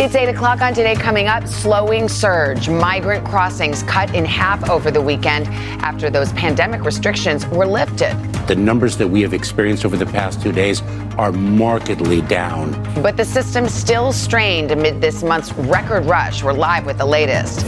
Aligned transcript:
It's 0.00 0.14
8 0.14 0.30
o'clock 0.30 0.62
on 0.62 0.72
today. 0.72 0.94
Coming 0.94 1.28
up, 1.28 1.46
slowing 1.46 2.08
surge. 2.08 2.70
Migrant 2.70 3.22
crossings 3.22 3.82
cut 3.82 4.14
in 4.14 4.24
half 4.24 4.70
over 4.70 4.90
the 4.90 5.02
weekend 5.02 5.46
after 5.84 6.08
those 6.08 6.32
pandemic 6.32 6.86
restrictions 6.86 7.46
were 7.48 7.66
lifted. 7.66 8.14
The 8.46 8.56
numbers 8.56 8.96
that 8.96 9.06
we 9.06 9.20
have 9.20 9.34
experienced 9.34 9.84
over 9.84 9.98
the 9.98 10.06
past 10.06 10.40
two 10.40 10.52
days 10.52 10.80
are 11.18 11.32
markedly 11.32 12.22
down. 12.22 12.72
But 13.02 13.18
the 13.18 13.26
system 13.26 13.68
still 13.68 14.10
strained 14.10 14.70
amid 14.70 15.02
this 15.02 15.22
month's 15.22 15.52
record 15.52 16.06
rush. 16.06 16.42
We're 16.42 16.54
live 16.54 16.86
with 16.86 16.96
the 16.96 17.04
latest. 17.04 17.60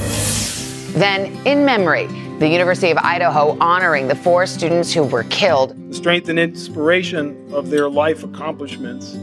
Then, 0.95 1.27
in 1.47 1.67
memory, 1.67 2.07
the 2.39 2.49
University 2.49 2.91
of 2.91 2.97
Idaho 2.97 3.59
honoring 3.61 4.09
the 4.09 4.17
four 4.17 4.47
students 4.47 4.91
who 4.91 5.03
were 5.03 5.25
killed. 5.25 5.77
The 5.91 5.97
strength 5.97 6.31
and 6.31 6.39
inspiration 6.39 7.53
of 7.53 7.69
their 7.69 7.91
life 7.91 8.25
accomplishments 8.25 9.19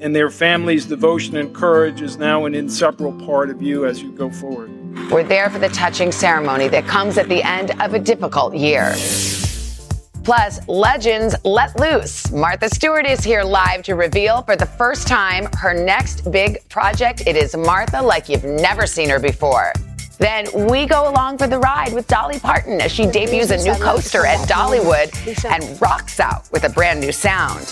and 0.00 0.14
their 0.14 0.30
family's 0.30 0.86
devotion 0.86 1.36
and 1.36 1.54
courage 1.54 2.02
is 2.02 2.16
now 2.16 2.44
an 2.44 2.54
inseparable 2.54 3.26
part 3.26 3.50
of 3.50 3.60
you 3.60 3.86
as 3.86 4.02
you 4.02 4.12
go 4.12 4.30
forward. 4.30 4.70
We're 5.10 5.24
there 5.24 5.50
for 5.50 5.58
the 5.58 5.68
touching 5.68 6.12
ceremony 6.12 6.68
that 6.68 6.86
comes 6.86 7.18
at 7.18 7.28
the 7.28 7.42
end 7.42 7.80
of 7.80 7.94
a 7.94 7.98
difficult 7.98 8.54
year. 8.54 8.94
Plus, 10.24 10.66
legends 10.68 11.34
let 11.44 11.78
loose. 11.80 12.30
Martha 12.30 12.68
Stewart 12.68 13.06
is 13.06 13.24
here 13.24 13.42
live 13.42 13.82
to 13.84 13.94
reveal 13.94 14.42
for 14.42 14.56
the 14.56 14.66
first 14.66 15.08
time 15.08 15.48
her 15.56 15.72
next 15.72 16.30
big 16.30 16.68
project. 16.68 17.26
It 17.26 17.34
is 17.34 17.56
Martha 17.56 18.02
like 18.02 18.28
you've 18.28 18.44
never 18.44 18.86
seen 18.86 19.08
her 19.08 19.18
before. 19.18 19.72
Then 20.18 20.46
we 20.68 20.84
go 20.84 21.08
along 21.08 21.38
for 21.38 21.46
the 21.46 21.58
ride 21.58 21.94
with 21.94 22.06
Dolly 22.08 22.40
Parton 22.40 22.80
as 22.80 22.92
she 22.92 23.06
debuts 23.06 23.50
a 23.50 23.56
new 23.56 23.74
coaster 23.82 24.26
at 24.26 24.46
Dollywood 24.48 25.44
and 25.44 25.80
rocks 25.80 26.20
out 26.20 26.50
with 26.52 26.64
a 26.64 26.68
brand 26.68 27.00
new 27.00 27.12
sound 27.12 27.66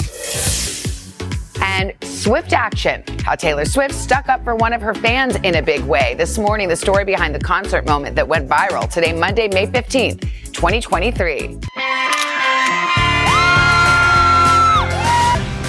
Swift 2.27 2.53
Action. 2.53 3.05
How 3.21 3.37
Taylor 3.37 3.65
Swift 3.65 3.95
stuck 3.95 4.29
up 4.29 4.43
for 4.43 4.57
one 4.57 4.73
of 4.73 4.83
her 4.83 4.95
fans 4.95 5.37
in 5.45 5.55
a 5.55 5.63
big 5.63 5.83
way. 5.83 6.17
This 6.19 6.39
morning, 6.39 6.69
the 6.69 6.75
story 6.75 7.05
behind 7.05 7.33
the 7.33 7.39
concert 7.39 7.87
moment 7.87 8.17
that 8.17 8.27
went 8.27 8.49
viral 8.49 8.91
today, 8.93 9.13
Monday, 9.13 9.47
May 9.47 9.69
15th, 9.69 10.23
2023. 10.53 11.61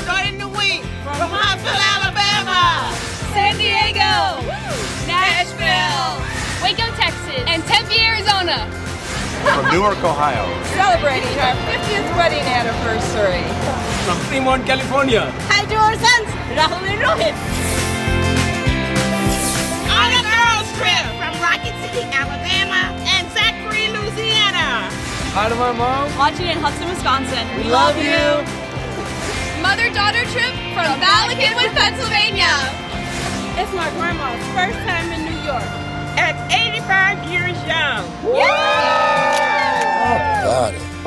Starting 0.01 0.39
the 0.39 0.49
week 0.57 0.81
from 1.05 1.29
Huntsville, 1.29 1.77
Alabama, 1.77 2.89
San 3.37 3.53
Diego, 3.61 4.41
Nashville, 5.05 6.17
Waco, 6.65 6.89
Texas, 6.97 7.37
and 7.45 7.61
Tempe, 7.69 8.01
Arizona. 8.01 8.65
From 9.45 9.69
Newark, 9.69 10.03
Ohio. 10.03 10.41
Celebrating 10.73 11.37
our 11.37 11.53
50th 11.69 12.17
wedding 12.17 12.41
anniversary. 12.41 13.45
From 14.09 14.17
Fremont, 14.25 14.65
California. 14.65 15.31
Hi 15.49 15.63
to 15.65 15.75
our 16.57 16.69
sons, 16.69 16.81
Rahul 16.81 16.83
and 16.87 17.01
Rohit. 17.01 17.35
On 19.89 20.09
a 20.09 20.21
girls 20.25 20.69
trip 20.77 21.05
from 21.17 21.33
Rocket 21.41 21.75
City, 21.85 22.03
Alabama, 22.13 22.93
and 23.05 23.29
Zachary, 23.31 23.87
Louisiana. 23.89 24.89
Hi 25.33 25.49
to 25.49 25.55
my 25.55 25.71
mom. 25.71 26.15
Watching 26.17 26.47
in 26.47 26.57
Hudson, 26.57 26.89
Wisconsin. 26.89 27.45
We 27.57 27.63
love 27.69 27.97
you. 27.97 28.43
Mother-daughter 29.61 30.23
trip 30.33 30.53
from 30.73 30.99
Valley 30.99 31.35
Pennsylvania. 31.73 32.53
It's 33.57 33.73
my 33.73 33.89
grandma's 33.97 34.41
first 34.53 34.77
time 34.85 35.11
in 35.11 35.25
New 35.25 35.39
York. 35.45 35.65
At 36.17 36.35
85 36.51 37.23
years 37.29 37.57
young. 37.67 38.05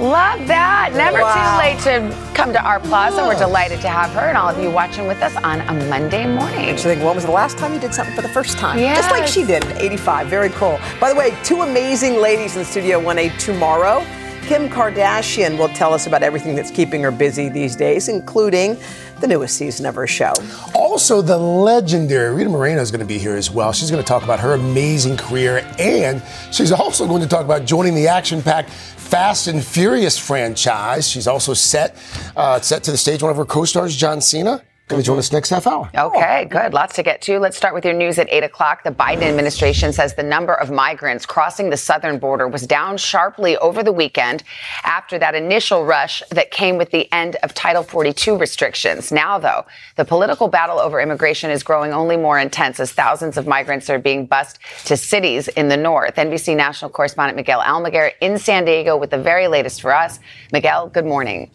Love 0.00 0.46
that. 0.48 0.92
Never 0.94 1.20
Wow. 1.20 1.34
too 1.34 1.58
late 1.58 1.78
to 1.84 2.32
come 2.34 2.52
to 2.54 2.62
our 2.62 2.80
plaza. 2.80 3.22
We're 3.26 3.34
delighted 3.38 3.80
to 3.82 3.88
have 3.88 4.10
her 4.12 4.28
and 4.28 4.36
all 4.38 4.48
of 4.48 4.58
you 4.62 4.70
watching 4.70 5.06
with 5.06 5.20
us 5.22 5.36
on 5.36 5.60
a 5.60 5.72
Monday 5.90 6.26
morning. 6.26 6.70
I 6.70 6.76
think 6.76 7.02
when 7.04 7.14
was 7.14 7.26
the 7.26 7.30
last 7.30 7.58
time 7.58 7.74
you 7.74 7.80
did 7.80 7.92
something 7.94 8.14
for 8.16 8.22
the 8.22 8.28
first 8.30 8.56
time? 8.58 8.78
Just 8.78 9.10
like 9.10 9.22
Yes. 9.22 9.32
she 9.32 9.44
did 9.44 9.62
at 9.64 9.76
85. 9.80 10.28
Very 10.28 10.48
cool. 10.50 10.80
By 11.00 11.10
the 11.10 11.14
way, 11.14 11.34
two 11.44 11.60
amazing 11.62 12.16
ladies 12.16 12.56
in 12.56 12.64
studio 12.64 12.98
1A 12.98 13.28
tomorrow. 13.38 14.02
Kim 14.50 14.68
Kardashian 14.68 15.56
will 15.58 15.68
tell 15.68 15.94
us 15.94 16.08
about 16.08 16.24
everything 16.24 16.56
that's 16.56 16.72
keeping 16.72 17.04
her 17.04 17.12
busy 17.12 17.48
these 17.48 17.76
days, 17.76 18.08
including 18.08 18.76
the 19.20 19.28
newest 19.28 19.56
season 19.56 19.86
of 19.86 19.94
her 19.94 20.08
show. 20.08 20.32
Also, 20.74 21.22
the 21.22 21.38
legendary 21.38 22.34
Rita 22.34 22.50
Moreno 22.50 22.80
is 22.80 22.90
going 22.90 22.98
to 22.98 23.06
be 23.06 23.16
here 23.16 23.36
as 23.36 23.48
well. 23.48 23.72
She's 23.72 23.92
going 23.92 24.02
to 24.02 24.08
talk 24.08 24.24
about 24.24 24.40
her 24.40 24.54
amazing 24.54 25.18
career, 25.18 25.64
and 25.78 26.20
she's 26.50 26.72
also 26.72 27.06
going 27.06 27.22
to 27.22 27.28
talk 27.28 27.44
about 27.44 27.64
joining 27.64 27.94
the 27.94 28.08
action-packed 28.08 28.70
Fast 28.70 29.46
and 29.46 29.64
Furious 29.64 30.18
franchise. 30.18 31.08
She's 31.08 31.28
also 31.28 31.54
set 31.54 31.96
uh, 32.36 32.60
set 32.60 32.82
to 32.82 32.90
the 32.90 32.98
stage. 32.98 33.22
One 33.22 33.30
of 33.30 33.36
her 33.36 33.44
co-stars, 33.44 33.94
John 33.96 34.20
Cena, 34.20 34.64
going 34.90 35.00
to 35.00 35.06
join 35.06 35.18
us 35.18 35.32
next 35.32 35.50
half 35.50 35.66
hour. 35.66 35.88
Okay, 35.96 36.44
good. 36.46 36.74
Lots 36.74 36.96
to 36.96 37.02
get 37.02 37.22
to. 37.22 37.38
Let's 37.38 37.56
start 37.56 37.74
with 37.74 37.84
your 37.84 37.94
news 37.94 38.18
at 38.18 38.28
8 38.30 38.44
o'clock. 38.44 38.82
The 38.82 38.90
Biden 38.90 39.22
administration 39.22 39.92
says 39.92 40.14
the 40.14 40.22
number 40.22 40.52
of 40.52 40.70
migrants 40.70 41.24
crossing 41.24 41.70
the 41.70 41.76
southern 41.76 42.18
border 42.18 42.48
was 42.48 42.66
down 42.66 42.98
sharply 42.98 43.56
over 43.58 43.82
the 43.82 43.92
weekend 43.92 44.42
after 44.84 45.18
that 45.18 45.34
initial 45.34 45.84
rush 45.84 46.22
that 46.30 46.50
came 46.50 46.76
with 46.76 46.90
the 46.90 47.10
end 47.12 47.36
of 47.42 47.54
Title 47.54 47.82
42 47.82 48.36
restrictions. 48.36 49.12
Now, 49.12 49.38
though, 49.38 49.64
the 49.96 50.04
political 50.04 50.48
battle 50.48 50.78
over 50.78 51.00
immigration 51.00 51.50
is 51.50 51.62
growing 51.62 51.92
only 51.92 52.16
more 52.16 52.38
intense 52.38 52.80
as 52.80 52.92
thousands 52.92 53.36
of 53.36 53.46
migrants 53.46 53.88
are 53.88 53.98
being 53.98 54.26
bused 54.26 54.58
to 54.86 54.96
cities 54.96 55.46
in 55.48 55.68
the 55.68 55.76
north. 55.76 56.16
NBC 56.16 56.56
national 56.56 56.90
correspondent 56.90 57.36
Miguel 57.36 57.60
Almaguer 57.60 58.12
in 58.20 58.38
San 58.38 58.64
Diego 58.64 58.96
with 58.96 59.10
the 59.10 59.18
very 59.18 59.46
latest 59.46 59.80
for 59.80 59.94
us. 59.94 60.18
Miguel, 60.52 60.88
good 60.88 61.06
morning. 61.06 61.50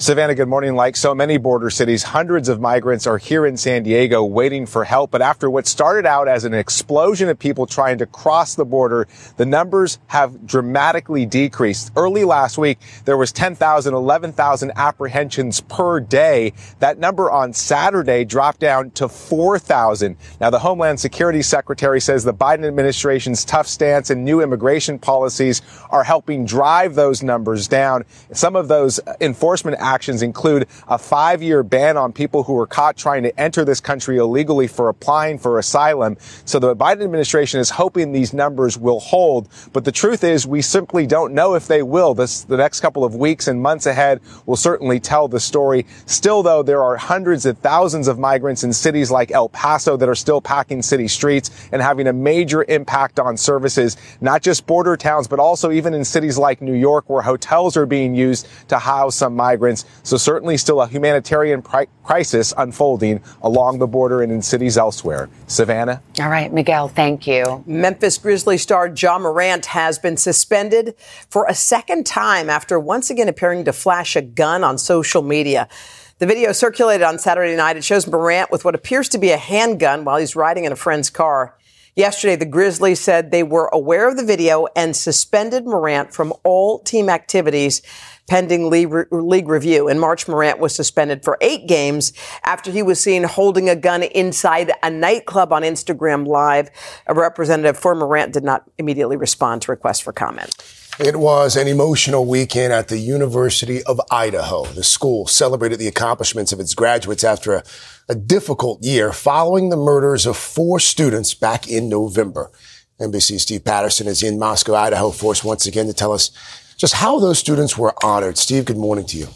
Savannah, 0.00 0.36
good 0.36 0.46
morning. 0.46 0.76
Like 0.76 0.94
so 0.94 1.12
many 1.12 1.38
border 1.38 1.70
cities, 1.70 2.04
hundreds 2.04 2.48
of 2.48 2.60
migrants 2.60 3.04
are 3.08 3.18
here 3.18 3.44
in 3.44 3.56
San 3.56 3.82
Diego 3.82 4.22
waiting 4.24 4.64
for 4.64 4.84
help. 4.84 5.10
But 5.10 5.22
after 5.22 5.50
what 5.50 5.66
started 5.66 6.06
out 6.06 6.28
as 6.28 6.44
an 6.44 6.54
explosion 6.54 7.28
of 7.28 7.36
people 7.36 7.66
trying 7.66 7.98
to 7.98 8.06
cross 8.06 8.54
the 8.54 8.64
border, 8.64 9.08
the 9.38 9.44
numbers 9.44 9.98
have 10.06 10.46
dramatically 10.46 11.26
decreased. 11.26 11.90
Early 11.96 12.22
last 12.22 12.58
week, 12.58 12.78
there 13.06 13.16
was 13.16 13.32
10,000, 13.32 13.92
11,000 13.92 14.72
apprehensions 14.76 15.62
per 15.62 15.98
day. 15.98 16.52
That 16.78 17.00
number 17.00 17.28
on 17.28 17.52
Saturday 17.52 18.24
dropped 18.24 18.60
down 18.60 18.92
to 18.92 19.08
4,000. 19.08 20.16
Now, 20.40 20.50
the 20.50 20.60
Homeland 20.60 21.00
Security 21.00 21.42
Secretary 21.42 22.00
says 22.00 22.22
the 22.22 22.32
Biden 22.32 22.64
administration's 22.64 23.44
tough 23.44 23.66
stance 23.66 24.10
and 24.10 24.24
new 24.24 24.42
immigration 24.42 25.00
policies 25.00 25.60
are 25.90 26.04
helping 26.04 26.46
drive 26.46 26.94
those 26.94 27.24
numbers 27.24 27.66
down. 27.66 28.04
Some 28.32 28.54
of 28.54 28.68
those 28.68 29.00
enforcement 29.20 29.87
actions 29.88 30.22
include 30.22 30.68
a 30.86 30.98
five 30.98 31.42
year 31.42 31.62
ban 31.62 31.96
on 31.96 32.12
people 32.12 32.42
who 32.42 32.52
were 32.52 32.66
caught 32.66 32.96
trying 32.96 33.22
to 33.22 33.40
enter 33.40 33.64
this 33.64 33.80
country 33.80 34.18
illegally 34.18 34.66
for 34.66 34.88
applying 34.88 35.38
for 35.38 35.58
asylum. 35.58 36.16
So 36.44 36.58
the 36.58 36.76
Biden 36.76 37.02
administration 37.02 37.58
is 37.60 37.70
hoping 37.70 38.12
these 38.12 38.34
numbers 38.34 38.76
will 38.76 39.00
hold. 39.00 39.48
But 39.72 39.84
the 39.84 39.92
truth 39.92 40.24
is 40.24 40.46
we 40.46 40.62
simply 40.62 41.06
don't 41.06 41.32
know 41.32 41.54
if 41.54 41.66
they 41.66 41.82
will. 41.82 42.14
This, 42.14 42.44
the 42.44 42.56
next 42.56 42.80
couple 42.80 43.04
of 43.04 43.14
weeks 43.14 43.48
and 43.48 43.62
months 43.62 43.86
ahead 43.86 44.20
will 44.46 44.56
certainly 44.56 45.00
tell 45.00 45.26
the 45.28 45.40
story. 45.40 45.86
Still 46.06 46.42
though, 46.42 46.62
there 46.62 46.82
are 46.82 46.96
hundreds 46.96 47.46
of 47.46 47.58
thousands 47.58 48.08
of 48.08 48.18
migrants 48.18 48.64
in 48.64 48.72
cities 48.72 49.10
like 49.10 49.30
El 49.30 49.48
Paso 49.48 49.96
that 49.96 50.08
are 50.08 50.14
still 50.14 50.40
packing 50.40 50.82
city 50.82 51.08
streets 51.08 51.68
and 51.72 51.80
having 51.80 52.06
a 52.06 52.12
major 52.12 52.64
impact 52.68 53.18
on 53.18 53.36
services, 53.36 53.96
not 54.20 54.42
just 54.42 54.66
border 54.66 54.96
towns, 54.96 55.26
but 55.28 55.38
also 55.38 55.70
even 55.70 55.94
in 55.94 56.04
cities 56.04 56.36
like 56.36 56.60
New 56.60 56.74
York 56.74 57.08
where 57.08 57.22
hotels 57.22 57.76
are 57.76 57.86
being 57.86 58.14
used 58.14 58.46
to 58.68 58.78
house 58.78 59.16
some 59.16 59.34
migrants. 59.34 59.77
So 60.02 60.16
certainly 60.16 60.56
still 60.56 60.80
a 60.80 60.88
humanitarian 60.88 61.62
pri- 61.62 61.86
crisis 62.04 62.54
unfolding 62.56 63.22
along 63.42 63.78
the 63.78 63.86
border 63.86 64.22
and 64.22 64.32
in 64.32 64.42
cities 64.42 64.78
elsewhere. 64.78 65.28
Savannah? 65.46 66.02
All 66.20 66.28
right, 66.28 66.52
Miguel, 66.52 66.88
thank 66.88 67.26
you. 67.26 67.62
Memphis 67.66 68.18
Grizzlies 68.18 68.62
star 68.62 68.88
Ja 68.88 69.18
Morant 69.18 69.66
has 69.66 69.98
been 69.98 70.16
suspended 70.16 70.94
for 71.28 71.46
a 71.48 71.54
second 71.54 72.06
time 72.06 72.48
after 72.48 72.78
once 72.78 73.10
again 73.10 73.28
appearing 73.28 73.64
to 73.64 73.72
flash 73.72 74.16
a 74.16 74.22
gun 74.22 74.64
on 74.64 74.78
social 74.78 75.22
media. 75.22 75.68
The 76.18 76.26
video 76.26 76.50
circulated 76.50 77.04
on 77.04 77.18
Saturday 77.20 77.54
night. 77.54 77.76
It 77.76 77.84
shows 77.84 78.08
Morant 78.08 78.50
with 78.50 78.64
what 78.64 78.74
appears 78.74 79.08
to 79.10 79.18
be 79.18 79.30
a 79.30 79.36
handgun 79.36 80.04
while 80.04 80.16
he's 80.16 80.34
riding 80.34 80.64
in 80.64 80.72
a 80.72 80.76
friend's 80.76 81.10
car. 81.10 81.54
Yesterday, 81.98 82.36
the 82.36 82.46
Grizzlies 82.46 83.00
said 83.00 83.32
they 83.32 83.42
were 83.42 83.68
aware 83.72 84.08
of 84.08 84.16
the 84.16 84.24
video 84.24 84.68
and 84.76 84.94
suspended 84.94 85.66
Morant 85.66 86.14
from 86.14 86.32
all 86.44 86.78
team 86.78 87.08
activities 87.08 87.82
pending 88.28 88.70
league, 88.70 89.48
review. 89.48 89.88
In 89.88 89.98
March, 89.98 90.28
Morant 90.28 90.60
was 90.60 90.76
suspended 90.76 91.24
for 91.24 91.36
eight 91.40 91.66
games 91.66 92.12
after 92.44 92.70
he 92.70 92.84
was 92.84 93.00
seen 93.00 93.24
holding 93.24 93.68
a 93.68 93.74
gun 93.74 94.04
inside 94.04 94.70
a 94.84 94.90
nightclub 94.90 95.52
on 95.52 95.62
Instagram 95.62 96.24
Live. 96.24 96.70
A 97.08 97.14
representative 97.14 97.76
for 97.76 97.96
Morant 97.96 98.32
did 98.32 98.44
not 98.44 98.62
immediately 98.78 99.16
respond 99.16 99.62
to 99.62 99.72
requests 99.72 99.98
for 99.98 100.12
comment. 100.12 100.54
It 101.00 101.14
was 101.14 101.56
an 101.56 101.68
emotional 101.68 102.26
weekend 102.26 102.72
at 102.72 102.88
the 102.88 102.98
University 102.98 103.84
of 103.84 104.00
Idaho. 104.10 104.64
The 104.64 104.82
school 104.82 105.28
celebrated 105.28 105.78
the 105.78 105.86
accomplishments 105.86 106.50
of 106.50 106.58
its 106.58 106.74
graduates 106.74 107.22
after 107.22 107.54
a, 107.54 107.62
a 108.08 108.16
difficult 108.16 108.82
year 108.82 109.12
following 109.12 109.68
the 109.68 109.76
murders 109.76 110.26
of 110.26 110.36
four 110.36 110.80
students 110.80 111.34
back 111.34 111.68
in 111.68 111.88
November. 111.88 112.50
NBC's 112.98 113.42
Steve 113.42 113.64
Patterson 113.64 114.08
is 114.08 114.24
in 114.24 114.40
Moscow, 114.40 114.74
Idaho 114.74 115.12
for 115.12 115.30
us 115.30 115.44
once 115.44 115.68
again 115.68 115.86
to 115.86 115.92
tell 115.92 116.10
us 116.10 116.32
just 116.76 116.94
how 116.94 117.20
those 117.20 117.38
students 117.38 117.78
were 117.78 117.94
honored. 118.02 118.36
Steve, 118.36 118.64
good 118.64 118.76
morning 118.76 119.06
to 119.06 119.18
you. 119.18 119.28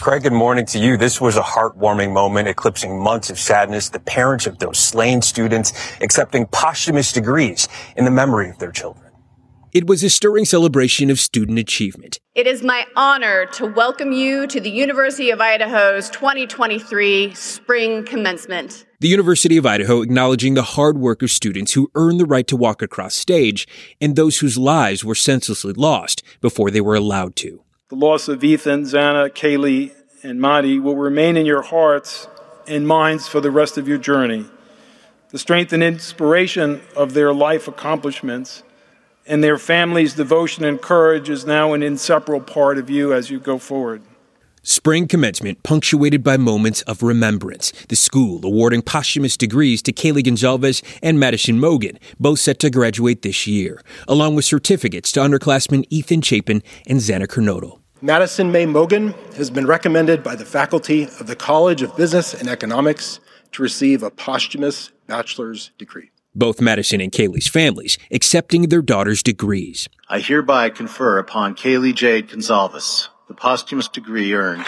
Craig, 0.00 0.22
good 0.22 0.32
morning 0.32 0.64
to 0.66 0.78
you. 0.78 0.96
This 0.96 1.20
was 1.20 1.36
a 1.36 1.42
heartwarming 1.42 2.14
moment, 2.14 2.48
eclipsing 2.48 2.98
months 2.98 3.28
of 3.28 3.38
sadness. 3.38 3.90
The 3.90 4.00
parents 4.00 4.46
of 4.46 4.58
those 4.58 4.78
slain 4.78 5.20
students 5.20 5.74
accepting 6.00 6.46
posthumous 6.46 7.12
degrees 7.12 7.68
in 7.94 8.06
the 8.06 8.10
memory 8.10 8.48
of 8.48 8.58
their 8.58 8.72
children. 8.72 9.01
It 9.72 9.86
was 9.86 10.04
a 10.04 10.10
stirring 10.10 10.44
celebration 10.44 11.08
of 11.08 11.18
student 11.18 11.58
achievement. 11.58 12.20
It 12.34 12.46
is 12.46 12.62
my 12.62 12.84
honor 12.94 13.46
to 13.54 13.64
welcome 13.64 14.12
you 14.12 14.46
to 14.48 14.60
the 14.60 14.68
University 14.68 15.30
of 15.30 15.40
Idaho's 15.40 16.10
2023 16.10 17.32
spring 17.32 18.04
commencement. 18.04 18.84
The 19.00 19.08
University 19.08 19.56
of 19.56 19.64
Idaho 19.64 20.02
acknowledging 20.02 20.52
the 20.52 20.62
hard 20.62 20.98
work 20.98 21.22
of 21.22 21.30
students 21.30 21.72
who 21.72 21.90
earned 21.94 22.20
the 22.20 22.26
right 22.26 22.46
to 22.48 22.56
walk 22.56 22.82
across 22.82 23.14
stage 23.14 23.66
and 23.98 24.14
those 24.14 24.40
whose 24.40 24.58
lives 24.58 25.06
were 25.06 25.14
senselessly 25.14 25.72
lost 25.72 26.22
before 26.42 26.70
they 26.70 26.82
were 26.82 26.94
allowed 26.94 27.34
to. 27.36 27.62
The 27.88 27.96
loss 27.96 28.28
of 28.28 28.44
Ethan, 28.44 28.82
Xana, 28.82 29.30
Kaylee, 29.30 29.94
and 30.22 30.38
Madi 30.38 30.78
will 30.80 30.96
remain 30.96 31.38
in 31.38 31.46
your 31.46 31.62
hearts 31.62 32.28
and 32.68 32.86
minds 32.86 33.26
for 33.26 33.40
the 33.40 33.50
rest 33.50 33.78
of 33.78 33.88
your 33.88 33.96
journey. 33.96 34.44
The 35.30 35.38
strength 35.38 35.72
and 35.72 35.82
inspiration 35.82 36.82
of 36.94 37.14
their 37.14 37.32
life 37.32 37.68
accomplishments 37.68 38.64
and 39.26 39.42
their 39.42 39.58
families' 39.58 40.14
devotion 40.14 40.64
and 40.64 40.80
courage 40.80 41.28
is 41.28 41.46
now 41.46 41.72
an 41.72 41.82
inseparable 41.82 42.44
part 42.44 42.78
of 42.78 42.90
you 42.90 43.12
as 43.12 43.30
you 43.30 43.38
go 43.38 43.58
forward. 43.58 44.02
Spring 44.64 45.08
commencement 45.08 45.60
punctuated 45.64 46.22
by 46.22 46.36
moments 46.36 46.82
of 46.82 47.02
remembrance. 47.02 47.72
The 47.88 47.96
school 47.96 48.46
awarding 48.46 48.82
posthumous 48.82 49.36
degrees 49.36 49.82
to 49.82 49.92
Kaylee 49.92 50.22
Goncalves 50.22 50.84
and 51.02 51.18
Madison 51.18 51.58
Mogen, 51.58 51.98
both 52.20 52.38
set 52.38 52.60
to 52.60 52.70
graduate 52.70 53.22
this 53.22 53.44
year, 53.44 53.82
along 54.06 54.36
with 54.36 54.44
certificates 54.44 55.10
to 55.12 55.20
underclassmen 55.20 55.84
Ethan 55.90 56.22
Chapin 56.22 56.62
and 56.86 57.00
Xana 57.00 57.26
Kernodle. 57.26 57.80
Madison 58.02 58.52
Mae 58.52 58.66
Mogen 58.66 59.14
has 59.34 59.50
been 59.50 59.66
recommended 59.66 60.22
by 60.22 60.36
the 60.36 60.44
faculty 60.44 61.04
of 61.18 61.26
the 61.26 61.36
College 61.36 61.82
of 61.82 61.96
Business 61.96 62.32
and 62.32 62.48
Economics 62.48 63.18
to 63.50 63.62
receive 63.62 64.04
a 64.04 64.10
posthumous 64.10 64.92
bachelor's 65.08 65.72
degree 65.76 66.11
both 66.34 66.60
Madison 66.60 67.00
and 67.00 67.12
Kaylee's 67.12 67.48
families 67.48 67.98
accepting 68.10 68.68
their 68.68 68.82
daughters' 68.82 69.22
degrees. 69.22 69.88
I 70.08 70.20
hereby 70.20 70.70
confer 70.70 71.18
upon 71.18 71.54
Kaylee 71.54 71.94
Jade 71.94 72.28
Goncalves 72.28 73.08
the 73.28 73.34
posthumous 73.34 73.88
degree 73.88 74.34
earned. 74.34 74.66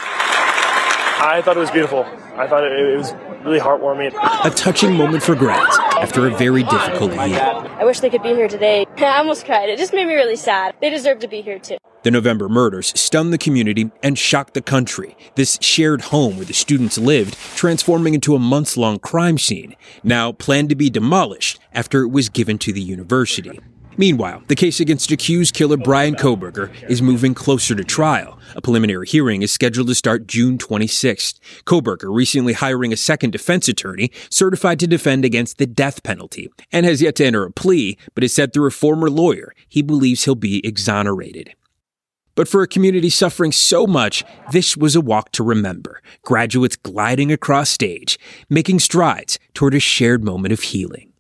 I 1.16 1.42
thought 1.42 1.56
it 1.56 1.60
was 1.60 1.70
beautiful. 1.70 2.04
I 2.36 2.46
thought 2.46 2.64
it, 2.64 2.96
was 2.96 3.12
really 3.44 3.60
heartwarming. 3.60 4.12
A 4.44 4.50
touching 4.50 4.94
moment 4.94 5.22
for 5.22 5.34
grads 5.34 5.78
after 6.00 6.26
a 6.26 6.30
very 6.30 6.62
difficult 6.64 7.12
year. 7.12 7.40
I 7.40 7.84
wish 7.84 8.00
they 8.00 8.10
could 8.10 8.22
be 8.22 8.30
here 8.30 8.48
today. 8.48 8.86
I 8.96 9.18
almost 9.18 9.46
cried. 9.46 9.68
It 9.68 9.78
just 9.78 9.92
made 9.92 10.06
me 10.06 10.14
really 10.14 10.36
sad. 10.36 10.74
They 10.80 10.90
deserve 10.90 11.20
to 11.20 11.28
be 11.28 11.40
here 11.40 11.58
too. 11.58 11.78
The 12.02 12.10
November 12.10 12.50
murders 12.50 12.92
stunned 13.00 13.32
the 13.32 13.38
community 13.38 13.90
and 14.02 14.18
shocked 14.18 14.52
the 14.52 14.60
country. 14.60 15.16
This 15.36 15.56
shared 15.62 16.02
home 16.02 16.36
where 16.36 16.44
the 16.44 16.52
students 16.52 16.98
lived, 16.98 17.34
transforming 17.56 18.12
into 18.12 18.34
a 18.34 18.38
months 18.38 18.76
long 18.76 18.98
crime 18.98 19.38
scene, 19.38 19.74
now 20.02 20.32
planned 20.32 20.68
to 20.68 20.74
be 20.74 20.90
demolished 20.90 21.58
after 21.72 22.02
it 22.02 22.08
was 22.08 22.28
given 22.28 22.58
to 22.58 22.72
the 22.74 22.82
university. 22.82 23.58
Meanwhile, 23.96 24.42
the 24.48 24.56
case 24.56 24.80
against 24.80 25.12
accused 25.12 25.54
killer 25.54 25.76
Brian 25.76 26.16
Kohberger 26.16 26.70
is 26.90 27.00
moving 27.00 27.34
closer 27.34 27.74
to 27.74 27.84
trial. 27.84 28.38
A 28.56 28.60
preliminary 28.60 29.06
hearing 29.06 29.42
is 29.42 29.52
scheduled 29.52 29.88
to 29.88 29.94
start 29.94 30.26
June 30.26 30.58
26th. 30.58 31.38
Kohberger 31.64 32.14
recently 32.14 32.54
hiring 32.54 32.92
a 32.92 32.96
second 32.96 33.30
defense 33.30 33.68
attorney 33.68 34.10
certified 34.30 34.80
to 34.80 34.86
defend 34.86 35.24
against 35.24 35.58
the 35.58 35.66
death 35.66 36.02
penalty 36.02 36.50
and 36.72 36.84
has 36.84 37.00
yet 37.00 37.16
to 37.16 37.24
enter 37.24 37.44
a 37.44 37.52
plea, 37.52 37.96
but 38.14 38.22
has 38.22 38.34
said 38.34 38.52
through 38.52 38.66
a 38.66 38.72
former 38.72 39.08
lawyer 39.08 39.52
he 39.68 39.82
believes 39.82 40.24
he'll 40.24 40.34
be 40.34 40.66
exonerated. 40.66 41.54
But 42.34 42.48
for 42.48 42.62
a 42.62 42.68
community 42.68 43.10
suffering 43.10 43.52
so 43.52 43.86
much, 43.86 44.24
this 44.50 44.76
was 44.76 44.96
a 44.96 45.00
walk 45.00 45.30
to 45.32 45.44
remember. 45.44 46.02
Graduates 46.22 46.74
gliding 46.74 47.30
across 47.30 47.70
stage, 47.70 48.18
making 48.50 48.80
strides 48.80 49.38
toward 49.54 49.74
a 49.74 49.80
shared 49.80 50.24
moment 50.24 50.52
of 50.52 50.60
healing. 50.60 51.13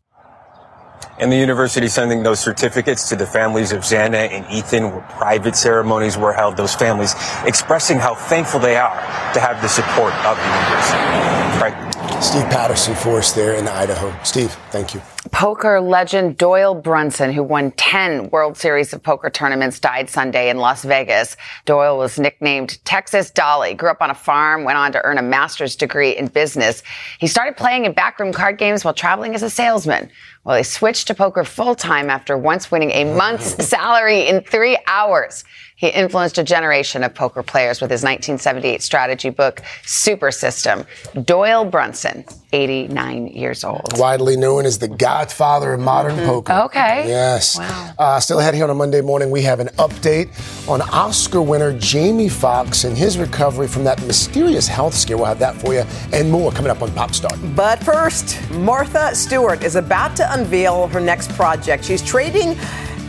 And 1.18 1.30
the 1.30 1.36
university 1.36 1.88
sending 1.88 2.22
those 2.22 2.40
certificates 2.40 3.08
to 3.10 3.16
the 3.16 3.26
families 3.26 3.72
of 3.72 3.82
Xana 3.82 4.28
and 4.30 4.44
Ethan 4.50 4.90
where 4.90 5.00
private 5.02 5.54
ceremonies 5.54 6.18
were 6.18 6.32
held, 6.32 6.56
those 6.56 6.74
families 6.74 7.14
expressing 7.44 7.98
how 7.98 8.14
thankful 8.14 8.58
they 8.58 8.76
are 8.76 8.96
to 9.32 9.40
have 9.40 9.62
the 9.62 9.68
support 9.68 10.12
of 10.26 10.36
the 10.36 10.50
university. 10.66 11.34
Right. 11.62 12.22
Steve 12.22 12.44
Patterson 12.50 12.94
for 12.96 13.18
us 13.18 13.32
there 13.32 13.54
in 13.54 13.68
Idaho. 13.68 14.12
Steve, 14.24 14.52
thank 14.70 14.94
you. 14.94 15.02
Poker 15.34 15.80
legend 15.80 16.38
Doyle 16.38 16.76
Brunson, 16.76 17.32
who 17.32 17.42
won 17.42 17.72
10 17.72 18.30
World 18.30 18.56
Series 18.56 18.92
of 18.92 19.02
Poker 19.02 19.28
tournaments, 19.28 19.80
died 19.80 20.08
Sunday 20.08 20.48
in 20.48 20.58
Las 20.58 20.84
Vegas. 20.84 21.36
Doyle 21.64 21.98
was 21.98 22.20
nicknamed 22.20 22.78
Texas 22.84 23.32
Dolly, 23.32 23.74
grew 23.74 23.90
up 23.90 24.00
on 24.00 24.10
a 24.10 24.14
farm, 24.14 24.62
went 24.62 24.78
on 24.78 24.92
to 24.92 25.02
earn 25.02 25.18
a 25.18 25.22
master's 25.22 25.74
degree 25.74 26.16
in 26.16 26.28
business. 26.28 26.84
He 27.18 27.26
started 27.26 27.56
playing 27.56 27.84
in 27.84 27.94
backroom 27.94 28.32
card 28.32 28.58
games 28.58 28.84
while 28.84 28.94
traveling 28.94 29.34
as 29.34 29.42
a 29.42 29.50
salesman. 29.50 30.08
Well, 30.44 30.56
he 30.56 30.62
switched 30.62 31.08
to 31.08 31.14
poker 31.14 31.42
full 31.42 31.74
time 31.74 32.10
after 32.10 32.38
once 32.38 32.70
winning 32.70 32.92
a 32.92 33.02
month's 33.02 33.66
salary 33.66 34.28
in 34.28 34.40
three 34.42 34.78
hours. 34.86 35.42
He 35.84 35.90
influenced 35.90 36.38
a 36.38 36.42
generation 36.42 37.04
of 37.04 37.14
poker 37.14 37.42
players 37.42 37.82
with 37.82 37.90
his 37.90 38.00
1978 38.02 38.80
strategy 38.80 39.28
book, 39.28 39.60
Super 39.84 40.30
System. 40.30 40.86
Doyle 41.24 41.66
Brunson, 41.66 42.24
89 42.54 43.26
years 43.26 43.64
old. 43.64 43.98
Widely 43.98 44.34
known 44.34 44.64
as 44.64 44.78
the 44.78 44.88
godfather 44.88 45.74
of 45.74 45.80
modern 45.80 46.16
mm-hmm. 46.16 46.24
poker. 46.24 46.52
Okay. 46.54 47.06
Yes. 47.06 47.58
Wow. 47.58 47.92
Uh, 47.98 48.18
still 48.18 48.40
ahead 48.40 48.54
here 48.54 48.64
on 48.64 48.70
a 48.70 48.74
Monday 48.74 49.02
morning, 49.02 49.30
we 49.30 49.42
have 49.42 49.60
an 49.60 49.66
update 49.76 50.30
on 50.66 50.80
Oscar 50.80 51.42
winner 51.42 51.78
Jamie 51.78 52.30
Foxx 52.30 52.84
and 52.84 52.96
his 52.96 53.18
recovery 53.18 53.68
from 53.68 53.84
that 53.84 54.00
mysterious 54.06 54.66
health 54.66 54.94
scare. 54.94 55.18
We'll 55.18 55.26
have 55.26 55.38
that 55.40 55.54
for 55.54 55.74
you 55.74 55.84
and 56.14 56.30
more 56.30 56.50
coming 56.50 56.70
up 56.70 56.80
on 56.80 56.88
Popstar. 56.92 57.54
But 57.54 57.84
first, 57.84 58.40
Martha 58.52 59.14
Stewart 59.14 59.62
is 59.62 59.76
about 59.76 60.16
to 60.16 60.32
unveil 60.32 60.86
her 60.86 61.00
next 61.00 61.30
project. 61.32 61.84
She's 61.84 62.00
trading 62.00 62.56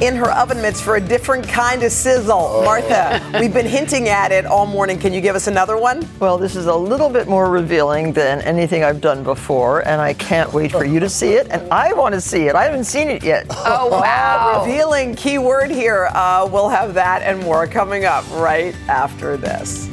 in 0.02 0.16
her 0.16 0.32
oven 0.32 0.62
mitts 0.62 0.82
for 0.82 0.96
a 0.96 1.02
different 1.02 1.48
kind 1.48 1.84
of 1.84 1.92
sizzle. 1.92 2.36
Oh. 2.36 2.64
Martha, 2.64 3.22
we've 3.40 3.54
been 3.54 3.66
hinting 3.66 4.10
at 4.10 4.32
it 4.32 4.46
all 4.46 4.66
morning. 4.66 5.00
Can 5.00 5.14
you 5.14 5.22
give 5.22 5.36
us 5.36 5.48
another 5.48 5.78
one? 5.78 6.08
Well, 6.20 6.38
this 6.38 6.56
is 6.56 6.66
a 6.66 6.76
little 6.76 7.10
bit 7.10 7.28
more 7.28 7.50
revealing 7.50 8.14
than 8.14 8.42
anything 8.42 8.84
I've 8.84 9.02
done 9.02 9.24
before, 9.24 9.88
and 9.88 10.02
I 10.02 10.14
can't 10.14 10.52
wait 10.54 10.72
for 10.72 10.86
you 10.86 11.00
to 11.00 11.10
see 11.10 11.34
it. 11.34 11.48
And 11.50 11.72
I 11.72 11.94
want 11.94 12.14
to 12.14 12.22
see 12.22 12.48
it. 12.48 12.56
I 12.56 12.64
haven't 12.64 12.86
seen 12.86 13.10
it 13.10 13.24
yet. 13.24 13.46
Oh, 13.68 13.88
wow. 13.90 14.64
revealing 14.66 15.16
key 15.16 15.40
word 15.40 15.72
here. 15.72 16.08
Uh, 16.14 16.48
we'll 16.52 16.70
have 16.70 16.94
that 16.94 17.24
and 17.24 17.42
more 17.42 17.66
coming 17.66 18.06
up 18.06 18.24
right 18.32 18.76
after 18.88 19.38
this. 19.38 19.90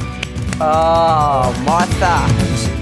Oh, 0.61 1.63
Martha. 1.65 2.82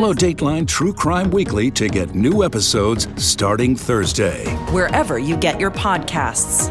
Follow 0.01 0.15
Dateline 0.15 0.67
True 0.67 0.93
Crime 0.93 1.29
Weekly 1.29 1.69
to 1.69 1.87
get 1.87 2.15
new 2.15 2.43
episodes 2.43 3.07
starting 3.23 3.75
Thursday. 3.75 4.45
Wherever 4.71 5.19
you 5.19 5.37
get 5.37 5.59
your 5.59 5.69
podcasts. 5.69 6.69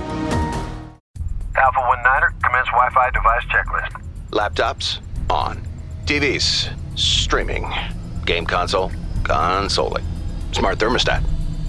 Alpha 1.54 1.78
1 1.78 2.02
Niner, 2.02 2.34
commence 2.42 2.66
Wi 2.66 2.90
Fi 2.92 3.10
device 3.10 3.44
checklist. 3.44 4.02
Laptops, 4.32 4.99
on. 5.30 5.64
TVs, 6.06 6.76
streaming. 6.99 7.72
Game 8.26 8.46
console, 8.46 8.90
consoling. 9.22 10.04
Smart 10.50 10.78
thermostat, 10.78 11.22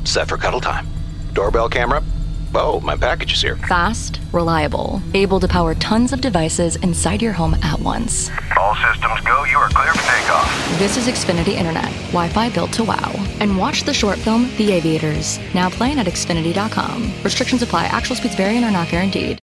set 0.03 0.27
for 0.27 0.37
cuddle 0.37 0.61
time. 0.61 0.87
Doorbell 1.33 1.69
camera, 1.69 2.01
Oh, 2.53 2.81
my 2.81 2.97
package 2.97 3.31
is 3.33 3.41
here. 3.41 3.55
Fast, 3.55 4.19
reliable, 4.33 5.01
able 5.13 5.39
to 5.39 5.47
power 5.47 5.73
tons 5.75 6.11
of 6.11 6.19
devices 6.19 6.75
inside 6.77 7.21
your 7.21 7.31
home 7.31 7.55
at 7.63 7.79
once. 7.79 8.29
All 8.57 8.75
systems 8.75 9.21
go. 9.21 9.45
You 9.45 9.57
are 9.57 9.69
clear 9.69 9.93
for 9.93 10.01
takeoff. 10.01 10.77
This 10.77 10.97
is 10.97 11.07
Xfinity 11.07 11.53
Internet, 11.53 11.91
Wi 12.11 12.27
Fi 12.27 12.49
built 12.49 12.73
to 12.73 12.83
wow. 12.83 13.13
And 13.39 13.57
watch 13.57 13.83
the 13.83 13.93
short 13.93 14.17
film, 14.17 14.49
The 14.57 14.73
Aviators, 14.73 15.39
now 15.53 15.69
playing 15.69 15.99
at 15.99 16.07
Xfinity.com. 16.07 17.13
Restrictions 17.23 17.61
apply, 17.61 17.85
actual 17.85 18.17
speeds 18.17 18.35
vary 18.35 18.57
and 18.57 18.65
are 18.65 18.71
not 18.71 18.89
guaranteed. 18.89 19.39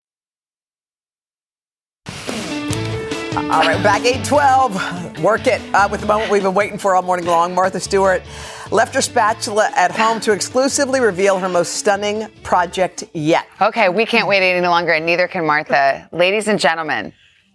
All 3.51 3.63
right, 3.63 3.83
back 3.83 4.05
812. 4.05 5.23
Work 5.23 5.47
it 5.47 5.63
uh, 5.75 5.89
with 5.91 6.03
the 6.03 6.07
moment 6.07 6.31
we've 6.31 6.43
been 6.43 6.53
waiting 6.53 6.77
for 6.77 6.95
all 6.95 7.01
morning 7.01 7.25
long. 7.25 7.55
Martha 7.55 7.81
Stewart 7.81 8.23
left 8.71 8.95
her 8.95 9.03
spatula 9.03 9.71
at 9.77 9.91
home 9.91 10.21
to 10.21 10.33
exclusively 10.33 11.01
reveal 11.01 11.39
her 11.39 11.49
most 11.49 11.75
stunning 11.75 12.29
project 12.43 13.05
yet. 13.15 13.47
Okay, 13.61 13.89
we 13.89 14.05
can't 14.05 14.29
wait 14.29 14.43
any 14.43 14.67
longer, 14.67 14.93
and 14.93 15.07
neither 15.07 15.29
can 15.29 15.47
Martha. 15.47 16.09
Ladies 16.13 16.49
and 16.49 16.59
gentlemen, 16.59 17.13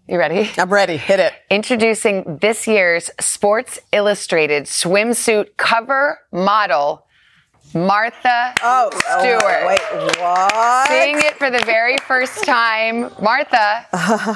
you 0.08 0.18
ready? 0.18 0.50
I'm 0.58 0.72
ready. 0.72 0.98
Hit 0.98 1.20
it. 1.20 1.34
Introducing 1.50 2.40
this 2.42 2.68
year's 2.68 3.10
Sports 3.20 3.80
Illustrated 3.92 4.64
swimsuit 4.66 5.56
cover 5.58 6.20
model, 6.32 7.06
Martha 7.74 8.54
oh, 8.62 8.90
Stewart. 8.92 9.42
Oh, 9.44 9.68
wait, 9.68 10.20
what? 10.20 10.88
Seeing 10.88 11.18
it 11.20 11.36
for 11.38 11.50
the 11.50 11.64
very 11.66 11.98
first 12.00 12.44
time. 12.44 13.12
Martha, 13.22 13.86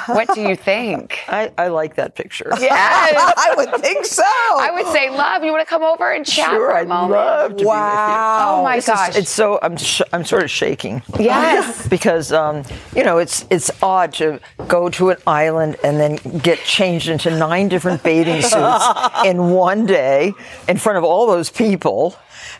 what 0.07 0.33
do 0.33 0.41
you 0.41 0.55
think? 0.55 1.19
I, 1.27 1.51
I 1.57 1.67
like 1.67 1.95
that 1.95 2.15
picture. 2.15 2.51
Yes. 2.59 3.13
I 3.37 3.53
would 3.55 3.73
think 3.81 4.05
so. 4.05 4.23
I 4.23 4.71
would 4.73 4.87
say, 4.87 5.09
love, 5.09 5.43
you 5.43 5.51
want 5.51 5.61
to 5.61 5.69
come 5.69 5.83
over 5.83 6.11
and 6.11 6.25
chat 6.25 6.49
Sure, 6.49 6.69
for 6.71 6.75
a 6.75 6.81
I'd 6.81 6.87
moment? 6.87 7.11
love 7.11 7.57
to 7.57 7.65
wow. 7.65 8.55
Oh 8.59 8.63
my 8.63 8.77
This 8.77 8.85
is- 8.87 8.93
gosh. 8.93 9.15
it's 9.15 9.29
so 9.29 9.59
I'm 9.61 9.77
sh- 9.77 10.01
I'm 10.13 10.23
sort 10.25 10.43
of 10.43 10.49
shaking. 10.51 11.01
Yes. 11.19 11.87
because 11.97 12.31
um, 12.31 12.63
you 12.95 13.03
know 13.03 13.17
it's 13.19 13.45
it's 13.49 13.69
odd 13.83 14.13
to 14.13 14.39
go 14.67 14.89
to 14.89 15.09
an 15.11 15.17
island 15.27 15.77
and 15.83 15.99
then 15.99 16.15
get 16.39 16.59
changed 16.59 17.07
into 17.09 17.29
nine 17.37 17.67
different 17.67 18.03
bathing 18.03 18.41
suits 18.41 18.85
in 19.25 19.51
one 19.51 19.85
day 19.85 20.33
in 20.67 20.77
front 20.77 20.97
of 20.97 21.03
all 21.03 21.27
those 21.27 21.49
people, 21.49 22.15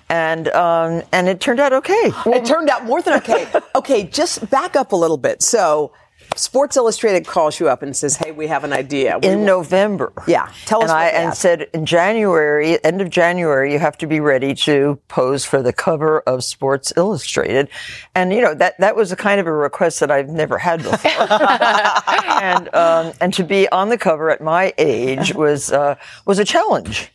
and 0.10 0.48
um, 0.50 1.04
and 1.12 1.28
it 1.28 1.40
turned 1.40 1.60
out 1.60 1.74
okay. 1.74 2.12
it 2.28 2.46
turned 2.46 2.70
out 2.70 2.86
more 2.86 3.02
than 3.02 3.16
okay. 3.16 3.48
Okay, 3.76 4.04
just 4.04 4.50
back 4.50 4.76
up 4.76 4.92
a 4.92 4.96
little 4.96 5.18
bit. 5.18 5.44
So, 5.44 5.92
Sports 6.36 6.78
Illustrated 6.78 7.28
calls 7.28 7.60
you 7.60 7.70
up 7.70 7.84
and 7.84 7.96
says, 7.96 8.16
"Hey, 8.16 8.32
we 8.32 8.48
have 8.48 8.64
an 8.64 8.74
idea." 8.74 9.20
We 9.22 9.28
in 9.28 9.40
want- 9.40 9.46
November. 9.46 10.14
Yeah, 10.28 10.52
tell 10.66 10.84
us 10.84 10.90
and 10.90 10.98
I 10.98 11.06
and 11.08 11.34
said 11.34 11.68
in 11.74 11.86
January, 11.86 12.84
end 12.84 13.02
of 13.02 13.10
January, 13.10 13.72
you 13.72 13.80
have 13.80 13.98
to 14.00 14.08
be 14.08 14.20
ready 14.20 14.56
to 14.56 15.00
pose 15.10 15.46
for 15.46 15.62
the 15.62 15.74
cover 15.74 16.22
of 16.22 16.44
Sports 16.44 16.92
Illustrated, 16.96 17.70
and 18.16 18.34
you 18.34 18.42
know 18.42 18.56
that 18.56 18.78
that 18.80 18.96
was 18.96 19.12
a 19.12 19.16
kind 19.16 19.40
of 19.40 19.48
a 19.48 19.54
request 19.54 20.00
that 20.00 20.10
I've 20.10 20.30
never 20.30 20.58
had 20.58 20.84
before, 20.84 21.12
and 22.42 22.74
um, 22.74 23.14
and 23.22 23.34
to 23.36 23.44
be 23.44 23.70
on 23.70 23.90
the 23.90 23.98
cover 23.98 24.32
at 24.32 24.42
my 24.42 24.74
age 24.78 25.36
was 25.36 25.72
uh, 25.72 25.96
was 26.26 26.40
a 26.40 26.46
challenge. 26.46 27.12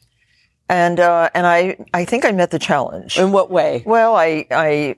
And 0.73 0.99
uh, 1.01 1.29
and 1.35 1.47
I 1.47 1.77
I 1.93 2.07
think 2.07 2.25
I 2.25 2.33
met 2.33 2.51
the 2.51 2.59
challenge. 2.59 3.19
In 3.19 3.31
what 3.31 3.51
way? 3.51 3.83
Well, 3.85 4.17
I 4.17 4.47
I 4.51 4.97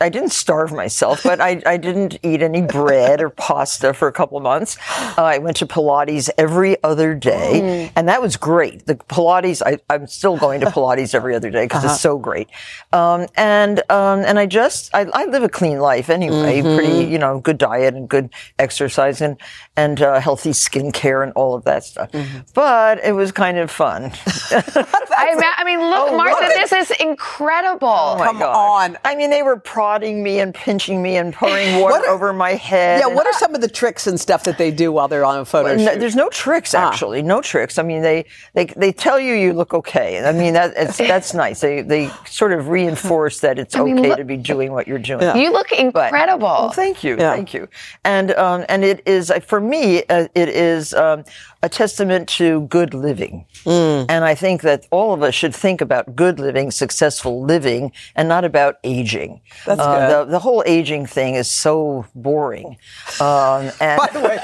I 0.00 0.08
didn't 0.10 0.30
starve 0.30 0.70
myself, 0.70 1.24
but 1.24 1.40
I, 1.40 1.60
I 1.66 1.76
didn't 1.78 2.16
eat 2.22 2.40
any 2.42 2.62
bread 2.62 3.20
or 3.20 3.28
pasta 3.28 3.92
for 3.92 4.06
a 4.06 4.12
couple 4.12 4.36
of 4.36 4.44
months. 4.44 4.76
Uh, 5.18 5.24
I 5.24 5.38
went 5.38 5.56
to 5.56 5.66
Pilates 5.66 6.30
every 6.38 6.80
other 6.84 7.16
day, 7.16 7.90
and 7.96 8.06
that 8.06 8.22
was 8.22 8.36
great. 8.36 8.86
The 8.86 8.94
Pilates, 8.94 9.60
I, 9.66 9.78
I'm 9.92 10.06
still 10.06 10.36
going 10.36 10.60
to 10.60 10.66
Pilates 10.66 11.12
every 11.16 11.34
other 11.34 11.50
day 11.50 11.64
because 11.64 11.84
it's 11.84 12.00
so 12.00 12.16
great. 12.18 12.46
Um, 12.92 13.26
and 13.36 13.80
um, 13.90 14.20
and 14.20 14.38
I 14.38 14.46
just 14.46 14.94
I, 14.94 15.06
I 15.12 15.24
live 15.24 15.42
a 15.42 15.48
clean 15.48 15.80
life 15.80 16.08
anyway, 16.10 16.62
Mhm. 16.62 16.76
pretty 16.76 17.10
you 17.10 17.18
know 17.18 17.40
good 17.40 17.58
diet 17.58 17.94
and 17.94 18.08
good 18.08 18.30
exercise 18.60 19.20
and 19.20 19.36
and 19.76 20.00
uh, 20.00 20.20
healthy 20.20 20.50
skincare 20.50 21.24
and 21.24 21.32
all 21.32 21.56
of 21.56 21.64
that 21.64 21.82
stuff. 21.82 22.10
But 22.54 23.00
it 23.04 23.12
was 23.14 23.32
kind 23.32 23.58
of 23.58 23.68
fun. 23.72 24.12
I, 25.18 25.34
ma- 25.34 25.42
I 25.56 25.64
mean, 25.64 25.80
look, 25.80 26.08
Oh, 26.10 26.16
Martha, 26.16 26.44
look. 26.44 26.54
this 26.54 26.72
is 26.72 26.90
incredible. 27.00 27.88
Oh 27.88 28.16
my 28.18 28.32
gosh. 28.38 28.96
I 29.04 29.14
mean, 29.14 29.30
they 29.30 29.42
were 29.42 29.56
prodding 29.58 30.22
me 30.22 30.40
and 30.40 30.54
pinching 30.54 31.02
me 31.02 31.16
and 31.16 31.34
pouring 31.34 31.76
water 31.80 32.06
are- 32.06 32.08
over 32.08 32.32
my 32.32 32.52
head. 32.52 33.00
Yeah, 33.00 33.06
and 33.08 33.14
what 33.16 33.26
are 33.26 33.32
some 33.34 33.54
of 33.54 33.60
the 33.60 33.68
tricks 33.68 34.06
and 34.06 34.18
stuff 34.20 34.44
that 34.44 34.58
they 34.58 34.70
do 34.70 34.92
while 34.92 35.08
they're 35.08 35.24
on 35.24 35.40
a 35.40 35.44
photo 35.44 35.74
no, 35.74 35.84
shoot? 35.92 36.00
there's 36.00 36.16
no 36.16 36.28
tricks 36.30 36.74
Ah. 36.74 36.88
actually, 36.88 37.22
no 37.22 37.40
tricks. 37.40 37.78
I 37.78 37.82
mean, 37.82 38.02
they 38.02 38.24
they 38.54 38.66
they 38.66 38.92
tell 38.92 39.18
you 39.18 39.34
you 39.34 39.52
look 39.52 39.74
okay. 39.74 40.24
I 40.24 40.32
mean, 40.32 40.54
that 40.54 40.72
it's, 40.76 40.96
that's 41.12 41.34
nice. 41.34 41.60
They 41.60 41.82
they 41.82 42.10
sort 42.26 42.52
of 42.52 42.68
reinforce 42.68 43.40
that 43.40 43.58
it's 43.58 43.74
I 43.76 43.82
mean, 43.82 43.98
okay 43.98 44.08
look- 44.10 44.18
to 44.18 44.24
be 44.24 44.36
doing 44.36 44.72
what 44.72 44.86
you're 44.88 44.98
doing. 44.98 45.36
You 45.36 45.52
look 45.52 45.72
incredible. 45.72 46.46
Well, 46.48 46.70
thank 46.70 47.02
you, 47.04 47.16
Yeah. 47.18 47.34
thank 47.34 47.52
you. 47.54 47.68
And 48.04 48.32
um, 48.34 48.64
and 48.68 48.84
it 48.84 49.02
is 49.06 49.30
uh, 49.30 49.40
for 49.40 49.60
me, 49.60 50.04
uh, 50.04 50.28
it 50.34 50.48
is 50.48 50.94
um, 50.94 51.24
a 51.62 51.68
testament 51.68 52.28
to 52.28 52.62
good 52.68 52.94
living. 52.94 53.44
Mm. 53.64 54.06
And 54.08 54.24
I 54.24 54.34
think 54.34 54.62
that 54.62 54.86
all 54.90 55.12
of 55.12 55.22
us 55.22 55.34
should 55.34 55.54
think 55.54 55.80
about 55.80 56.14
good 56.14 56.38
living, 56.38 56.70
successful 56.70 57.42
living, 57.42 57.90
and 58.14 58.28
not 58.28 58.44
about 58.44 58.76
aging. 58.84 59.40
That's 59.66 59.80
Uh, 59.80 59.86
good. 59.86 60.28
The, 60.28 60.30
the 60.32 60.38
whole 60.38 60.62
aging 60.66 61.06
thing 61.06 61.34
is 61.34 61.50
so 61.50 62.06
boring. 62.14 62.76
Um, 63.20 63.70
and 63.80 63.98
By 63.98 64.08
the 64.12 64.20
way, 64.20 64.38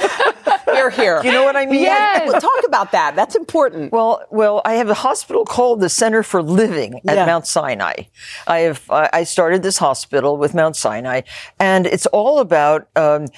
you're 0.76 0.90
here. 0.90 1.21
You 1.23 1.30
know 1.30 1.44
what 1.44 1.54
I 1.56 1.66
mean? 1.66 1.83
Yes. 1.83 2.30
Well, 2.33 2.40
talk 2.40 2.64
about 2.66 2.90
that. 2.92 3.14
That's 3.14 3.37
important. 3.37 3.92
Well, 3.92 4.25
well, 4.30 4.61
I 4.64 4.75
have 4.75 4.90
a 4.90 4.94
hospital 4.94 5.44
called 5.44 5.80
the 5.80 5.88
Center 5.88 6.23
for 6.25 6.42
Living 6.42 7.00
at 7.06 7.16
Yeah. 7.16 7.26
Mount 7.26 7.47
Sinai. 7.47 7.94
I 8.49 8.59
have 8.61 8.83
I 8.90 9.09
I 9.12 9.25
started 9.25 9.62
this 9.62 9.78
hospital 9.78 10.37
with 10.37 10.52
Mount 10.54 10.75
Sinai, 10.76 11.21
and 11.61 11.87
it's 11.87 12.06
all 12.06 12.40
about. 12.40 12.88
Um, 12.97 13.28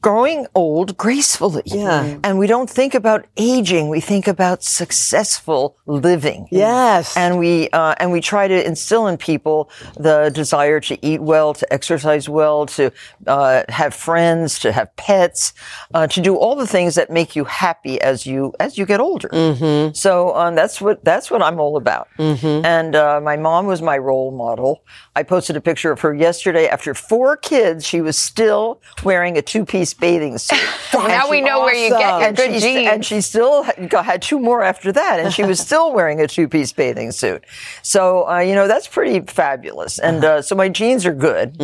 growing 0.00 0.46
old 0.54 0.96
gracefully. 0.98 1.62
Yeah. 1.64 2.18
And 2.22 2.38
we 2.38 2.46
don't 2.46 2.68
think 2.68 2.94
about 2.94 3.24
aging. 3.38 3.88
We 3.88 4.00
think 4.00 4.28
about 4.28 4.62
successful 4.62 5.78
living. 5.86 6.48
Yes. 6.50 7.16
And 7.16 7.38
we, 7.38 7.70
uh, 7.70 7.94
and 7.98 8.12
we 8.12 8.20
try 8.20 8.46
to 8.46 8.66
instill 8.66 9.06
in 9.06 9.16
people 9.16 9.70
the 9.96 10.30
desire 10.34 10.80
to 10.80 11.06
eat 11.06 11.22
well, 11.22 11.54
to 11.54 11.72
exercise 11.72 12.28
well, 12.28 12.66
to, 12.66 12.92
uh, 13.26 13.62
have 13.70 13.94
friends, 13.94 14.58
to 14.58 14.72
have 14.72 14.94
pets, 14.96 15.54
uh, 15.94 16.06
to 16.08 16.20
do 16.20 16.36
all 16.36 16.54
the 16.54 16.66
things 16.66 16.94
that 16.96 17.10
make 17.10 17.34
you 17.34 17.44
happy 17.44 17.98
as 18.02 18.26
you, 18.26 18.52
as 18.60 18.76
you 18.76 18.84
get 18.84 19.00
older. 19.00 19.28
Mm-hmm. 19.28 19.94
So, 19.94 20.36
um, 20.36 20.56
that's 20.56 20.78
what, 20.78 21.02
that's 21.04 21.30
what 21.30 21.42
I'm 21.42 21.58
all 21.58 21.78
about. 21.78 22.08
Mm-hmm. 22.18 22.66
And, 22.66 22.94
uh, 22.94 23.20
my 23.22 23.38
mom 23.38 23.66
was 23.66 23.80
my 23.80 23.96
role 23.96 24.30
model. 24.30 24.82
I 25.16 25.22
posted 25.22 25.56
a 25.56 25.60
picture 25.62 25.90
of 25.90 26.00
her 26.00 26.14
yesterday. 26.14 26.68
After 26.68 26.92
four 26.92 27.36
kids, 27.38 27.86
she 27.86 28.02
was 28.02 28.18
still 28.18 28.82
wearing 29.02 29.37
a 29.38 29.42
two-piece 29.42 29.94
bathing 29.94 30.36
suit. 30.38 30.58
Now 30.98 31.30
we 31.30 31.38
she- 31.38 31.42
know 31.42 31.60
where 31.60 31.74
you 31.74 31.90
get 31.90 32.00
your 32.00 32.22
and 32.28 32.36
good 32.36 32.54
she, 32.54 32.60
genes. 32.60 32.88
And 32.90 33.04
she 33.04 33.20
still 33.20 33.62
had 33.62 34.20
two 34.20 34.38
more 34.38 34.62
after 34.62 34.90
that, 34.92 35.20
and 35.20 35.32
she 35.32 35.44
was 35.44 35.58
still 35.68 35.92
wearing 35.92 36.20
a 36.20 36.26
two-piece 36.26 36.72
bathing 36.72 37.12
suit. 37.12 37.44
So 37.82 38.28
uh, 38.28 38.38
you 38.40 38.54
know 38.54 38.66
that's 38.68 38.88
pretty 38.88 39.20
fabulous. 39.20 39.98
And 39.98 40.24
uh, 40.24 40.42
so 40.42 40.54
my 40.56 40.68
jeans 40.68 41.06
are 41.06 41.14
good, 41.14 41.56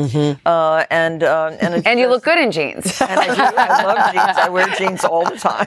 uh, 0.46 0.84
and 0.90 1.22
uh, 1.22 1.56
and 1.60 1.74
it's 1.74 1.86
And 1.86 1.98
you 1.98 2.06
look 2.08 2.22
good 2.24 2.38
in 2.38 2.50
jeans. 2.52 3.00
And 3.14 3.20
I 3.20 3.26
do. 3.34 3.56
I 3.56 3.82
love 3.84 4.12
jeans. 4.12 4.36
I 4.38 4.48
wear 4.48 4.68
jeans 4.76 5.04
all 5.04 5.24
the 5.28 5.36
time. 5.36 5.66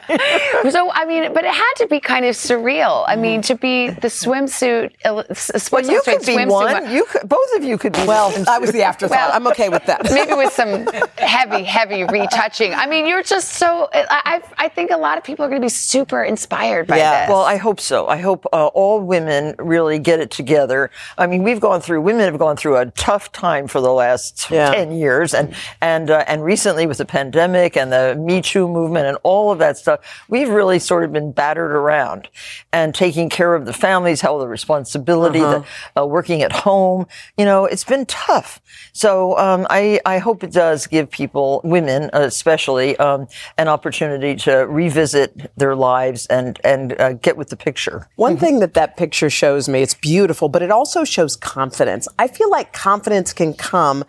so 0.71 0.89
I 0.91 1.05
mean, 1.05 1.33
but 1.33 1.43
it 1.43 1.53
had 1.53 1.73
to 1.77 1.87
be 1.87 1.99
kind 1.99 2.25
of 2.25 2.35
surreal. 2.35 3.03
I 3.07 3.15
mean, 3.15 3.41
to 3.43 3.55
be 3.55 3.89
the 3.89 4.07
swimsuit, 4.07 4.93
uh, 5.05 5.23
s- 5.29 5.71
Well, 5.71 5.83
you 5.85 6.01
could 6.03 6.21
be 6.25 6.33
swimsuit 6.35 6.49
one. 6.49 6.91
You 6.91 7.05
could, 7.05 7.27
both 7.27 7.51
of 7.55 7.63
you 7.63 7.77
could 7.77 7.93
be. 7.93 8.05
Well, 8.05 8.33
I 8.49 8.59
was 8.59 8.71
the 8.71 8.83
afterthought. 8.83 9.17
Well, 9.17 9.31
I'm 9.33 9.47
okay 9.47 9.69
with 9.69 9.85
that. 9.85 10.03
Maybe 10.11 10.33
with 10.33 10.53
some 10.53 10.87
heavy, 11.17 11.63
heavy 11.63 11.96
retouching. 12.05 12.73
I 12.73 12.85
mean, 12.85 13.07
you're 13.07 13.23
just 13.23 13.53
so. 13.53 13.89
I, 13.93 14.41
I, 14.57 14.65
I 14.65 14.67
think 14.69 14.91
a 14.91 14.97
lot 14.97 15.17
of 15.17 15.23
people 15.23 15.45
are 15.45 15.49
going 15.49 15.61
to 15.61 15.65
be 15.65 15.69
super 15.69 16.23
inspired 16.23 16.87
by 16.87 16.97
this. 16.97 17.29
Well, 17.29 17.41
I 17.43 17.57
hope 17.57 17.79
so. 17.79 18.07
I 18.07 18.17
hope 18.17 18.45
uh, 18.53 18.67
all 18.67 18.99
women 18.99 19.55
really 19.59 19.99
get 19.99 20.19
it 20.19 20.31
together. 20.31 20.89
I 21.17 21.27
mean, 21.27 21.43
we've 21.43 21.59
gone 21.59 21.81
through, 21.81 22.01
women 22.01 22.25
have 22.25 22.37
gone 22.39 22.57
through 22.57 22.77
a 22.77 22.87
tough 22.91 23.31
time 23.31 23.67
for 23.67 23.81
the 23.81 23.91
last 23.91 24.49
Yeah. 24.51 24.71
10 24.71 24.91
years 24.91 25.33
and, 25.33 25.53
and, 25.81 26.09
uh, 26.09 26.23
and 26.27 26.43
recently 26.43 26.85
with 26.87 26.97
the 26.97 27.05
pandemic 27.05 27.75
and 27.77 27.91
the 27.91 28.15
Me 28.19 28.41
Too 28.41 28.67
movement 28.67 29.07
and 29.07 29.17
all 29.23 29.51
of 29.51 29.59
that 29.59 29.77
stuff, 29.77 29.99
we've 30.27 30.49
really 30.49 30.79
sort 30.79 31.03
of 31.03 31.11
been 31.13 31.31
battered 31.31 31.71
around 31.71 32.29
and 32.73 32.93
taking 32.93 33.29
care 33.29 33.55
of 33.55 33.65
the 33.65 33.73
families, 33.73 34.21
held 34.21 34.41
the 34.41 34.47
responsibility, 34.47 35.39
Uh-huh. 35.41 35.63
the, 35.95 36.01
uh, 36.01 36.05
working 36.05 36.41
at 36.41 36.51
home. 36.51 37.05
You 37.37 37.45
know, 37.45 37.65
it's 37.65 37.83
been 37.83 38.05
tough. 38.05 38.61
So, 38.93 39.37
um, 39.37 39.65
I, 39.69 39.99
I 40.05 40.17
hope 40.17 40.43
it 40.43 40.51
does 40.51 40.87
give 40.87 41.09
people, 41.09 41.61
women, 41.63 41.86
women, 41.87 42.09
especially, 42.13 42.97
um, 42.97 43.27
an 43.57 43.67
opportunity 43.67 44.35
to 44.35 44.67
revisit 44.67 45.51
their 45.57 45.75
lives 45.75 46.25
and 46.27 46.59
and 46.63 46.99
uh, 46.99 47.13
get 47.13 47.37
with 47.37 47.49
the 47.49 47.55
picture. 47.55 48.07
One 48.15 48.37
thing 48.37 48.59
that 48.59 48.73
that 48.73 48.97
picture 48.97 49.29
shows 49.29 49.69
me, 49.69 49.81
it's 49.81 49.93
beautiful, 49.93 50.49
but 50.49 50.61
it 50.61 50.71
also 50.71 51.03
shows 51.03 51.35
confidence. 51.35 52.07
I 52.19 52.27
feel 52.27 52.49
like 52.49 52.73
confidence 52.73 53.33
can 53.33 53.53
come 53.53 54.03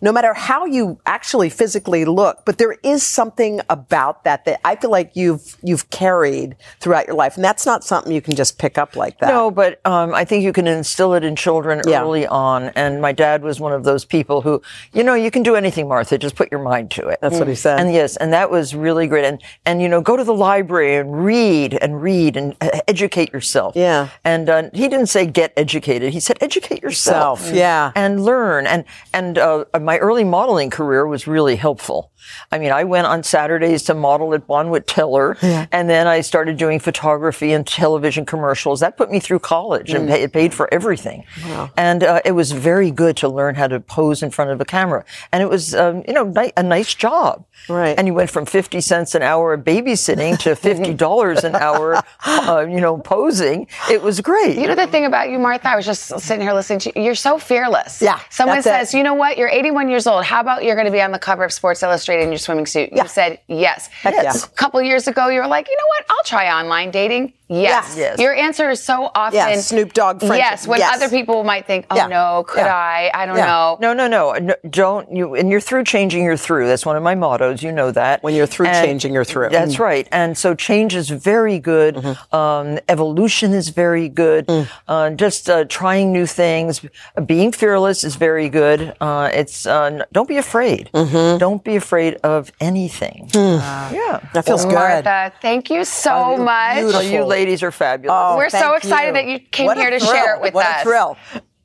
no 0.00 0.12
matter 0.12 0.34
how 0.34 0.64
you 0.66 0.98
actually 1.06 1.50
physically 1.50 2.04
look, 2.04 2.44
but 2.44 2.58
there 2.58 2.76
is 2.82 3.02
something 3.02 3.60
about 3.70 4.24
that 4.24 4.44
that 4.44 4.60
I 4.64 4.76
feel 4.76 4.90
like 4.90 5.12
you've 5.14 5.56
you've 5.62 5.90
carried 5.90 6.56
throughout 6.80 7.06
your 7.06 7.16
life, 7.16 7.36
and 7.36 7.44
that's 7.44 7.66
not 7.66 7.84
something 7.84 8.12
you 8.12 8.22
can 8.22 8.36
just 8.36 8.58
pick 8.58 8.78
up 8.78 8.96
like 8.96 9.18
that. 9.18 9.28
No, 9.28 9.50
but 9.50 9.80
um, 9.86 10.14
I 10.14 10.24
think 10.24 10.44
you 10.44 10.52
can 10.52 10.66
instill 10.66 11.14
it 11.14 11.24
in 11.24 11.36
children 11.36 11.80
Yeah. 11.86 12.02
early 12.02 12.26
on. 12.26 12.70
And 12.76 13.00
my 13.00 13.12
dad 13.12 13.42
was 13.42 13.60
one 13.60 13.72
of 13.72 13.84
those 13.84 14.04
people 14.04 14.40
who, 14.42 14.62
you 14.92 15.02
know, 15.02 15.14
you 15.14 15.30
can 15.30 15.42
do 15.42 15.54
anything, 15.56 15.88
Martha. 15.88 16.18
Just 16.18 16.36
put 16.36 16.50
your 16.50 16.62
mind 16.62 16.90
to 16.92 17.08
it. 17.08 17.18
That's 17.30 17.38
what 17.38 17.48
he 17.48 17.54
said. 17.54 17.80
And 17.80 17.92
yes, 17.92 18.16
and 18.16 18.32
that 18.32 18.50
was 18.50 18.74
really 18.74 19.06
great. 19.06 19.24
And 19.24 19.42
and 19.64 19.80
you 19.80 19.88
know, 19.88 20.00
go 20.00 20.16
to 20.16 20.24
the 20.24 20.34
library 20.34 20.96
and 20.96 21.24
read 21.24 21.74
and 21.74 22.02
read 22.02 22.36
and 22.36 22.56
uh, 22.60 22.80
educate 22.86 23.32
yourself. 23.32 23.74
Yeah. 23.76 24.08
And 24.24 24.48
uh, 24.48 24.70
he 24.72 24.88
didn't 24.88 25.06
say 25.06 25.26
get 25.26 25.52
educated. 25.56 26.12
He 26.12 26.20
said 26.20 26.38
educate 26.40 26.82
yourself. 26.82 27.40
Self, 27.40 27.54
yeah. 27.54 27.92
And 27.94 28.24
learn. 28.24 28.66
And 28.66 28.84
and 29.12 29.38
uh, 29.38 29.64
my 29.80 29.98
early 29.98 30.24
modeling 30.24 30.70
career 30.70 31.06
was 31.06 31.26
really 31.26 31.56
helpful. 31.56 32.10
I 32.52 32.58
mean, 32.58 32.72
I 32.72 32.84
went 32.84 33.06
on 33.06 33.22
Saturdays 33.22 33.82
to 33.84 33.94
model 33.94 34.34
at 34.34 34.46
Bonwit 34.46 34.84
Teller, 34.86 35.36
and 35.42 35.88
then 35.90 36.06
I 36.06 36.20
started 36.20 36.56
doing 36.56 36.78
photography 36.80 37.52
and 37.52 37.66
television 37.66 38.24
commercials. 38.26 38.80
That 38.80 38.96
put 38.96 39.10
me 39.10 39.20
through 39.20 39.40
college, 39.40 39.92
and 39.92 40.08
Mm. 40.08 40.12
pay, 40.12 40.22
it 40.22 40.32
paid 40.32 40.54
for 40.54 40.72
everything. 40.72 41.24
Wow. 41.46 41.70
And 41.76 42.02
uh, 42.04 42.20
it 42.24 42.32
was 42.32 42.52
very 42.52 42.90
good 42.90 43.16
to 43.18 43.28
learn 43.28 43.54
how 43.54 43.66
to 43.68 43.80
pose 43.80 44.22
in 44.22 44.30
front 44.30 44.50
of 44.50 44.60
a 44.60 44.64
camera, 44.64 45.04
and 45.32 45.42
it 45.42 45.48
was, 45.48 45.74
um, 45.74 46.02
you 46.06 46.14
know, 46.14 46.24
ni- 46.24 46.52
a 46.56 46.62
nice 46.62 46.94
job. 46.94 47.44
Right. 47.68 47.96
And 47.98 48.06
you 48.06 48.14
went 48.14 48.30
from 48.30 48.46
fifty 48.46 48.80
cents 48.80 49.14
an 49.14 49.22
hour 49.22 49.52
of 49.54 49.60
babysitting 49.64 50.38
to 50.40 50.54
fifty 50.54 50.92
dollars 51.06 51.44
an 51.44 51.54
hour, 51.54 52.02
uh, 52.26 52.66
you 52.68 52.80
know, 52.80 52.98
posing. 52.98 53.66
It 53.90 54.02
was 54.02 54.20
great. 54.20 54.56
You 54.58 54.66
know 54.66 54.74
the 54.74 54.86
thing 54.86 55.04
about 55.06 55.30
you, 55.30 55.38
Martha? 55.38 55.68
I 55.70 55.76
was 55.76 55.86
just 55.86 56.06
sitting 56.20 56.42
here 56.42 56.52
listening 56.52 56.78
to 56.80 56.92
you. 56.96 57.04
You're 57.04 57.14
so 57.14 57.38
fearless. 57.38 58.00
Yeah, 58.02 58.18
Someone 58.30 58.56
that's 58.58 58.66
it. 58.66 58.70
says, 58.90 58.94
you 58.94 59.02
know 59.02 59.14
what? 59.14 59.38
You're 59.38 59.48
81 59.48 59.88
years 59.88 60.06
old. 60.06 60.24
How 60.24 60.40
about 60.40 60.62
you're 60.64 60.74
going 60.76 60.86
to 60.86 60.92
be 60.92 61.00
on 61.00 61.10
the 61.12 61.18
cover 61.18 61.44
of 61.44 61.52
Sports 61.52 61.82
Illustrated 61.82 62.13
in 62.20 62.30
your 62.30 62.38
swimming 62.38 62.66
suit? 62.66 62.90
You 62.92 63.06
said 63.08 63.40
yes. 63.48 63.88
Heck 63.88 64.14
yeah. 64.14 64.32
A 64.34 64.48
couple 64.56 64.80
years 64.82 65.06
ago, 65.08 65.28
you 65.28 65.40
were 65.40 65.46
like, 65.46 65.68
you 65.68 65.76
know 65.76 65.86
what? 65.88 66.04
I'll 66.10 66.24
try 66.24 66.50
online 66.60 66.90
dating. 66.90 67.32
Yes. 67.46 67.94
Yes. 67.96 68.18
Your 68.18 68.34
answer 68.34 68.70
is 68.70 68.82
so 68.82 69.10
often 69.14 69.36
Yeah, 69.36 69.54
Snoop 69.60 69.92
Dogg 69.92 70.20
friendship. 70.20 70.38
Yes. 70.38 70.66
When 70.66 70.78
Yes. 70.78 70.94
other 70.96 71.10
people 71.10 71.44
might 71.44 71.66
think, 71.66 71.84
oh 71.90 71.96
Yeah. 71.96 72.06
no, 72.06 72.44
could 72.48 72.60
Yeah. 72.64 72.74
I? 72.74 73.10
I 73.12 73.26
don't 73.26 73.36
Yeah. 73.36 73.44
know. 73.46 73.78
No, 73.80 73.92
no, 73.92 74.06
no, 74.08 74.32
no. 74.32 74.54
Don't 74.68 75.14
you? 75.14 75.34
And 75.34 75.50
you're 75.50 75.60
through 75.60 75.84
changing. 75.84 76.24
You're 76.24 76.38
through. 76.38 76.66
That's 76.68 76.86
one 76.86 76.96
of 76.96 77.02
my 77.02 77.14
mottos. 77.14 77.62
You 77.62 77.70
know 77.70 77.90
that. 77.90 78.22
When 78.22 78.34
you're 78.34 78.46
through 78.46 78.68
And 78.68 78.86
changing, 78.86 79.12
you're 79.12 79.24
through. 79.24 79.50
That's 79.50 79.76
Mm. 79.76 79.80
right. 79.80 80.08
And 80.10 80.38
so 80.38 80.54
change 80.54 80.94
is 80.96 81.10
very 81.10 81.58
good. 81.58 81.96
Mm-hmm. 81.96 82.34
Um, 82.36 82.78
evolution 82.88 83.52
is 83.52 83.68
very 83.68 84.08
good. 84.08 84.46
Mm. 84.46 84.66
Uh, 84.88 85.10
just 85.10 85.50
uh, 85.50 85.64
trying 85.68 86.12
new 86.12 86.26
things, 86.26 86.80
being 87.26 87.52
fearless 87.52 88.04
is 88.04 88.16
very 88.16 88.48
good. 88.48 88.94
Uh, 89.02 89.28
it's 89.32 89.66
uh, 89.66 90.04
don't 90.12 90.28
be 90.28 90.38
afraid. 90.38 90.88
Mm-hmm. 90.94 91.38
Don't 91.38 91.62
be 91.62 91.76
afraid 91.76 92.03
of 92.22 92.52
anything. 92.60 93.30
Uh, 93.34 93.90
yeah, 93.92 94.20
That 94.34 94.44
feels 94.44 94.64
good. 94.64 94.74
Martha, 94.74 95.32
thank 95.40 95.70
you 95.70 95.84
so 95.84 96.36
much. 96.36 96.78
Oh, 96.94 97.00
you 97.00 97.24
ladies 97.24 97.62
are 97.62 97.72
fabulous. 97.72 98.14
Oh, 98.16 98.36
We're 98.36 98.50
so 98.50 98.74
excited 98.74 99.08
you. 99.08 99.12
that 99.14 99.26
you 99.26 99.38
came 99.40 99.66
What 99.66 99.76
here 99.78 99.90
to 99.90 99.98
thrill. 99.98 100.12
share 100.12 100.34
it 100.36 100.42
with 100.42 100.54
What 100.54 100.66
us. 100.66 100.80
a 100.82 100.84
thrill. 100.84 101.16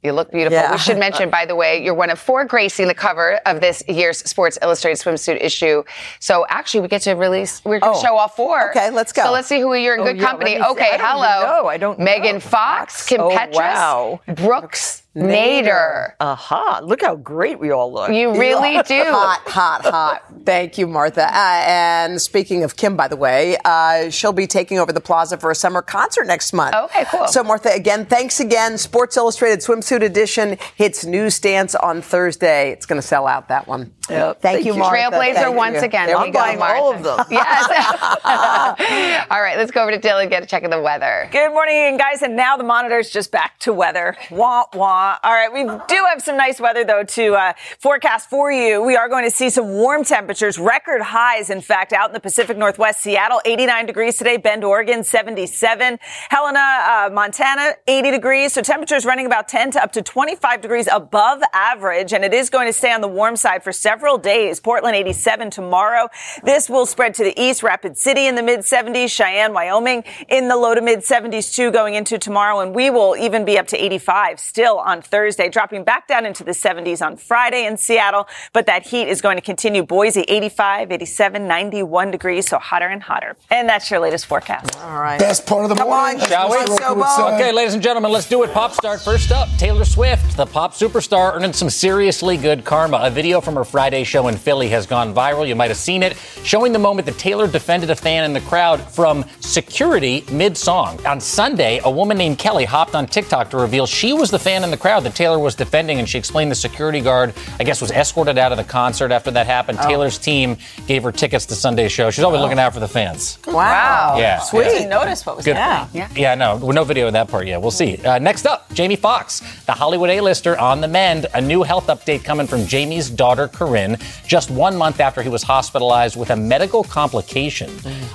You 0.01 0.13
look 0.13 0.31
beautiful. 0.31 0.53
Yeah. 0.57 0.71
We 0.71 0.77
should 0.77 0.97
mention, 0.97 1.29
by 1.29 1.45
the 1.45 1.57
way, 1.57 1.83
you're 1.83 1.93
one 1.93 2.09
of 2.09 2.17
four 2.17 2.45
gracing 2.45 2.87
the 2.87 2.93
cover 2.93 3.33
of 3.45 3.59
this 3.59 3.83
year's 3.85 4.19
Sports 4.19 4.57
Illustrated 4.61 5.03
swimsuit 5.03 5.43
issue. 5.43 5.83
So 6.21 6.45
actually, 6.49 6.79
we 6.79 6.87
get 6.87 7.01
to 7.01 7.15
release, 7.15 7.61
we're 7.65 7.81
going 7.81 7.93
to 7.95 7.99
Oh. 7.99 8.01
show 8.01 8.15
all 8.15 8.29
four. 8.29 8.69
Okay, 8.69 8.91
let's 8.91 9.11
go. 9.11 9.23
So 9.23 9.31
let's 9.33 9.49
see 9.49 9.59
who 9.59 9.73
you're 9.73 9.95
in 9.95 9.99
Oh, 9.99 10.05
good 10.05 10.15
yeah, 10.17 10.25
company. 10.25 10.55
me 10.55 10.61
see. 10.63 10.69
Okay, 10.69 10.89
I 10.93 10.97
don't 10.97 11.05
hello. 11.05 11.35
even 11.41 11.49
know. 11.49 11.67
I 11.67 11.77
don't 11.77 11.99
Megan 11.99 12.35
know. 12.35 12.39
Fox, 12.39 13.05
Kim 13.09 13.19
Oh, 13.19 13.29
Petras, 13.29 13.55
wow. 13.55 14.21
Brooks 14.35 15.03
Nader. 15.15 16.13
Aha! 16.19 16.81
Look 16.83 17.01
how 17.01 17.15
great 17.15 17.59
we 17.59 17.71
all 17.71 17.91
look. 17.91 18.11
You 18.11 18.31
really 18.39 18.81
do. 18.83 19.03
Hot, 19.05 19.41
hot, 19.47 19.83
hot. 19.83 20.23
Thank 20.45 20.77
you, 20.77 20.85
Martha. 20.87 21.23
Uh, 21.23 21.63
and 21.65 22.21
speaking 22.21 22.63
of 22.63 22.75
Kim, 22.75 22.95
by 22.95 23.07
the 23.07 23.15
way, 23.17 23.57
uh, 23.65 24.11
she'll 24.11 24.33
be 24.33 24.45
taking 24.47 24.77
over 24.77 24.93
the 24.93 25.01
plaza 25.01 25.37
for 25.37 25.49
a 25.49 25.55
summer 25.55 25.81
concert 25.81 26.27
next 26.27 26.53
month. 26.53 26.75
Okay, 26.75 27.05
cool. 27.11 27.27
So, 27.27 27.43
Martha, 27.43 27.71
again, 27.73 28.05
thanks 28.05 28.39
again. 28.39 28.77
Sports 28.77 29.17
Illustrated 29.17 29.59
Swimsuit 29.59 30.03
Edition 30.03 30.57
hits 30.75 31.03
newsstands 31.05 31.73
on 31.75 32.01
Thursday. 32.01 32.71
It's 32.71 32.85
going 32.85 33.01
to 33.01 33.07
sell 33.07 33.25
out 33.25 33.47
that 33.49 33.67
one. 33.67 33.91
Yep. 34.09 34.41
Thank, 34.41 34.55
Thank 34.57 34.65
you, 34.65 34.73
you. 34.73 34.79
Martha. 34.79 34.95
Trailblazer 35.17 35.33
Thank 35.33 35.55
once 35.55 35.75
you. 35.75 35.81
again. 35.81 36.07
There 36.07 36.15
There 36.15 36.21
we 36.23 36.27
you 36.27 36.33
go, 36.33 36.39
go, 36.39 36.45
buying 36.59 36.61
all 36.61 36.93
of 36.93 37.03
them. 37.03 37.19
Yes. 37.31 39.25
all 39.31 39.41
right, 39.41 39.57
let's 39.57 39.71
go 39.71 39.81
over 39.83 39.91
to 39.91 39.99
Dylan 39.99 40.21
and 40.23 40.29
get 40.31 40.43
a 40.43 40.45
check 40.45 40.63
of 40.63 40.71
the 40.71 40.81
weather. 40.81 41.27
Good 41.31 41.51
morning, 41.51 41.97
guys. 41.97 42.21
And 42.21 42.35
now 42.35 42.57
the 42.57 42.63
monitor's 42.63 43.09
just 43.09 43.31
back 43.31 43.59
to 43.59 43.73
weather. 43.73 44.15
Wah, 44.31 44.65
wah. 44.73 44.98
All 44.99 45.31
right. 45.31 45.51
We 45.51 45.63
do 45.63 46.05
have 46.09 46.21
some 46.21 46.35
nice 46.35 46.59
weather, 46.59 46.83
though, 46.83 47.03
to 47.03 47.33
uh, 47.33 47.53
forecast 47.79 48.29
for 48.29 48.51
you. 48.51 48.83
We 48.83 48.97
are 48.97 49.07
going 49.07 49.23
to 49.23 49.31
see 49.31 49.49
some 49.49 49.69
warm 49.69 50.03
temperatures, 50.03 50.59
record 50.59 51.01
highs, 51.01 51.49
in 51.49 51.61
fact, 51.61 51.93
out 51.93 52.09
in 52.09 52.13
the 52.13 52.19
Pacific 52.19 52.57
Northwest. 52.57 52.99
Seattle, 52.99 53.39
89 53.45 53.85
degrees 53.85 54.17
today. 54.17 54.35
Bend, 54.35 54.65
Oregon, 54.65 55.05
77. 55.05 55.99
Helena, 56.29 56.59
uh, 56.59 57.09
Montana, 57.13 57.75
80 57.87 58.11
degrees. 58.11 58.51
So 58.51 58.61
temperatures 58.61 59.05
running 59.05 59.25
about 59.25 59.47
10 59.47 59.71
to 59.71 59.83
up 59.83 59.93
to 59.93 60.01
25 60.01 60.59
degrees 60.59 60.89
above 60.91 61.41
average. 61.53 62.11
And 62.11 62.25
it 62.25 62.33
is 62.33 62.49
going 62.49 62.67
to 62.67 62.73
stay 62.73 62.91
on 62.91 62.99
the 62.99 63.07
warm 63.07 63.37
side 63.37 63.63
for 63.63 63.71
several 63.71 64.17
days. 64.17 64.59
Portland, 64.59 64.97
87 64.97 65.49
tomorrow. 65.49 66.09
This 66.43 66.69
will 66.69 66.85
spread 66.85 67.13
to 67.15 67.23
the 67.23 67.41
east. 67.41 67.63
Rapid 67.63 67.97
City 67.97 68.25
in 68.25 68.35
the 68.35 68.43
mid 68.43 68.61
70s. 68.61 69.09
Cheyenne, 69.09 69.53
Wyoming 69.53 70.03
in 70.27 70.49
the 70.49 70.57
low 70.57 70.75
to 70.75 70.81
mid 70.81 70.99
70s 70.99 71.55
too 71.55 71.71
going 71.71 71.93
into 71.93 72.17
tomorrow. 72.17 72.59
And 72.59 72.75
we 72.75 72.89
will 72.89 73.15
even 73.15 73.45
be 73.45 73.57
up 73.57 73.67
to 73.67 73.81
85 73.81 74.41
still 74.41 74.88
on 74.89 75.01
Thursday, 75.01 75.49
dropping 75.49 75.83
back 75.83 76.07
down 76.07 76.25
into 76.25 76.43
the 76.43 76.51
70s 76.51 77.05
on 77.05 77.15
Friday 77.15 77.65
in 77.65 77.77
Seattle. 77.77 78.27
But 78.53 78.65
that 78.65 78.85
heat 78.87 79.07
is 79.07 79.21
going 79.21 79.37
to 79.37 79.41
continue. 79.41 79.83
Boise, 79.83 80.21
85, 80.27 80.91
87, 80.91 81.47
91 81.47 82.11
degrees. 82.11 82.49
So 82.49 82.57
hotter 82.57 82.87
and 82.87 83.01
hotter. 83.01 83.37
And 83.49 83.69
that's 83.69 83.89
your 83.91 83.99
latest 83.99 84.25
forecast. 84.25 84.77
All 84.81 84.99
right. 84.99 85.19
Best 85.19 85.45
part 85.45 85.63
of 85.63 85.69
the 85.69 85.75
Come 85.75 85.89
morning. 85.89 86.21
on, 86.21 86.27
Shall 86.27 86.49
we? 86.49 86.57
Mr. 86.57 86.77
Sobo. 86.79 87.33
Okay, 87.35 87.51
ladies 87.51 87.75
and 87.75 87.83
gentlemen, 87.83 88.11
let's 88.11 88.27
do 88.27 88.43
it. 88.43 88.51
Pop 88.51 88.73
start 88.73 88.99
first 89.01 89.31
up. 89.31 89.47
Taylor 89.57 89.85
Swift, 89.85 90.35
the 90.35 90.45
pop 90.45 90.73
superstar, 90.73 91.33
earning 91.35 91.53
some 91.53 91.69
seriously 91.69 92.35
good 92.37 92.65
karma. 92.65 92.97
A 93.03 93.09
video 93.09 93.39
from 93.39 93.55
her 93.55 93.63
Friday 93.63 94.03
show 94.03 94.27
in 94.27 94.35
Philly 94.37 94.67
has 94.69 94.85
gone 94.87 95.13
viral. 95.13 95.47
You 95.47 95.55
might 95.55 95.69
have 95.69 95.77
seen 95.77 96.01
it, 96.03 96.17
showing 96.43 96.73
the 96.73 96.79
moment 96.79 97.05
that 97.05 97.17
Taylor 97.17 97.47
defended 97.47 97.89
a 97.91 97.95
fan 97.95 98.23
in 98.23 98.33
the 98.33 98.41
crowd 98.41 98.81
from 98.81 99.23
security 99.39 100.23
mid 100.31 100.57
song. 100.57 101.03
On 101.05 101.19
Sunday, 101.19 101.79
a 101.83 101.89
woman 101.91 102.17
named 102.17 102.37
Kelly 102.39 102.65
hopped 102.65 102.95
on 102.95 103.05
TikTok 103.05 103.49
to 103.51 103.57
reveal 103.57 103.85
she 103.85 104.13
was 104.13 104.31
the 104.31 104.39
fan 104.39 104.63
in 104.63 104.71
the 104.71 104.77
crowd 104.79 105.03
that 105.03 105.15
Taylor 105.15 105.37
was 105.39 105.55
defending, 105.55 105.99
and 105.99 106.07
she 106.07 106.17
explained 106.17 106.51
the 106.51 106.55
security 106.55 107.01
guard, 107.01 107.33
I 107.59 107.63
guess, 107.63 107.81
was 107.81 107.91
escorted 107.91 108.37
out 108.37 108.51
of 108.51 108.57
the 108.57 108.63
concert 108.63 109.11
after 109.11 109.31
that 109.31 109.45
happened. 109.45 109.79
Taylor's 109.79 110.17
team 110.17 110.57
gave 110.87 111.03
her 111.03 111.11
tickets 111.11 111.45
to 111.47 111.55
Sunday's 111.55 111.91
show. 111.91 112.09
She's 112.09 112.23
always 112.23 112.41
looking 112.41 112.59
out 112.59 112.73
for 112.73 112.79
the 112.79 112.87
fans. 112.87 113.37
Wow. 113.47 114.15
Yeah. 114.17 114.39
Sweet. 114.39 114.65
I 114.65 114.69
didn't 114.69 114.89
notice 114.89 115.25
what 115.25 115.35
was 115.35 115.45
Good. 115.45 115.55
happening. 115.55 116.01
Yeah. 116.01 116.09
Yeah, 116.15 116.35
no, 116.35 116.57
no 116.57 116.83
video 116.83 117.07
of 117.07 117.13
that 117.13 117.27
part 117.27 117.47
yet. 117.47 117.61
We'll 117.61 117.71
see. 117.71 117.97
Uh, 117.97 118.19
next 118.19 118.45
up, 118.45 118.73
Jamie 118.73 118.95
Foxx, 118.95 119.41
the 119.65 119.73
Hollywood 119.73 120.09
A-lister 120.09 120.57
on 120.57 120.81
the 120.81 120.87
mend. 120.87 121.27
A 121.33 121.41
new 121.41 121.63
health 121.63 121.87
update 121.87 122.23
coming 122.23 122.47
from 122.47 122.65
Jamie's 122.65 123.09
daughter, 123.09 123.47
Corinne, 123.47 123.97
just 124.25 124.49
one 124.49 124.75
month 124.75 124.99
after 124.99 125.21
he 125.21 125.29
was 125.29 125.43
hospitalized 125.43 126.15
with 126.15 126.29
a 126.31 126.35
medical 126.35 126.83
complication. 126.83 127.69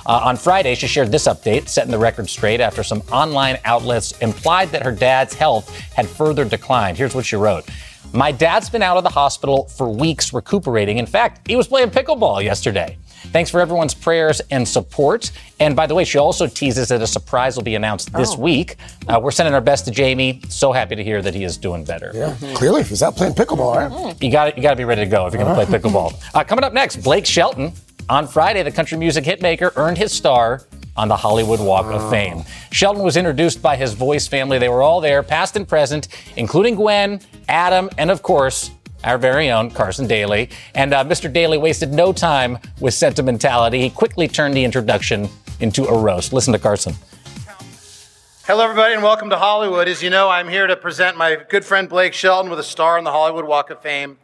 Uh, 0.05 0.21
on 0.23 0.35
Friday, 0.37 0.75
she 0.75 0.87
shared 0.87 1.11
this 1.11 1.27
update, 1.27 1.67
setting 1.67 1.91
the 1.91 1.97
record 1.97 2.29
straight 2.29 2.59
after 2.61 2.83
some 2.83 3.01
online 3.11 3.57
outlets 3.65 4.11
implied 4.19 4.69
that 4.69 4.83
her 4.83 4.91
dad's 4.91 5.33
health 5.33 5.75
had 5.93 6.07
further 6.07 6.43
declined. 6.43 6.54
Here's 6.95 7.13
what 7.15 7.25
she 7.25 7.35
wrote. 7.35 7.65
My 8.13 8.31
dad's 8.31 8.69
been 8.69 8.81
out 8.83 8.97
of 8.97 9.03
the 9.03 9.09
hospital 9.09 9.65
for 9.67 9.89
weeks 9.89 10.33
recuperating. 10.33 10.97
In 10.99 11.05
fact, 11.05 11.47
he 11.47 11.55
was 11.55 11.67
playing 11.67 11.89
pickleball 11.89 12.43
yesterday. 12.43 12.97
Thanks 13.31 13.49
for 13.49 13.59
everyone's 13.59 13.95
prayers 13.95 14.39
and 14.51 14.67
support. 14.67 15.31
And 15.59 15.75
by 15.75 15.87
the 15.87 15.95
way, 15.95 16.03
she 16.05 16.19
also 16.19 16.45
teases 16.45 16.89
that 16.89 17.01
a 17.01 17.07
surprise 17.07 17.55
will 17.55 17.63
be 17.63 17.73
announced 17.75 18.13
this 18.13 18.35
Oh. 18.35 18.39
week. 18.39 18.77
Uh, 19.07 19.19
we're 19.21 19.31
sending 19.31 19.53
our 19.55 19.61
best 19.61 19.85
to 19.85 19.91
Jamie. 19.91 20.41
So 20.47 20.71
happy 20.71 20.95
to 20.95 21.03
hear 21.03 21.21
that 21.23 21.33
he 21.33 21.43
is 21.43 21.57
doing 21.57 21.83
better. 21.83 22.11
Yeah, 22.13 22.35
clearly, 22.53 22.81
if 22.81 22.89
he's 22.89 23.01
out 23.01 23.15
playing 23.15 23.33
pickleball, 23.33 23.75
right? 23.89 24.15
You 24.23 24.31
got 24.31 24.55
you 24.55 24.61
got 24.61 24.69
to 24.71 24.75
be 24.75 24.85
ready 24.85 25.03
to 25.03 25.09
go 25.09 25.25
if 25.25 25.33
you're 25.33 25.43
going 25.43 25.55
to 25.55 25.65
play 25.65 25.79
pickleball. 25.79 26.13
Uh, 26.35 26.43
coming 26.43 26.63
up 26.63 26.73
next, 26.73 26.97
Blake 26.97 27.25
Shelton. 27.25 27.73
On 28.07 28.27
Friday, 28.27 28.61
the 28.61 28.71
country 28.71 28.99
music 28.99 29.23
hitmaker 29.25 29.71
earned 29.75 29.97
his 29.97 30.11
star 30.11 30.61
on 30.97 31.07
the 31.07 31.15
Hollywood 31.15 31.59
Walk 31.59 31.85
of 31.87 32.09
Fame. 32.09 32.43
Shelton 32.71 33.03
was 33.03 33.17
introduced 33.17 33.61
by 33.61 33.75
his 33.75 33.93
voice 33.93 34.27
family. 34.27 34.57
They 34.59 34.69
were 34.69 34.81
all 34.81 35.01
there, 35.01 35.23
past 35.23 35.55
and 35.55 35.67
present, 35.67 36.07
including 36.35 36.75
Gwen, 36.75 37.19
Adam, 37.49 37.89
and 37.97 38.09
of 38.09 38.21
course, 38.23 38.71
our 39.03 39.17
very 39.17 39.51
own 39.51 39.69
Carson 39.71 40.07
Daly. 40.07 40.49
And 40.73 40.93
uh, 40.93 41.03
Mr. 41.03 41.31
Daly 41.31 41.57
wasted 41.57 41.93
no 41.93 42.13
time 42.13 42.57
with 42.79 42.93
sentimentality. 42.93 43.81
He 43.81 43.89
quickly 43.89 44.27
turned 44.27 44.55
the 44.55 44.63
introduction 44.63 45.29
into 45.59 45.85
a 45.85 45.97
roast. 45.97 46.33
Listen 46.33 46.53
to 46.53 46.59
Carson. 46.59 46.93
Hello, 48.45 48.63
everybody, 48.63 48.93
and 48.93 49.01
welcome 49.03 49.29
to 49.31 49.37
Hollywood. 49.37 49.87
As 49.87 50.03
you 50.03 50.09
know, 50.09 50.29
I'm 50.29 50.47
here 50.47 50.67
to 50.67 50.75
present 50.75 51.17
my 51.17 51.37
good 51.49 51.65
friend 51.65 51.89
Blake 51.89 52.13
Shelton 52.13 52.49
with 52.49 52.59
a 52.59 52.63
star 52.63 52.97
on 52.97 53.03
the 53.03 53.11
Hollywood 53.11 53.45
Walk 53.45 53.69
of 53.71 53.81
Fame, 53.81 54.17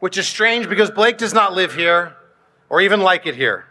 which 0.00 0.16
is 0.16 0.26
strange 0.26 0.68
because 0.68 0.90
Blake 0.90 1.18
does 1.18 1.34
not 1.34 1.52
live 1.52 1.74
here. 1.74 2.16
or 2.68 2.80
even 2.80 3.00
like 3.00 3.26
it 3.26 3.36
here. 3.36 3.64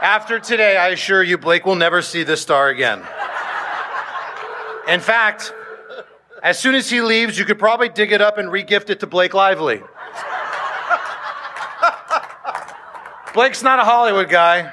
After 0.00 0.40
today, 0.40 0.78
I 0.78 0.88
assure 0.88 1.22
you, 1.22 1.36
Blake 1.36 1.66
will 1.66 1.74
never 1.74 2.00
see 2.00 2.22
this 2.22 2.40
star 2.40 2.70
again. 2.70 3.00
In 4.88 5.00
fact, 5.00 5.52
as 6.42 6.58
soon 6.58 6.74
as 6.74 6.88
he 6.88 7.02
leaves, 7.02 7.38
you 7.38 7.44
could 7.44 7.58
probably 7.58 7.90
dig 7.90 8.10
it 8.10 8.22
up 8.22 8.38
and 8.38 8.48
regift 8.48 8.88
it 8.88 9.00
to 9.00 9.06
Blake 9.06 9.34
Lively. 9.34 9.82
Blake's 13.34 13.62
not 13.62 13.78
a 13.78 13.84
Hollywood 13.84 14.30
guy. 14.30 14.72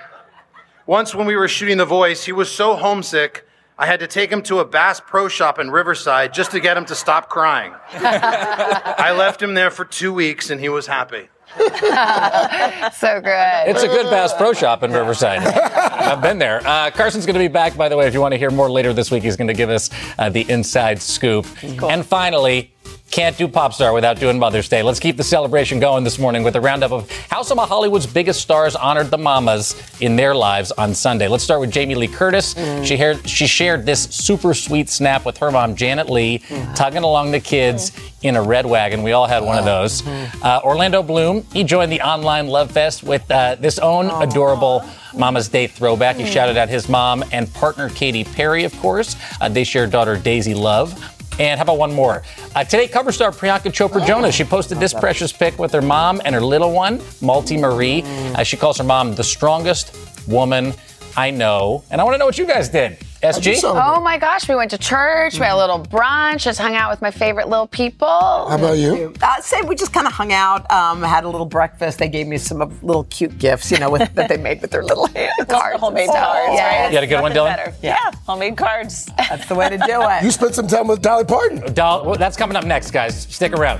Once, 0.85 1.13
when 1.13 1.27
we 1.27 1.35
were 1.35 1.49
shooting 1.49 1.77
The 1.77 1.85
Voice, 1.85 2.23
he 2.23 2.31
was 2.31 2.49
so 2.49 2.75
homesick, 2.75 3.45
I 3.77 3.85
had 3.85 3.99
to 3.99 4.07
take 4.07 4.31
him 4.31 4.41
to 4.43 4.59
a 4.59 4.65
Bass 4.65 5.01
Pro 5.01 5.27
Shop 5.27 5.59
in 5.59 5.69
Riverside 5.69 6.33
just 6.33 6.51
to 6.51 6.61
get 6.61 6.77
him 6.77 6.85
to 6.85 6.95
stop 6.95 7.27
crying. 7.27 7.73
I 7.93 9.13
left 9.15 9.41
him 9.41 9.53
there 9.53 9.69
for 9.69 9.83
two 9.83 10.13
weeks 10.13 10.49
and 10.49 10.61
he 10.61 10.69
was 10.69 10.87
happy. 10.87 11.27
so 11.57 13.21
good. 13.21 13.69
It's 13.69 13.83
a 13.83 13.87
good 13.87 14.09
Bass 14.09 14.33
Pro 14.33 14.53
Shop 14.53 14.83
in 14.83 14.91
Riverside. 14.91 15.39
I've 15.43 16.21
been 16.21 16.37
there. 16.37 16.61
Uh, 16.65 16.91
Carson's 16.91 17.25
going 17.25 17.35
to 17.35 17.39
be 17.39 17.47
back, 17.47 17.75
by 17.75 17.89
the 17.89 17.97
way. 17.97 18.07
If 18.07 18.13
you 18.13 18.21
want 18.21 18.33
to 18.33 18.37
hear 18.37 18.51
more 18.51 18.69
later 18.69 18.93
this 18.93 19.09
week, 19.11 19.23
he's 19.23 19.37
going 19.37 19.47
to 19.47 19.53
give 19.53 19.69
us 19.69 19.89
uh, 20.17 20.29
the 20.29 20.49
inside 20.49 21.01
scoop. 21.01 21.45
And 21.63 22.05
finally, 22.05 22.73
can't 23.11 23.37
do 23.37 23.47
pop 23.47 23.73
star 23.73 23.93
without 23.93 24.19
doing 24.19 24.37
Mother's 24.37 24.67
Day. 24.69 24.83
Let's 24.83 24.99
keep 24.99 25.17
the 25.17 25.23
celebration 25.23 25.79
going 25.79 26.03
this 26.03 26.19
morning 26.19 26.43
with 26.43 26.55
a 26.55 26.61
roundup 26.61 26.91
of 26.91 27.09
how 27.29 27.41
some 27.41 27.57
of 27.57 27.67
Hollywood's 27.69 28.05
biggest 28.05 28.41
stars 28.41 28.75
honored 28.75 29.07
the 29.09 29.17
mamas 29.17 29.75
in 30.01 30.15
their 30.15 30.35
lives 30.35 30.71
on 30.73 30.93
Sunday. 30.93 31.27
Let's 31.27 31.43
start 31.43 31.61
with 31.61 31.71
Jamie 31.71 31.95
Lee 31.95 32.07
Curtis. 32.07 32.53
She, 32.83 32.97
shared, 32.97 33.27
she 33.27 33.47
shared 33.47 33.85
this 33.85 34.03
super 34.03 34.53
sweet 34.53 34.89
snap 34.89 35.25
with 35.25 35.37
her 35.37 35.51
mom, 35.51 35.75
Janet 35.75 36.09
Lee, 36.09 36.39
tugging 36.75 37.03
along 37.03 37.31
the 37.31 37.39
kids 37.39 37.91
in 38.23 38.35
a 38.35 38.41
red 38.41 38.65
wagon. 38.65 39.03
We 39.03 39.13
all 39.13 39.25
had 39.25 39.41
one 39.43 39.57
of 39.57 39.65
those. 39.65 40.05
Uh, 40.05 40.59
Orlando 40.63 41.01
Bloom, 41.01 41.45
he 41.53 41.63
joined 41.63 41.91
the 41.91 42.01
online 42.01 42.47
love 42.47 42.71
fest 42.71 43.03
with 43.03 43.29
uh, 43.31 43.55
this 43.55 43.79
own 43.79 44.07
adorable 44.21 44.83
Mama's 45.15 45.47
Day 45.47 45.67
throwback. 45.67 46.17
He 46.17 46.25
shouted 46.25 46.57
out 46.57 46.67
his 46.69 46.89
mom 46.89 47.23
and 47.31 47.51
partner 47.53 47.89
Katy 47.89 48.25
Perry, 48.25 48.63
of 48.65 48.77
course. 48.79 49.15
Uh, 49.39 49.49
they 49.49 49.63
shared 49.63 49.91
daughter 49.91 50.17
Daisy 50.17 50.53
Love. 50.53 51.13
And 51.39 51.57
how 51.57 51.63
about 51.63 51.77
one 51.77 51.93
more? 51.93 52.23
Uh, 52.55 52.63
today, 52.63 52.87
cover 52.87 53.11
star 53.11 53.31
Priyanka 53.31 53.71
Chopra 53.71 54.05
Jonas. 54.05 54.33
She 54.33 54.43
posted 54.43 54.79
this 54.79 54.93
precious 54.93 55.31
pic 55.31 55.59
with 55.59 55.71
her 55.71 55.81
mom 55.81 56.21
and 56.25 56.33
her 56.33 56.41
little 56.41 56.71
one, 56.73 56.97
Malti 57.21 57.59
Marie. 57.59 58.01
Uh, 58.33 58.43
she 58.43 58.57
calls 58.57 58.77
her 58.77 58.83
mom 58.83 59.13
the 59.13 59.23
strongest 59.23 59.95
woman 60.27 60.73
I 61.15 61.31
know. 61.31 61.83
And 61.89 61.99
I 62.01 62.03
want 62.03 62.15
to 62.15 62.17
know 62.19 62.25
what 62.25 62.37
you 62.37 62.45
guys 62.45 62.69
did. 62.69 62.97
SG? 63.35 63.59
Oh 63.63 63.99
my 64.01 64.17
gosh, 64.17 64.47
we 64.47 64.55
went 64.55 64.71
to 64.71 64.77
church, 64.77 65.39
we 65.39 65.45
had 65.45 65.53
a 65.53 65.57
little 65.57 65.79
brunch, 65.83 66.39
just 66.39 66.59
hung 66.59 66.75
out 66.75 66.89
with 66.89 67.01
my 67.01 67.11
favorite 67.11 67.49
little 67.49 67.67
people. 67.67 68.07
How 68.07 68.55
about 68.55 68.77
you? 68.77 69.13
Uh, 69.21 69.41
same. 69.41 69.67
We 69.67 69.75
just 69.75 69.93
kind 69.93 70.07
of 70.07 70.13
hung 70.13 70.31
out, 70.33 70.69
um, 70.71 71.01
had 71.03 71.23
a 71.23 71.29
little 71.29 71.45
breakfast. 71.45 71.99
They 71.99 72.09
gave 72.09 72.27
me 72.27 72.37
some 72.37 72.61
of 72.61 72.83
little 72.83 73.03
cute 73.05 73.37
gifts, 73.37 73.71
you 73.71 73.79
know, 73.79 73.89
with, 73.89 74.13
that 74.15 74.29
they 74.29 74.37
made 74.37 74.61
with 74.61 74.71
their 74.71 74.83
little 74.83 75.07
hands. 75.15 75.33
Cards, 75.47 75.79
homemade 75.79 76.09
Oh, 76.09 76.13
cards, 76.13 76.53
yeah. 76.55 76.81
right? 76.83 76.89
You 76.91 76.95
had 76.95 77.03
a 77.03 77.07
good 77.07 77.21
one, 77.21 77.31
Dylan? 77.31 77.55
Better. 77.55 77.73
Yeah. 77.81 77.97
homemade 78.25 78.57
cards. 78.57 79.05
That's 79.17 79.45
the 79.47 79.55
way 79.55 79.69
to 79.69 79.77
do 79.77 80.01
it. 80.01 80.23
You 80.23 80.31
spent 80.31 80.55
some 80.55 80.67
time 80.67 80.87
with 80.87 81.01
Dolly 81.01 81.25
Parton. 81.25 81.73
Doll, 81.73 82.05
well, 82.05 82.15
that's 82.15 82.37
coming 82.37 82.55
up 82.55 82.65
next, 82.65 82.91
guys. 82.91 83.23
Stick 83.23 83.53
around. 83.53 83.79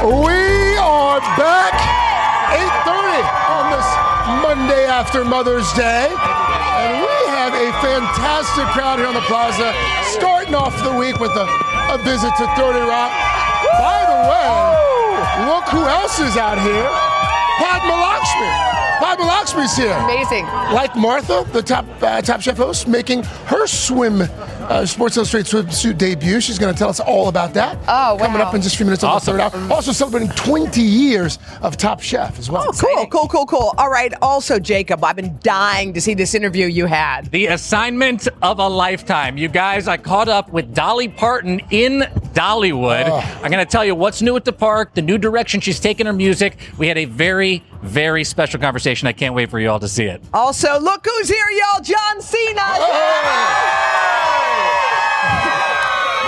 We 0.00 0.76
are 0.78 1.20
back 1.36 1.74
8:30 2.54 2.97
on 3.24 3.70
this 3.72 3.88
Monday 4.42 4.84
after 4.86 5.24
Mother's 5.24 5.70
Day. 5.72 6.06
And 6.08 7.02
we 7.02 7.18
have 7.32 7.54
a 7.54 7.72
fantastic 7.82 8.66
crowd 8.76 8.98
here 8.98 9.08
on 9.08 9.14
the 9.14 9.26
plaza, 9.26 9.74
starting 10.14 10.54
off 10.54 10.76
the 10.84 10.92
week 10.92 11.18
with 11.18 11.32
a, 11.32 11.46
a 11.90 11.98
visit 11.98 12.30
to 12.36 12.46
30 12.54 12.78
Rock. 12.80 13.12
By 13.78 14.06
the 14.06 14.20
way, 14.30 15.48
look 15.50 15.66
who 15.68 15.86
else 15.86 16.18
is 16.20 16.36
out 16.36 16.60
here. 16.60 16.88
Padma 17.58 17.94
Lakshmi. 17.94 18.77
Padma 18.98 19.24
Lakshmi's 19.26 19.76
here. 19.76 19.92
Amazing. 19.92 20.44
Like 20.46 20.94
Martha, 20.96 21.46
the 21.52 21.62
top 21.62 21.84
uh, 22.02 22.20
top 22.22 22.40
chef 22.40 22.56
host, 22.56 22.88
making 22.88 23.22
her 23.46 23.66
swim 23.66 24.22
uh, 24.22 24.84
Sports 24.84 25.16
Illustrated 25.16 25.48
swimsuit 25.50 25.96
debut. 25.98 26.40
She's 26.40 26.58
going 26.58 26.72
to 26.74 26.78
tell 26.78 26.88
us 26.90 27.00
all 27.00 27.28
about 27.28 27.54
that. 27.54 27.78
Oh, 27.88 28.16
Coming 28.20 28.40
up 28.42 28.54
in 28.54 28.60
just 28.60 28.74
a 28.74 28.78
few 28.78 28.86
minutes 28.86 29.02
on 29.04 29.10
Awesome. 29.16 29.36
the 29.36 29.48
third 29.50 29.54
hour. 29.70 29.72
Also 29.72 29.92
celebrating 29.92 30.28
20 30.30 30.80
years 30.82 31.38
of 31.62 31.76
Top 31.76 32.00
Chef 32.02 32.38
as 32.38 32.50
well. 32.50 32.64
Oh, 32.68 32.72
cool, 32.72 33.06
cool, 33.06 33.28
cool, 33.28 33.46
cool. 33.46 33.74
All 33.78 33.88
right. 33.90 34.12
Also, 34.20 34.58
Jacob, 34.58 35.02
I've 35.04 35.16
been 35.16 35.38
dying 35.42 35.92
to 35.94 36.00
see 36.00 36.14
this 36.14 36.34
interview 36.34 36.66
you 36.66 36.86
had. 36.86 37.26
The 37.30 37.46
assignment 37.46 38.28
of 38.42 38.58
a 38.58 38.68
lifetime. 38.68 39.36
You 39.38 39.48
guys, 39.48 39.88
I 39.88 39.96
caught 39.96 40.28
up 40.28 40.52
with 40.52 40.74
Dolly 40.74 41.08
Parton 41.08 41.60
in 41.70 42.00
Dollywood. 42.34 43.08
I'm 43.42 43.50
going 43.50 43.64
to 43.64 43.70
tell 43.70 43.84
you 43.84 43.94
what's 43.94 44.22
new 44.22 44.36
at 44.36 44.44
the 44.44 44.52
park, 44.52 44.94
the 44.94 45.02
new 45.02 45.18
direction 45.18 45.60
she's 45.60 45.80
taking 45.80 46.06
her 46.06 46.12
music. 46.12 46.56
We 46.76 46.88
had 46.88 46.98
a 46.98 47.04
very, 47.06 47.62
very 47.82 48.24
special 48.24 48.60
conversation. 48.60 49.08
I 49.08 49.12
can't 49.12 49.34
wait 49.34 49.50
for 49.50 49.58
you 49.60 49.70
all 49.70 49.80
to 49.80 49.88
see 49.88 50.04
it. 50.04 50.22
Also, 50.32 50.78
look 50.80 51.04
who's 51.04 51.28
here, 51.28 51.46
y'all. 51.50 51.82
John 51.82 52.20
Cena. 52.20 52.62
Oh! 52.62 54.27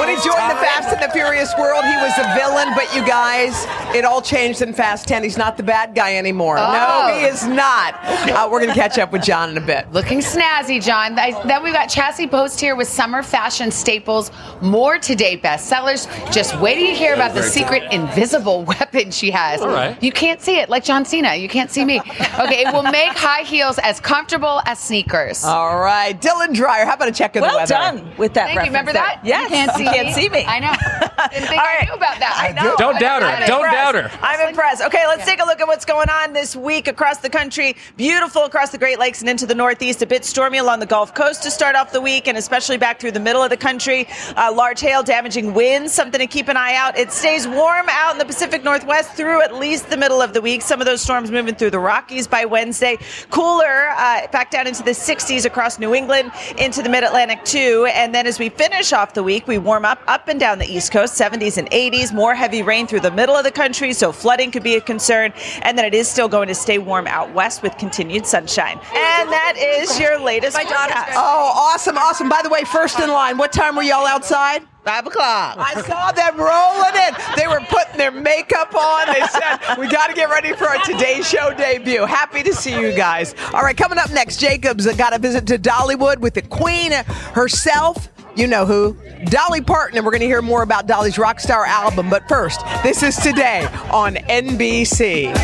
When 0.00 0.08
he 0.08 0.14
joined 0.16 0.50
the 0.50 0.56
Fast 0.56 0.88
and 0.94 1.02
the 1.02 1.10
Furious 1.12 1.52
world, 1.58 1.84
he 1.84 1.94
was 1.96 2.12
a 2.16 2.34
villain, 2.34 2.68
but 2.74 2.92
you 2.94 3.06
guys, 3.06 3.66
it 3.94 4.04
all 4.06 4.22
changed 4.22 4.62
in 4.62 4.72
Fast 4.72 5.06
10. 5.06 5.22
He's 5.22 5.36
not 5.36 5.58
the 5.58 5.62
bad 5.62 5.94
guy 5.94 6.16
anymore. 6.16 6.56
Oh. 6.58 6.72
No, 6.72 7.14
he 7.14 7.24
is 7.26 7.46
not. 7.46 7.94
Uh, 8.02 8.48
we're 8.50 8.60
going 8.60 8.70
to 8.72 8.74
catch 8.74 8.98
up 8.98 9.12
with 9.12 9.22
John 9.22 9.50
in 9.50 9.58
a 9.58 9.60
bit. 9.60 9.92
Looking 9.92 10.20
snazzy, 10.20 10.82
John. 10.82 11.18
I- 11.18 11.38
Then 11.46 11.62
we've 11.62 11.74
got 11.74 11.90
Chassie 11.90 12.30
Post 12.30 12.58
here 12.58 12.76
with 12.76 12.88
summer 12.88 13.22
fashion 13.22 13.70
staples, 13.70 14.30
more 14.62 14.98
to 14.98 15.14
date 15.14 15.42
bestsellers. 15.42 16.06
Just 16.32 16.58
waiting 16.60 16.86
to 16.86 16.94
hear 16.94 17.12
about 17.14 17.34
the 17.34 17.42
secret 17.42 17.82
invisible 17.92 18.64
weapon 18.70 19.10
she 19.10 19.30
has. 19.30 19.60
All 19.60 19.68
right. 19.68 20.02
You 20.02 20.12
can't 20.12 20.40
see 20.40 20.58
it, 20.60 20.70
like 20.70 20.82
John 20.82 21.04
Cena. 21.04 21.34
You 21.34 21.48
can't 21.48 21.70
see 21.70 21.84
me. 21.84 22.00
Okay, 22.00 22.64
it 22.66 22.72
will 22.72 22.84
make 22.84 23.10
high 23.10 23.42
heels 23.42 23.78
as 23.82 24.00
comfortable 24.00 24.62
as 24.64 24.78
sneakers. 24.78 25.44
All 25.44 25.78
right, 25.78 26.18
Dylan 26.18 26.54
Dreyer, 26.54 26.86
how 26.86 26.94
about 26.94 27.08
a 27.08 27.12
check 27.12 27.36
of 27.36 27.42
the 27.42 27.48
weather? 27.48 27.74
Well 27.74 27.92
weather? 27.92 27.98
done 28.06 28.16
with 28.16 28.32
that 28.34 28.46
Thank 28.46 28.60
you. 28.60 28.66
Remember 28.66 28.92
that? 28.94 29.20
Yes. 29.24 29.42
You 29.42 29.48
can't 29.56 29.72
see, 29.76 29.84
You 29.84 29.89
can't 29.92 30.14
see 30.14 30.28
me. 30.28 30.44
I 30.46 30.58
know. 30.58 30.72
Didn't 31.32 31.48
think 31.48 31.60
I 31.62 31.84
knew 31.84 31.94
about 31.94 32.18
that. 32.18 32.34
I 32.36 32.52
know. 32.52 32.76
Don't 32.76 32.98
doubt 32.98 33.22
her. 33.22 33.46
Don't 33.46 33.64
impressed. 33.64 33.92
doubt 33.92 33.94
her. 33.94 34.18
I'm 34.22 34.48
impressed. 34.48 34.82
Okay, 34.82 35.06
let's 35.06 35.24
take 35.24 35.40
a 35.40 35.44
look 35.44 35.60
at 35.60 35.66
what's 35.66 35.84
going 35.84 36.08
on 36.08 36.32
this 36.32 36.56
week 36.56 36.88
across 36.88 37.18
the 37.18 37.30
country. 37.30 37.76
Beautiful 37.96 38.44
across 38.44 38.70
the 38.70 38.78
Great 38.78 38.98
Lakes 38.98 39.20
and 39.20 39.28
into 39.28 39.46
the 39.46 39.54
Northeast. 39.54 40.02
A 40.02 40.06
bit 40.06 40.24
stormy 40.24 40.58
along 40.58 40.80
the 40.80 40.86
Gulf 40.86 41.14
Coast 41.14 41.42
to 41.42 41.50
start 41.50 41.76
off 41.76 41.92
the 41.92 42.00
week, 42.00 42.26
and 42.28 42.38
especially 42.38 42.78
back 42.78 43.00
through 43.00 43.12
the 43.12 43.20
middle 43.20 43.42
of 43.42 43.50
the 43.50 43.56
country. 43.56 44.08
Uh, 44.36 44.52
large 44.54 44.80
hail, 44.80 45.02
damaging 45.02 45.54
winds, 45.54 45.92
something 45.92 46.18
to 46.18 46.26
keep 46.26 46.48
an 46.48 46.56
eye 46.56 46.74
out. 46.74 46.96
It 46.96 47.12
stays 47.12 47.46
warm 47.46 47.86
out 47.88 48.12
in 48.12 48.18
the 48.18 48.24
Pacific 48.24 48.64
Northwest 48.64 49.12
through 49.12 49.42
at 49.42 49.54
least 49.54 49.90
the 49.90 49.96
middle 49.96 50.22
of 50.22 50.32
the 50.32 50.40
week. 50.40 50.62
Some 50.62 50.80
of 50.80 50.86
those 50.86 51.00
storms 51.00 51.30
moving 51.30 51.54
through 51.54 51.70
the 51.70 51.78
Rockies 51.78 52.26
by 52.26 52.44
Wednesday. 52.44 52.98
Cooler 53.30 53.90
uh, 53.90 54.26
back 54.28 54.50
down 54.50 54.66
into 54.66 54.82
the 54.82 54.92
60s 54.92 55.44
across 55.44 55.78
New 55.78 55.94
England, 55.94 56.32
into 56.58 56.82
the 56.82 56.88
Mid 56.88 57.04
Atlantic 57.04 57.44
too. 57.44 57.86
And 57.92 58.14
then 58.14 58.26
as 58.26 58.38
we 58.38 58.48
finish 58.48 58.92
off 58.92 59.14
the 59.14 59.22
week, 59.22 59.46
we 59.46 59.58
warm 59.58 59.79
up 59.84 60.00
up 60.06 60.28
and 60.28 60.38
down 60.40 60.58
the 60.58 60.66
East 60.66 60.92
Coast, 60.92 61.18
70s 61.18 61.58
and 61.58 61.70
80s. 61.70 62.12
More 62.12 62.34
heavy 62.34 62.62
rain 62.62 62.86
through 62.86 63.00
the 63.00 63.10
middle 63.10 63.34
of 63.34 63.44
the 63.44 63.50
country, 63.50 63.92
so 63.92 64.12
flooding 64.12 64.50
could 64.50 64.62
be 64.62 64.76
a 64.76 64.80
concern. 64.80 65.32
And 65.62 65.76
then 65.76 65.84
it 65.84 65.94
is 65.94 66.08
still 66.08 66.28
going 66.28 66.48
to 66.48 66.54
stay 66.54 66.78
warm 66.78 67.06
out 67.06 67.32
west 67.32 67.62
with 67.62 67.76
continued 67.78 68.26
sunshine. 68.26 68.78
And 68.94 69.30
that 69.30 69.54
is 69.58 69.98
your 69.98 70.18
latest 70.18 70.56
forecast. 70.56 71.12
Oh, 71.14 71.52
awesome, 71.72 71.96
awesome. 71.98 72.28
By 72.28 72.40
the 72.42 72.50
way, 72.50 72.64
first 72.64 72.98
in 72.98 73.10
line, 73.10 73.38
what 73.38 73.52
time 73.52 73.76
were 73.76 73.82
y'all 73.82 74.06
outside? 74.06 74.62
Five 74.84 75.06
o'clock. 75.06 75.56
I 75.58 75.82
saw 75.82 76.10
them 76.10 76.38
rolling 76.38 76.94
in. 76.96 77.14
They 77.36 77.46
were 77.46 77.60
putting 77.68 77.98
their 77.98 78.10
makeup 78.10 78.74
on. 78.74 79.08
They 79.08 79.20
said, 79.26 79.76
We 79.78 79.88
got 79.88 80.06
to 80.08 80.14
get 80.14 80.30
ready 80.30 80.54
for 80.54 80.66
our 80.66 80.82
Today 80.84 81.20
Show 81.20 81.52
debut. 81.52 82.06
Happy 82.06 82.42
to 82.42 82.54
see 82.54 82.80
you 82.80 82.92
guys. 82.94 83.34
All 83.52 83.60
right, 83.60 83.76
coming 83.76 83.98
up 83.98 84.10
next, 84.10 84.40
Jacob's 84.40 84.86
got 84.96 85.14
a 85.14 85.18
visit 85.18 85.46
to 85.48 85.58
Dollywood 85.58 86.18
with 86.18 86.32
the 86.32 86.42
queen 86.42 86.92
herself. 86.92 88.09
You 88.36 88.46
know 88.46 88.64
who? 88.64 88.96
Dolly 89.26 89.60
Parton, 89.60 89.96
and 89.96 90.06
we're 90.06 90.12
going 90.12 90.20
to 90.20 90.26
hear 90.26 90.42
more 90.42 90.62
about 90.62 90.86
Dolly's 90.86 91.16
Rockstar 91.16 91.66
album. 91.66 92.08
But 92.08 92.28
first, 92.28 92.60
this 92.82 93.02
is 93.02 93.16
today 93.16 93.66
on 93.90 94.14
NBC. 94.14 95.34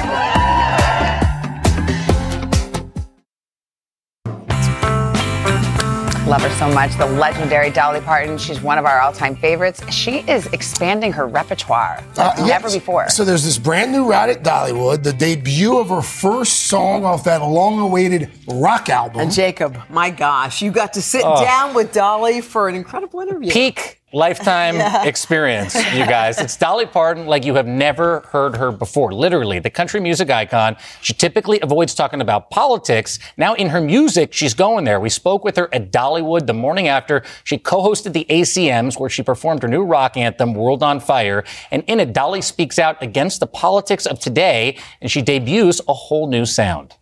Love 6.26 6.42
her 6.42 6.50
so 6.56 6.68
much. 6.74 6.96
The 6.98 7.06
legendary 7.06 7.70
Dolly 7.70 8.00
Parton. 8.00 8.36
She's 8.36 8.60
one 8.60 8.78
of 8.78 8.84
our 8.84 9.00
all-time 9.00 9.36
favorites. 9.36 9.80
She 9.94 10.24
is 10.28 10.46
expanding 10.48 11.12
her 11.12 11.28
repertoire 11.28 12.02
like 12.16 12.36
Uh, 12.40 12.46
never 12.46 12.66
yes. 12.66 12.74
before. 12.74 13.08
So 13.10 13.24
there's 13.24 13.44
this 13.44 13.58
brand 13.58 13.92
new 13.92 14.10
ride 14.10 14.30
at 14.30 14.42
Dollywood, 14.42 15.04
the 15.04 15.12
debut 15.12 15.78
of 15.78 15.88
her 15.90 16.02
first 16.02 16.64
song 16.64 17.04
off 17.04 17.22
that 17.24 17.42
long-awaited 17.42 18.28
rock 18.48 18.88
album. 18.90 19.20
And 19.20 19.30
Jacob, 19.32 19.78
my 19.88 20.10
gosh, 20.10 20.62
you 20.62 20.72
got 20.72 20.94
to 20.94 21.02
sit 21.02 21.22
Oh. 21.24 21.40
down 21.44 21.74
with 21.74 21.92
Dolly 21.92 22.40
for 22.40 22.68
an 22.68 22.74
incredible 22.74 23.20
interview. 23.20 23.52
Peak 23.52 24.00
lifetime 24.12 24.77
experience, 25.07 25.75
you 25.75 26.07
guys. 26.07 26.40
It's 26.40 26.57
Dolly 26.57 26.87
Parton 26.87 27.27
like 27.27 27.45
you 27.45 27.55
have 27.55 27.66
never 27.66 28.21
heard 28.21 28.57
her 28.57 28.71
before. 28.71 29.12
Literally, 29.12 29.59
the 29.59 29.71
country 29.71 30.01
music 30.01 30.31
icon. 30.31 30.77
She 31.03 31.12
typically 31.12 31.61
avoids 31.61 31.95
talking 31.95 32.21
about 32.21 32.51
politics. 32.51 33.19
Now 33.37 33.55
in 33.55 33.69
her 33.71 33.81
music, 33.81 34.33
she's 34.33 34.55
going 34.55 34.85
there. 34.85 35.01
We 35.01 35.09
spoke 35.11 35.45
with 35.45 35.57
her 35.57 35.69
at 35.75 35.90
Dollywood 35.90 36.47
the 36.47 36.55
morning 36.55 36.88
after 36.88 37.23
she 37.45 37.59
co-hosted 37.59 38.12
the 38.12 38.27
ACMs 38.31 38.99
where 38.99 39.11
she 39.11 39.23
performed 39.23 39.62
her 39.62 39.69
new 39.69 39.85
rock 39.85 40.16
anthem, 40.16 40.55
World 40.55 40.83
on 40.83 41.01
Fire. 41.01 41.45
And 41.71 41.83
in 41.87 41.99
it, 41.99 42.12
Dolly 42.12 42.42
speaks 42.42 42.79
out 42.79 43.03
against 43.03 43.40
the 43.40 43.47
politics 43.47 44.07
of 44.07 44.21
today 44.21 44.79
and 45.01 45.11
she 45.11 45.21
debuts 45.21 45.81
a 45.88 45.92
whole 45.92 46.29
new 46.29 46.47
sound. 46.47 46.95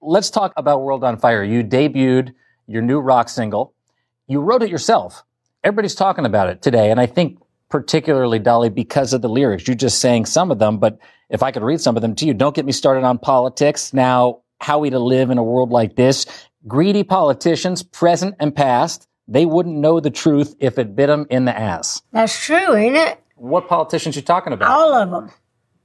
Let's 0.00 0.30
talk 0.30 0.52
about 0.56 0.82
World 0.82 1.04
on 1.04 1.18
Fire. 1.18 1.44
You 1.44 1.62
debuted 1.62 2.34
your 2.66 2.82
new 2.82 2.98
rock 2.98 3.28
single. 3.28 3.74
You 4.26 4.40
wrote 4.40 4.62
it 4.62 4.70
yourself 4.70 5.22
everybody's 5.64 5.94
talking 5.94 6.26
about 6.26 6.48
it 6.48 6.62
today. 6.62 6.90
And 6.90 7.00
I 7.00 7.06
think 7.06 7.38
particularly, 7.68 8.38
Dolly, 8.38 8.68
because 8.68 9.12
of 9.12 9.22
the 9.22 9.28
lyrics, 9.28 9.66
You're 9.66 9.74
just 9.74 10.00
saying 10.00 10.26
some 10.26 10.50
of 10.50 10.58
them, 10.58 10.78
but 10.78 10.98
if 11.30 11.42
I 11.42 11.50
could 11.50 11.62
read 11.62 11.80
some 11.80 11.96
of 11.96 12.02
them 12.02 12.14
to 12.16 12.26
you, 12.26 12.34
don't 12.34 12.54
get 12.54 12.66
me 12.66 12.72
started 12.72 13.04
on 13.04 13.18
politics. 13.18 13.94
Now, 13.94 14.40
how 14.60 14.78
we 14.78 14.90
to 14.90 14.98
live 14.98 15.30
in 15.30 15.38
a 15.38 15.42
world 15.42 15.70
like 15.70 15.96
this? 15.96 16.26
Greedy 16.68 17.02
politicians, 17.02 17.82
present 17.82 18.34
and 18.38 18.54
past, 18.54 19.08
they 19.26 19.46
wouldn't 19.46 19.76
know 19.76 20.00
the 20.00 20.10
truth 20.10 20.54
if 20.60 20.78
it 20.78 20.94
bit 20.94 21.06
them 21.06 21.26
in 21.30 21.46
the 21.46 21.58
ass. 21.58 22.02
That's 22.12 22.44
true, 22.44 22.74
ain't 22.74 22.96
it? 22.96 23.18
What 23.36 23.68
politicians 23.68 24.14
you 24.14 24.22
talking 24.22 24.52
about? 24.52 24.70
All 24.70 24.92
of 24.92 25.10
them. 25.10 25.30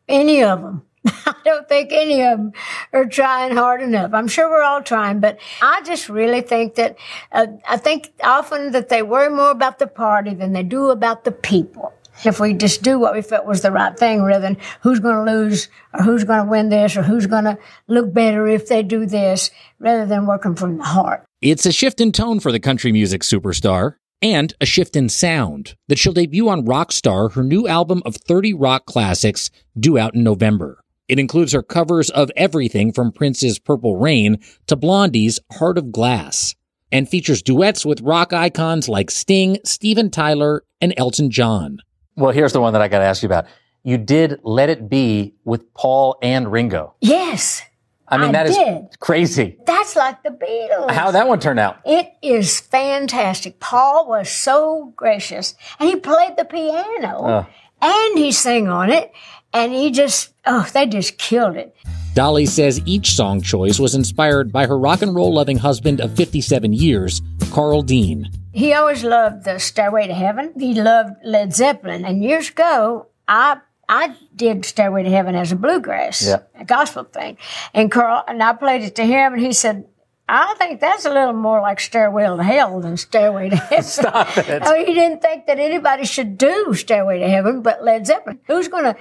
Any 0.08 0.44
of 0.44 0.62
them. 0.62 0.84
I 1.06 1.36
don't 1.46 1.68
think 1.68 1.92
any 1.92 2.22
of 2.24 2.38
them 2.38 2.54
are 2.94 3.06
trying 3.06 3.56
hard 3.56 3.82
enough. 3.82 4.14
I'm 4.14 4.28
sure 4.28 4.50
we're 4.50 4.64
all 4.64 4.82
trying, 4.82 5.20
but 5.20 5.40
I 5.62 5.82
just 5.84 6.10
really 6.10 6.42
think 6.42 6.76
that 6.76 6.98
uh, 7.32 7.48
I 7.68 7.78
think 7.78 8.12
often 8.24 8.72
that 8.72 8.90
they 8.90 9.04
worry 9.04 9.30
more 9.30 9.52
about 9.52 9.80
the 9.80 9.88
party 9.88 10.34
than 10.34 10.54
they 10.54 10.64
do 10.64 10.90
about 10.90 11.24
the 11.24 11.32
people. 11.32 11.94
If 12.26 12.40
we 12.40 12.54
just 12.54 12.82
do 12.82 12.98
what 12.98 13.14
we 13.14 13.22
felt 13.22 13.46
was 13.46 13.62
the 13.62 13.72
right 13.72 13.98
thing 13.98 14.24
rather 14.24 14.42
than 14.42 14.58
who's 14.82 15.00
going 15.00 15.24
to 15.24 15.32
lose 15.32 15.70
or 15.94 16.04
who's 16.04 16.24
going 16.24 16.46
to 16.46 16.50
win 16.50 16.70
this 16.70 16.98
or 16.98 17.04
who's 17.04 17.28
going 17.28 17.44
to 17.44 17.58
look 17.88 18.12
better 18.12 18.48
if 18.48 18.68
they 18.68 18.82
do 18.82 19.06
this 19.06 19.52
rather 19.80 20.06
than 20.06 20.26
working 20.26 20.56
from 20.56 20.78
the 20.78 20.84
heart. 20.84 21.24
It's 21.42 21.68
a 21.68 21.72
shift 21.72 22.02
in 22.02 22.12
tone 22.12 22.40
for 22.40 22.52
the 22.52 22.60
country 22.60 22.92
music 22.92 23.22
superstar 23.22 23.96
and 24.22 24.54
a 24.60 24.66
shift 24.66 24.96
in 24.96 25.10
sound 25.10 25.76
that 25.88 26.00
she'll 26.00 26.14
debut 26.14 26.50
on 26.50 26.66
Rockstar, 26.66 27.34
her 27.34 27.44
new 27.44 27.68
album 27.68 28.02
of 28.04 28.16
30 28.16 28.54
rock 28.56 28.88
classics 28.88 29.52
due 29.80 30.00
out 30.00 30.16
in 30.16 30.24
November. 30.24 30.80
It 31.08 31.20
includes 31.20 31.54
her 31.54 31.64
covers 31.64 32.10
of 32.10 32.32
everything 32.36 32.92
from 32.92 33.12
Prince's 33.12 33.60
Purple 33.60 33.96
Rain 33.98 34.40
to 34.68 34.76
Blondie's 34.76 35.40
Heart 35.54 35.78
of 35.78 35.92
Glass 35.92 36.54
and 36.92 37.08
features 37.08 37.42
duets 37.42 37.86
with 37.86 38.02
rock 38.02 38.34
icons 38.34 38.88
like 38.90 39.10
Sting, 39.12 39.58
Steven 39.64 40.10
Tyler, 40.10 40.64
and 40.82 40.94
Elton 40.98 41.30
John. 41.32 41.80
Well, 42.16 42.32
here's 42.32 42.54
the 42.54 42.62
one 42.62 42.74
that 42.74 42.82
I 42.82 42.88
got 42.88 43.00
to 43.00 43.06
ask 43.06 43.22
you 43.24 43.28
about. 43.28 43.46
You 43.84 43.98
did 43.98 44.40
Let 44.44 44.70
It 44.70 44.90
Be 44.90 45.34
with 45.46 45.74
Paul 45.74 46.18
and 46.22 46.52
Ringo. 46.52 46.96
Yes. 47.00 47.62
I 48.10 48.18
mean, 48.18 48.30
I 48.30 48.32
that 48.32 48.48
is 48.48 48.56
did. 48.58 49.00
crazy. 49.00 49.58
That's 49.66 49.96
like 49.96 50.24
the 50.24 50.30
Beatles. 50.30 50.92
How 50.92 51.12
that 51.12 51.28
one 51.28 51.40
turn 51.40 51.60
out? 51.60 51.80
It 51.86 52.10
is 52.22 52.60
fantastic. 52.60 53.60
Paul 53.60 54.08
was 54.08 54.30
so 54.30 54.94
gracious 54.96 55.56
and 55.80 55.90
he 55.90 55.96
played 55.98 56.38
the 56.38 56.46
piano 56.46 57.22
Uh, 57.24 57.46
and 57.82 58.18
he 58.18 58.32
sang 58.32 58.70
on 58.70 58.90
it 58.90 59.12
and 59.54 59.72
he 59.74 59.92
just, 59.92 60.34
oh, 60.46 60.68
they 60.74 60.86
just 60.86 61.18
killed 61.18 61.56
it. 61.56 61.76
Dolly 62.14 62.46
says 62.48 62.82
each 62.86 63.14
song 63.16 63.42
choice 63.42 63.80
was 63.80 63.94
inspired 63.94 64.52
by 64.52 64.66
her 64.66 64.78
rock 64.78 65.02
and 65.04 65.14
roll 65.14 65.34
loving 65.34 65.58
husband 65.58 66.02
of 66.02 66.16
57 66.16 66.74
years, 66.74 67.22
Carl 67.52 67.84
Dean. 67.84 68.32
He 68.54 68.74
always 68.74 69.04
loved 69.04 69.44
the 69.46 69.60
Stairway 69.60 70.08
to 70.08 70.16
Heaven. 70.16 70.52
He 70.58 70.74
loved 70.74 71.12
Led 71.24 71.54
Zeppelin. 71.54 72.06
And 72.06 72.24
years 72.24 72.50
ago, 72.50 73.08
I 73.28 73.58
I 73.90 74.16
did 74.36 74.66
Stairway 74.66 75.04
to 75.04 75.10
Heaven 75.10 75.36
as 75.36 75.52
a 75.52 75.56
bluegrass, 75.56 76.26
Yeah. 76.28 76.40
a 76.60 76.66
gospel 76.66 77.04
thing. 77.04 77.38
And 77.74 77.90
Carl 77.92 78.24
and 78.28 78.42
I 78.44 78.54
played 78.54 78.82
it 78.82 78.96
to 78.96 79.06
him, 79.06 79.34
and 79.34 79.42
he 79.42 79.54
said, 79.54 79.86
"I 80.28 80.56
think 80.58 80.80
that's 80.80 81.06
a 81.06 81.10
little 81.10 81.34
more 81.34 81.62
like 81.62 81.80
Stairway 81.80 82.26
to 82.26 82.44
Hell 82.44 82.82
than 82.82 82.98
Stairway 82.98 83.50
to 83.50 83.56
Heaven." 83.56 83.84
Stop 83.84 84.38
it. 84.38 84.64
Oh, 84.66 84.76
he 84.86 84.94
didn't 84.94 85.22
think 85.22 85.48
that 85.48 85.60
anybody 85.60 86.06
should 86.06 86.38
do 86.38 86.74
Stairway 86.74 87.20
to 87.20 87.30
Heaven, 87.30 87.62
but 87.62 87.84
Led 87.84 88.06
Zeppelin. 88.08 88.40
Who's 88.48 88.68
going 88.68 88.84
to 88.84 88.96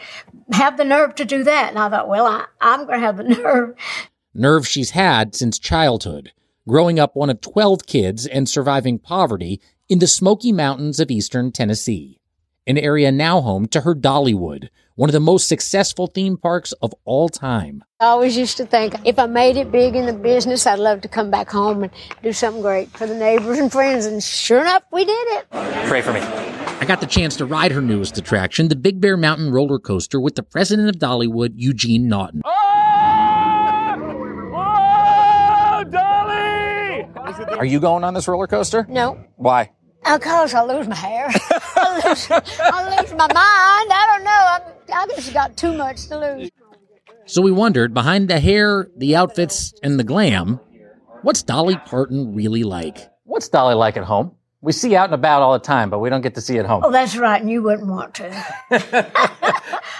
have 0.53 0.77
the 0.77 0.85
nerve 0.85 1.15
to 1.17 1.25
do 1.25 1.45
that? 1.45 1.71
And 1.71 1.79
I 1.79 1.89
thought, 1.89 2.09
well, 2.09 2.27
I, 2.27 2.45
I'm 2.61 2.87
going 2.87 3.01
to 3.01 3.07
have 3.07 3.17
the 3.17 3.25
nerve. 3.25 3.75
Nerve 4.35 4.67
she's 4.67 4.91
had 4.91 5.35
since 5.35 5.59
childhood, 5.59 6.33
growing 6.69 6.99
up 6.99 7.17
one 7.17 7.31
of 7.31 7.41
12 7.41 7.87
kids 7.87 8.27
and 8.27 8.49
surviving 8.49 8.99
poverty 8.99 9.61
in 9.89 9.99
the 9.99 10.07
Smoky 10.07 10.53
Mountains 10.53 11.01
of 11.01 11.11
eastern 11.11 11.53
Tennessee, 11.53 12.19
an 12.67 12.79
area 12.79 13.13
now 13.13 13.41
home 13.41 13.67
to 13.69 13.83
her 13.83 13.95
Dollywood, 13.95 14.69
one 14.97 15.09
of 15.09 15.13
the 15.13 15.21
most 15.21 15.49
successful 15.49 16.09
theme 16.09 16.37
parks 16.37 16.73
of 16.83 16.93
all 17.05 17.29
time. 17.29 17.85
I 18.01 18.07
always 18.07 18.37
used 18.37 18.57
to 18.57 18.67
think 18.67 18.95
if 19.05 19.19
I 19.19 19.27
made 19.27 19.57
it 19.57 19.71
big 19.71 19.95
in 19.95 20.07
the 20.07 20.13
business, 20.13 20.67
I'd 20.67 20.79
love 20.79 21.01
to 21.03 21.09
come 21.09 21.31
back 21.31 21.49
home 21.49 21.85
and 21.85 21.93
do 22.23 22.33
something 22.33 22.63
great 22.63 22.91
for 22.91 23.07
the 23.07 23.15
neighbors 23.15 23.59
and 23.59 23.71
friends. 23.71 24.07
And 24.07 24.23
sure 24.23 24.61
enough, 24.61 24.83
we 24.93 25.05
did 25.05 25.27
it. 25.29 25.47
Pray 25.87 26.03
for 26.03 26.13
me. 26.13 26.21
I 26.21 26.85
got 26.87 27.01
the 27.01 27.07
chance 27.07 27.37
to 27.37 27.47
ride 27.47 27.73
her 27.73 27.81
newest 27.81 28.19
attraction, 28.19 28.69
the 28.69 28.77
Big 28.77 29.01
Bear 29.01 29.17
Mountain 29.17 29.51
roller 29.51 29.79
coaster, 29.79 30.21
with 30.21 30.35
the 30.35 30.43
president 30.43 30.89
of 30.89 30.97
Dollywood, 30.97 31.53
Eugene 31.55 32.09
Naughton. 32.09 32.43
Oh! 32.45 32.51
oh 34.53 35.85
Are 37.59 37.65
you 37.65 37.81
going 37.81 38.05
on 38.05 38.13
this 38.15 38.29
roller 38.29 38.47
coaster? 38.47 38.87
No. 38.89 39.25
Why? 39.37 39.71
Because 40.15 40.55
I 40.55 40.63
lose 40.63 40.87
my 40.89 40.95
hair. 40.95 41.29
I, 41.77 42.03
lose, 42.07 42.31
I 42.31 43.01
lose 43.01 43.11
my 43.13 43.27
mind. 43.27 43.33
I 43.35 44.07
don't 44.13 44.25
know. 44.25 44.95
I, 44.95 45.03
I 45.03 45.07
just 45.15 45.33
got 45.33 45.57
too 45.57 45.77
much 45.77 46.07
to 46.09 46.19
lose. 46.19 46.51
So 47.27 47.43
we 47.43 47.51
wondered, 47.51 47.93
behind 47.93 48.29
the 48.29 48.39
hair, 48.39 48.89
the 48.97 49.17
outfits, 49.17 49.75
and 49.83 49.99
the 49.99 50.05
glam, 50.05 50.61
what's 51.23 51.43
Dolly 51.43 51.77
Parton 51.77 52.35
really 52.35 52.63
like? 52.63 53.11
What's 53.25 53.49
Dolly 53.49 53.75
like 53.75 53.97
at 53.97 54.05
home? 54.05 54.33
We 54.61 54.73
see 54.73 54.97
out 54.97 55.07
and 55.07 55.15
about 55.15 55.43
all 55.43 55.53
the 55.53 55.59
time, 55.59 55.91
but 55.91 55.99
we 55.99 56.09
don't 56.09 56.23
get 56.23 56.35
to 56.37 56.41
see 56.41 56.59
at 56.59 56.67
home. 56.67 56.83
Oh, 56.85 56.91
that's 56.91 57.17
right. 57.17 57.41
And 57.41 57.51
you 57.51 57.63
wouldn't 57.63 57.89
want 57.89 58.15
to. 58.15 58.45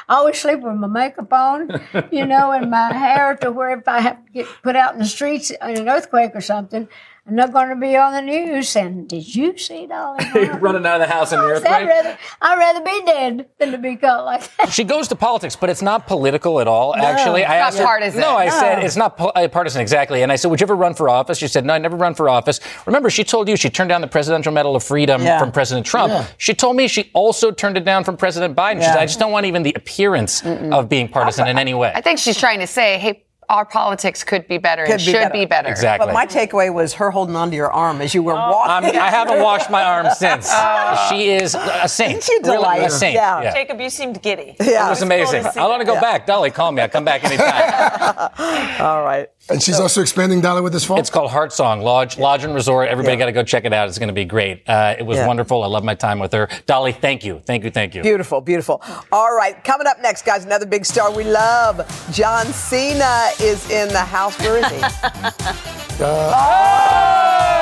I 0.09 0.15
always 0.15 0.39
sleep 0.39 0.61
with 0.61 0.75
my 0.77 0.87
makeup 0.87 1.33
on, 1.33 1.81
you 2.13 2.25
know, 2.25 2.53
and 2.53 2.71
my 2.71 2.93
hair 2.93 3.37
to 3.43 3.51
where 3.51 3.77
if 3.77 3.87
I 3.89 4.01
have 4.01 4.25
to 4.25 4.33
get 4.33 4.47
put 4.63 4.77
out 4.77 4.95
in 4.95 5.01
the 5.01 5.05
streets 5.05 5.51
in 5.51 5.77
an 5.77 5.89
earthquake 5.89 6.31
or 6.35 6.41
something, 6.41 6.89
I'm 7.29 7.35
not 7.35 7.53
going 7.53 7.71
to 7.71 7.77
be 7.77 7.97
on 7.97 8.13
the 8.13 8.23
news. 8.23 8.77
And 8.77 9.09
did 9.09 9.35
you 9.35 9.59
see 9.59 9.87
Dolly? 9.87 10.25
Parton? 10.33 10.61
Running 10.61 10.87
out 10.87 11.01
of 11.01 11.09
the 11.09 11.13
house 11.13 11.33
in 11.33 11.41
the 11.41 11.47
I'd 11.69 11.87
rather, 11.89 12.17
I'd 12.41 12.57
rather 12.57 12.81
be 12.85 13.03
dead 13.05 13.49
than 13.59 13.73
to 13.73 13.79
be 13.79 13.97
caught 13.97 14.25
like 14.25 14.49
that. 14.59 14.73
She 14.73 14.85
goes 14.85 15.09
to 15.09 15.17
politics, 15.17 15.57
but 15.57 15.69
it's 15.69 15.83
not 15.83 16.07
political 16.07 16.61
at 16.61 16.69
all. 16.69 16.95
No, 16.97 17.03
actually, 17.05 17.41
it's 17.43 17.51
I 17.51 17.59
not 17.59 17.67
asked 17.67 17.79
her- 17.79 17.85
partisan. 17.85 18.21
No, 18.21 18.37
I 18.37 18.45
No. 18.45 18.51
said 18.53 18.85
it's 18.85 18.95
not 18.97 19.17
po- 19.17 19.33
uh, 19.35 19.49
partisan 19.49 19.81
exactly. 19.81 20.23
And 20.23 20.31
I 20.31 20.37
said, 20.37 20.53
"Would 20.53 20.61
you 20.61 20.65
ever 20.67 20.77
run 20.77 20.95
for 20.95 21.09
office?" 21.09 21.39
She 21.39 21.49
said, 21.49 21.65
"No, 21.65 21.75
I 21.75 21.79
never 21.79 21.97
run 21.97 22.15
for 22.15 22.29
office." 22.29 22.61
Remember, 22.87 23.11
she 23.11 23.25
told 23.25 23.49
you 23.49 23.57
she 23.57 23.71
turned 23.71 23.89
down 23.89 24.03
the 24.03 24.07
Presidential 24.07 24.53
Medal 24.53 24.77
of 24.77 24.85
Freedom 24.85 25.21
Yeah. 25.23 25.41
from 25.41 25.51
President 25.51 25.85
Trump. 25.85 26.13
Yeah. 26.13 26.27
She 26.39 26.55
told 26.55 26.77
me 26.77 26.87
she 26.87 27.11
also 27.13 27.51
turned 27.51 27.77
it 27.77 27.85
down 27.85 28.05
from 28.05 28.17
President 28.17 28.55
Biden. 28.55 28.79
She 28.79 28.85
said, 28.87 28.99
"I 28.99 29.07
just 29.07 29.19
don't 29.19 29.33
want 29.33 29.47
even 29.47 29.65
the 29.65 29.73
appearance 29.75 30.45
of 30.47 30.89
being 30.89 31.09
partisan 31.09 31.49
in 31.49 31.59
any 31.59 31.75
way." 31.75 31.91
I 31.93 32.01
think 32.01 32.21
she's 32.21 32.39
trying 32.39 32.61
to 32.61 32.67
say, 32.69 32.99
hey, 32.99 33.25
our 33.49 33.65
politics 33.65 34.25
could 34.25 34.47
be 34.49 34.59
better 34.59 34.83
and 34.83 34.91
Could 34.93 34.99
be 34.99 35.05
should 35.05 35.13
better. 35.15 35.33
be 35.33 35.45
better. 35.45 35.69
Exactly. 35.69 36.07
But 36.07 36.13
my 36.15 36.27
takeaway 36.27 36.73
was 36.73 36.95
her 36.95 37.11
holding 37.11 37.37
onto 37.37 37.57
your 37.57 37.73
arm 37.73 38.01
as 38.01 38.15
you 38.15 38.23
were 38.23 38.33
oh. 38.33 38.51
walking. 38.51 38.91
I'm, 38.91 39.03
I 39.03 39.11
haven't 39.11 39.41
washed 39.43 39.71
my 39.71 39.83
arm 39.85 40.09
since. 40.15 40.49
Oh. 40.51 41.07
she 41.09 41.29
is 41.31 41.55
a 41.55 41.89
saint. 41.89 42.19
Isn't 42.19 42.25
she 42.25 42.33
Really, 42.43 42.55
a 42.57 42.59
delightful? 42.59 42.91
saint. 42.91 43.15
Yeah. 43.15 43.43
Yeah. 43.43 43.53
Jacob, 43.53 43.81
you 43.81 43.91
seemed 43.91 44.21
giddy. 44.23 44.57
Yeah. 44.61 44.87
It 44.87 44.91
was 44.91 45.03
amazing. 45.03 45.45
I 45.45 45.67
want 45.67 45.81
to 45.81 45.87
go 45.87 46.01
back. 46.01 46.27
Dolly, 46.27 46.51
call 46.51 46.73
me. 46.73 46.83
I'll 46.83 46.89
come 46.89 47.05
back 47.05 47.25
anytime. 47.25 48.31
All 48.81 49.03
right. 49.05 49.29
And 49.49 49.63
she's 49.63 49.79
also 49.79 50.01
expanding 50.01 50.41
Dolly 50.41 50.61
with 50.61 50.73
this 50.73 50.85
fall. 50.85 50.99
It's 50.99 51.11
called 51.11 51.31
Heart 51.31 51.53
Song 51.53 51.81
Lodge, 51.81 52.19
Lodge 52.19 52.43
and 52.45 52.55
Resort. 52.55 52.89
Everybody 52.89 53.17
got 53.17 53.27
to 53.27 53.33
go 53.33 53.43
check 53.45 53.65
it 53.65 53.73
out. 53.73 53.89
It's 53.89 53.99
going 53.99 54.09
to 54.09 54.13
be 54.15 54.25
great. 54.25 54.63
Uh, 54.69 54.97
it 54.99 55.05
was 55.07 55.19
Yeah. 55.19 55.27
wonderful. 55.27 55.63
I 55.63 55.67
love 55.69 55.85
my 55.85 55.95
time 55.95 56.19
with 56.19 56.33
her. 56.33 56.49
Dolly, 56.67 56.93
thank 56.93 57.25
you. 57.25 57.41
Thank 57.47 57.63
you. 57.65 57.71
Thank 57.71 57.95
you. 57.95 58.03
Beautiful, 58.03 58.41
beautiful. 58.41 58.83
All 59.13 59.35
right, 59.37 59.63
coming 59.63 59.87
up 59.87 60.01
next, 60.03 60.25
guys, 60.25 60.45
another 60.45 60.67
big 60.67 60.85
star 60.85 61.13
we 61.13 61.25
love. 61.25 61.81
John 62.13 62.47
Cena 62.47 63.29
is 63.41 63.71
in 63.71 63.89
the 63.89 64.01
house. 64.01 64.37
Where 64.41 64.59
is 64.59 64.67
he? 64.67 64.83
Oh! 65.99 67.56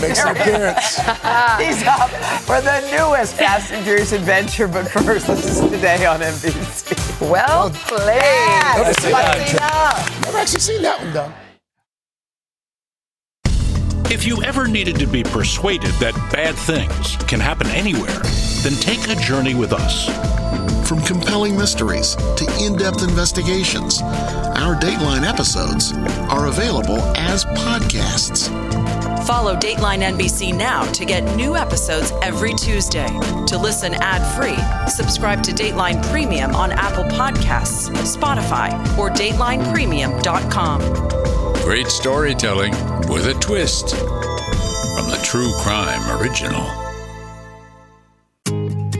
Makes 0.00 0.20
an 0.20 0.36
appearance. 0.36 0.96
He's 1.60 1.82
up 1.86 2.10
for 2.42 2.60
the 2.60 2.80
newest 2.90 3.34
Fast 3.34 3.72
and 3.72 3.84
Furious 3.84 4.12
adventure. 4.12 4.68
But 4.68 4.88
first, 4.88 5.26
this 5.26 5.44
is 5.44 5.70
today 5.70 6.06
on 6.06 6.20
NBC. 6.20 7.30
Well 7.30 7.70
played. 7.70 8.16
Yes, 8.16 9.02
Never 9.02 9.10
John 9.10 9.34
seen 9.34 9.56
that. 9.56 10.06
Cena. 10.06 10.20
Never 10.26 10.38
actually 10.38 10.60
seen 10.60 10.82
that 10.82 11.00
one, 11.00 11.12
though. 11.12 11.32
If 14.10 14.24
you 14.26 14.42
ever 14.44 14.68
needed 14.68 14.96
to 15.00 15.06
be 15.06 15.22
persuaded 15.24 15.90
that 15.94 16.14
bad 16.30 16.54
things 16.54 17.16
can 17.26 17.40
happen 17.40 17.66
anywhere, 17.68 18.20
then 18.62 18.74
take 18.74 19.08
a 19.08 19.16
journey 19.20 19.54
with 19.54 19.72
us. 19.72 20.08
From 20.88 21.00
compelling 21.02 21.56
mysteries 21.56 22.14
to 22.14 22.46
in 22.60 22.76
depth 22.76 23.02
investigations, 23.02 24.02
our 24.02 24.76
Dateline 24.78 25.26
episodes 25.26 25.92
are 26.30 26.46
available 26.46 26.98
as 27.16 27.44
podcasts. 27.46 28.50
Follow 29.26 29.56
Dateline 29.56 30.02
NBC 30.02 30.54
now 30.54 30.84
to 30.92 31.06
get 31.06 31.22
new 31.34 31.56
episodes 31.56 32.12
every 32.20 32.52
Tuesday. 32.52 33.06
To 33.46 33.56
listen 33.56 33.94
ad-free, 33.94 34.58
subscribe 34.86 35.42
to 35.44 35.52
Dateline 35.52 36.04
Premium 36.10 36.54
on 36.54 36.72
Apple 36.72 37.04
Podcasts, 37.04 37.88
Spotify, 38.04 38.70
or 38.98 39.08
DatelinePremium.com. 39.08 40.82
Great 41.64 41.86
storytelling 41.86 42.72
with 43.08 43.26
a 43.26 43.34
twist 43.40 43.96
from 43.96 45.08
the 45.08 45.18
True 45.24 45.50
Crime 45.60 46.20
Original. 46.20 46.60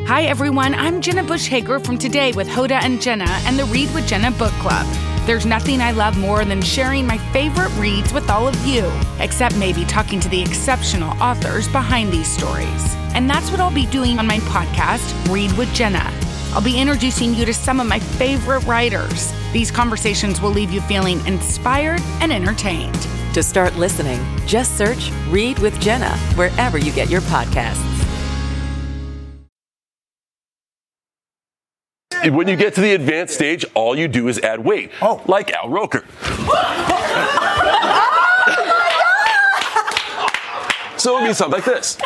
Hi, 0.07 0.23
everyone. 0.23 0.75
I'm 0.75 1.03
Jenna 1.03 1.23
Bush 1.23 1.49
Hager 1.49 1.79
from 1.79 1.99
Today 1.99 2.33
with 2.33 2.49
Hoda 2.49 2.83
and 2.83 3.03
Jenna 3.03 3.29
and 3.45 3.59
the 3.59 3.65
Read 3.67 3.93
with 3.93 4.07
Jenna 4.07 4.31
book 4.31 4.53
club. 4.53 4.87
There's 5.27 5.47
nothing 5.47 5.81
I 5.81 5.91
love 5.93 6.19
more 6.19 6.45
than 6.45 6.61
sharing 6.61 7.07
my 7.07 7.17
favorite 7.33 7.73
reads 7.79 8.13
with 8.13 8.29
all 8.29 8.47
of 8.47 8.67
you, 8.67 8.93
except 9.21 9.57
maybe 9.57 9.87
talking 9.87 10.21
to 10.21 10.29
the 10.29 10.43
exceptional 10.43 11.11
authors 11.23 11.67
behind 11.69 12.13
these 12.13 12.27
stories. 12.27 12.95
And 13.15 13.29
that's 13.29 13.51
what 13.51 13.59
I'll 13.59 13.73
be 13.73 13.87
doing 13.87 14.19
on 14.19 14.27
my 14.27 14.37
podcast, 14.41 15.33
Read 15.33 15.51
with 15.53 15.73
Jenna. 15.73 16.13
I'll 16.53 16.61
be 16.63 16.79
introducing 16.79 17.33
you 17.33 17.47
to 17.47 17.55
some 17.55 17.81
of 17.81 17.87
my 17.87 18.01
favorite 18.01 18.65
writers. 18.67 19.33
These 19.55 19.71
conversations 19.71 20.43
will 20.43 20.51
leave 20.51 20.71
you 20.71 20.83
feeling 20.83 21.27
inspired 21.27 22.03
and 22.21 22.31
entertained. 22.31 23.01
To 23.33 23.43
start 23.43 23.77
listening, 23.77 24.21
just 24.47 24.77
search 24.77 25.11
Read 25.29 25.59
with 25.59 25.81
Jenna 25.81 26.17
wherever 26.37 26.77
you 26.77 26.93
get 26.93 27.09
your 27.09 27.23
podcasts. 27.23 27.94
When 32.31 32.49
you 32.49 32.57
get 32.57 32.75
to 32.75 32.81
the 32.81 32.95
advanced 32.95 33.35
stage, 33.35 33.67
all 33.75 33.99
you 33.99 34.09
do 34.09 34.29
is 34.29 34.39
add 34.39 34.65
weight. 34.65 34.91
Oh. 35.03 35.23
Like 35.27 35.53
Al 35.53 35.69
Roker. 35.69 36.05
so 40.97 41.19
it 41.19 41.27
be 41.27 41.35
something 41.35 41.53
like 41.53 41.65
this. 41.67 41.99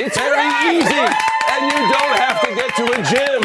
It's 0.00 0.16
very 0.16 0.46
easy, 0.78 0.94
and 0.94 1.66
you 1.66 1.78
don't 1.90 2.16
have 2.22 2.40
to 2.42 2.54
get 2.54 2.76
to 2.76 2.84
a 2.84 3.02
gym. 3.02 3.37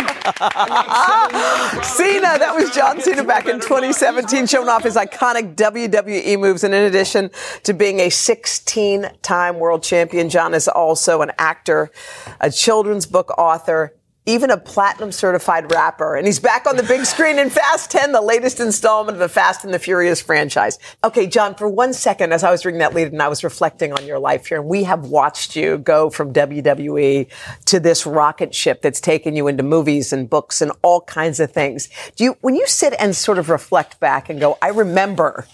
Cena, 1.83 2.39
that 2.39 2.53
was 2.55 2.73
John 2.73 3.01
Cena 3.01 3.23
back 3.23 3.47
in 3.47 3.59
2017, 3.59 4.47
showing 4.47 4.69
off 4.69 4.83
his 4.83 4.95
iconic 4.95 5.55
WWE 5.55 6.39
moves. 6.39 6.63
And 6.63 6.73
in 6.73 6.83
addition 6.83 7.29
to 7.63 7.73
being 7.73 7.99
a 7.99 8.09
16 8.09 9.09
time 9.21 9.59
world 9.59 9.83
champion, 9.83 10.29
John 10.29 10.53
is 10.53 10.67
also 10.67 11.21
an 11.21 11.31
actor, 11.37 11.91
a 12.39 12.49
children's 12.49 13.05
book 13.05 13.37
author, 13.37 13.93
even 14.25 14.49
a 14.49 14.57
platinum 14.57 15.11
certified 15.11 15.71
rapper. 15.71 16.15
And 16.15 16.25
he's 16.25 16.39
back 16.39 16.65
on 16.65 16.77
the 16.77 16.83
big 16.83 17.05
screen 17.05 17.37
in 17.37 17.49
Fast 17.49 17.91
10, 17.91 18.13
the 18.13 18.21
latest 18.21 18.59
installment 18.59 19.15
of 19.15 19.19
the 19.19 19.27
Fast 19.27 19.65
and 19.65 19.73
the 19.73 19.79
Furious 19.79 20.21
franchise. 20.21 20.79
Okay, 21.03 21.27
John, 21.27 21.55
for 21.55 21.67
one 21.67 21.93
second, 21.93 22.31
as 22.31 22.43
I 22.43 22.51
was 22.51 22.65
reading 22.65 22.79
that 22.79 22.93
lead 22.93 23.11
and 23.11 23.21
I 23.21 23.27
was 23.27 23.43
reflecting 23.43 23.91
on 23.91 24.05
your 24.05 24.19
life 24.19 24.47
here, 24.47 24.59
and 24.59 24.69
we 24.69 24.83
have 24.83 25.07
watched 25.07 25.55
you 25.55 25.77
go 25.77 26.09
from 26.09 26.31
WWE 26.31 27.27
to 27.65 27.79
this 27.79 28.05
rocket 28.05 28.55
ship 28.55 28.81
that's 28.81 29.01
taken 29.01 29.35
you 29.35 29.47
into 29.47 29.63
movies 29.63 30.13
and 30.13 30.29
books 30.29 30.61
and 30.61 30.71
all 30.81 31.01
kinds 31.01 31.39
of 31.39 31.51
things. 31.51 31.89
Do 32.15 32.23
you, 32.23 32.37
when 32.41 32.55
you 32.55 32.65
sit 32.67 32.93
and 32.99 33.15
sort 33.15 33.37
of 33.37 33.49
reflect 33.49 33.99
back 33.99 34.29
and 34.29 34.39
go, 34.39 34.57
I 34.61 34.69
remember 34.69 35.45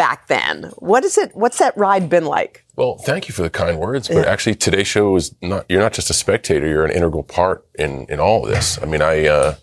back 0.00 0.28
then, 0.28 0.72
what 0.78 1.04
is 1.04 1.18
it, 1.18 1.30
what's 1.36 1.58
that 1.58 1.76
ride 1.76 2.08
been 2.08 2.24
like? 2.24 2.64
Well, 2.74 2.96
thank 2.96 3.28
you 3.28 3.34
for 3.34 3.42
the 3.42 3.50
kind 3.50 3.78
words, 3.78 4.08
but 4.08 4.26
actually 4.26 4.54
today's 4.54 4.86
show 4.86 5.14
is 5.14 5.34
not, 5.42 5.66
you're 5.68 5.82
not 5.82 5.92
just 5.92 6.08
a 6.08 6.14
spectator, 6.14 6.66
you're 6.66 6.86
an 6.86 6.90
integral 6.90 7.22
part 7.22 7.68
in, 7.74 8.06
in 8.08 8.18
all 8.18 8.42
of 8.42 8.50
this. 8.50 8.80
I 8.80 8.86
mean, 8.86 9.02
I, 9.02 9.26
uh, 9.26 9.56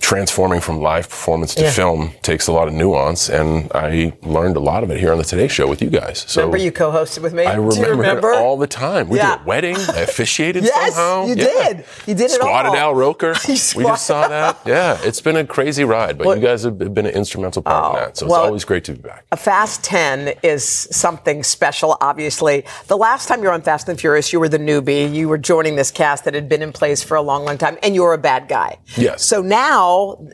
transforming 0.00 0.60
from 0.60 0.80
live 0.80 1.08
performance 1.08 1.54
to 1.54 1.62
Yeah. 1.62 1.70
film 1.70 2.12
takes 2.22 2.46
a 2.46 2.52
lot 2.52 2.68
of 2.68 2.74
nuance 2.74 3.28
and 3.30 3.70
I 3.74 4.12
learned 4.22 4.56
a 4.56 4.60
lot 4.60 4.82
of 4.82 4.90
it 4.90 4.98
here 5.00 5.12
on 5.12 5.18
the 5.18 5.24
Today 5.24 5.48
Show 5.48 5.66
with 5.66 5.80
you 5.80 5.88
guys. 5.88 6.24
So 6.28 6.42
remember 6.42 6.58
you 6.58 6.72
co-hosted 6.72 7.22
with 7.22 7.32
me? 7.32 7.44
I 7.46 7.54
Do 7.56 7.62
you 7.62 7.68
remember, 7.70 7.90
remember? 7.96 8.32
all 8.34 8.56
the 8.58 8.66
time. 8.66 9.08
We 9.08 9.16
Yeah. 9.18 9.36
did 9.36 9.40
a 9.42 9.48
wedding. 9.48 9.76
I 9.76 10.00
officiated 10.00 10.64
Yes, 10.74 10.94
somehow. 10.94 11.26
you 11.26 11.34
Yeah. 11.36 11.44
did. 11.44 11.84
You 12.06 12.14
did 12.14 12.26
it 12.26 12.30
Squatted 12.32 12.70
all. 12.70 12.76
Al 12.76 12.94
Roker. 12.94 13.34
We 13.48 13.84
just 13.84 14.06
saw 14.06 14.28
that. 14.28 14.58
Yeah, 14.66 14.98
it's 15.02 15.20
been 15.22 15.36
a 15.36 15.44
crazy 15.46 15.84
ride, 15.84 16.18
but 16.18 16.36
you 16.36 16.42
guys 16.46 16.62
have 16.64 16.78
been 16.78 17.06
an 17.06 17.14
instrumental 17.14 17.62
part 17.62 17.94
in 17.94 18.00
oh, 18.00 18.04
that. 18.04 18.16
So 18.18 18.26
Oh, 18.26 18.28
well- 18.30 18.40
it's 18.42 18.46
always 18.48 18.64
great 18.64 18.84
to 18.84 18.92
be 18.92 18.98
back. 19.00 19.24
A 19.32 19.36
Fast 19.36 19.82
10 19.84 20.34
is 20.42 20.88
something 20.90 21.42
special, 21.42 21.96
obviously. 22.02 22.64
The 22.88 22.96
last 22.96 23.26
time 23.28 23.40
you 23.40 23.46
were 23.48 23.54
on 23.54 23.62
Fast 23.62 23.88
and 23.88 23.98
Furious, 23.98 24.32
you 24.32 24.40
were 24.40 24.48
the 24.50 24.58
newbie. 24.58 25.12
You 25.12 25.28
were 25.28 25.38
joining 25.38 25.76
this 25.76 25.90
cast 25.90 26.24
that 26.24 26.34
had 26.34 26.48
been 26.48 26.60
in 26.62 26.72
place 26.72 27.02
for 27.02 27.16
a 27.16 27.22
long, 27.22 27.44
long 27.46 27.56
time, 27.56 27.78
and 27.82 27.94
you 27.94 28.02
were 28.02 28.12
a 28.12 28.18
bad 28.18 28.48
guy. 28.48 28.76
Yes. 28.96 29.22
So 29.24 29.40
now, 29.40 29.77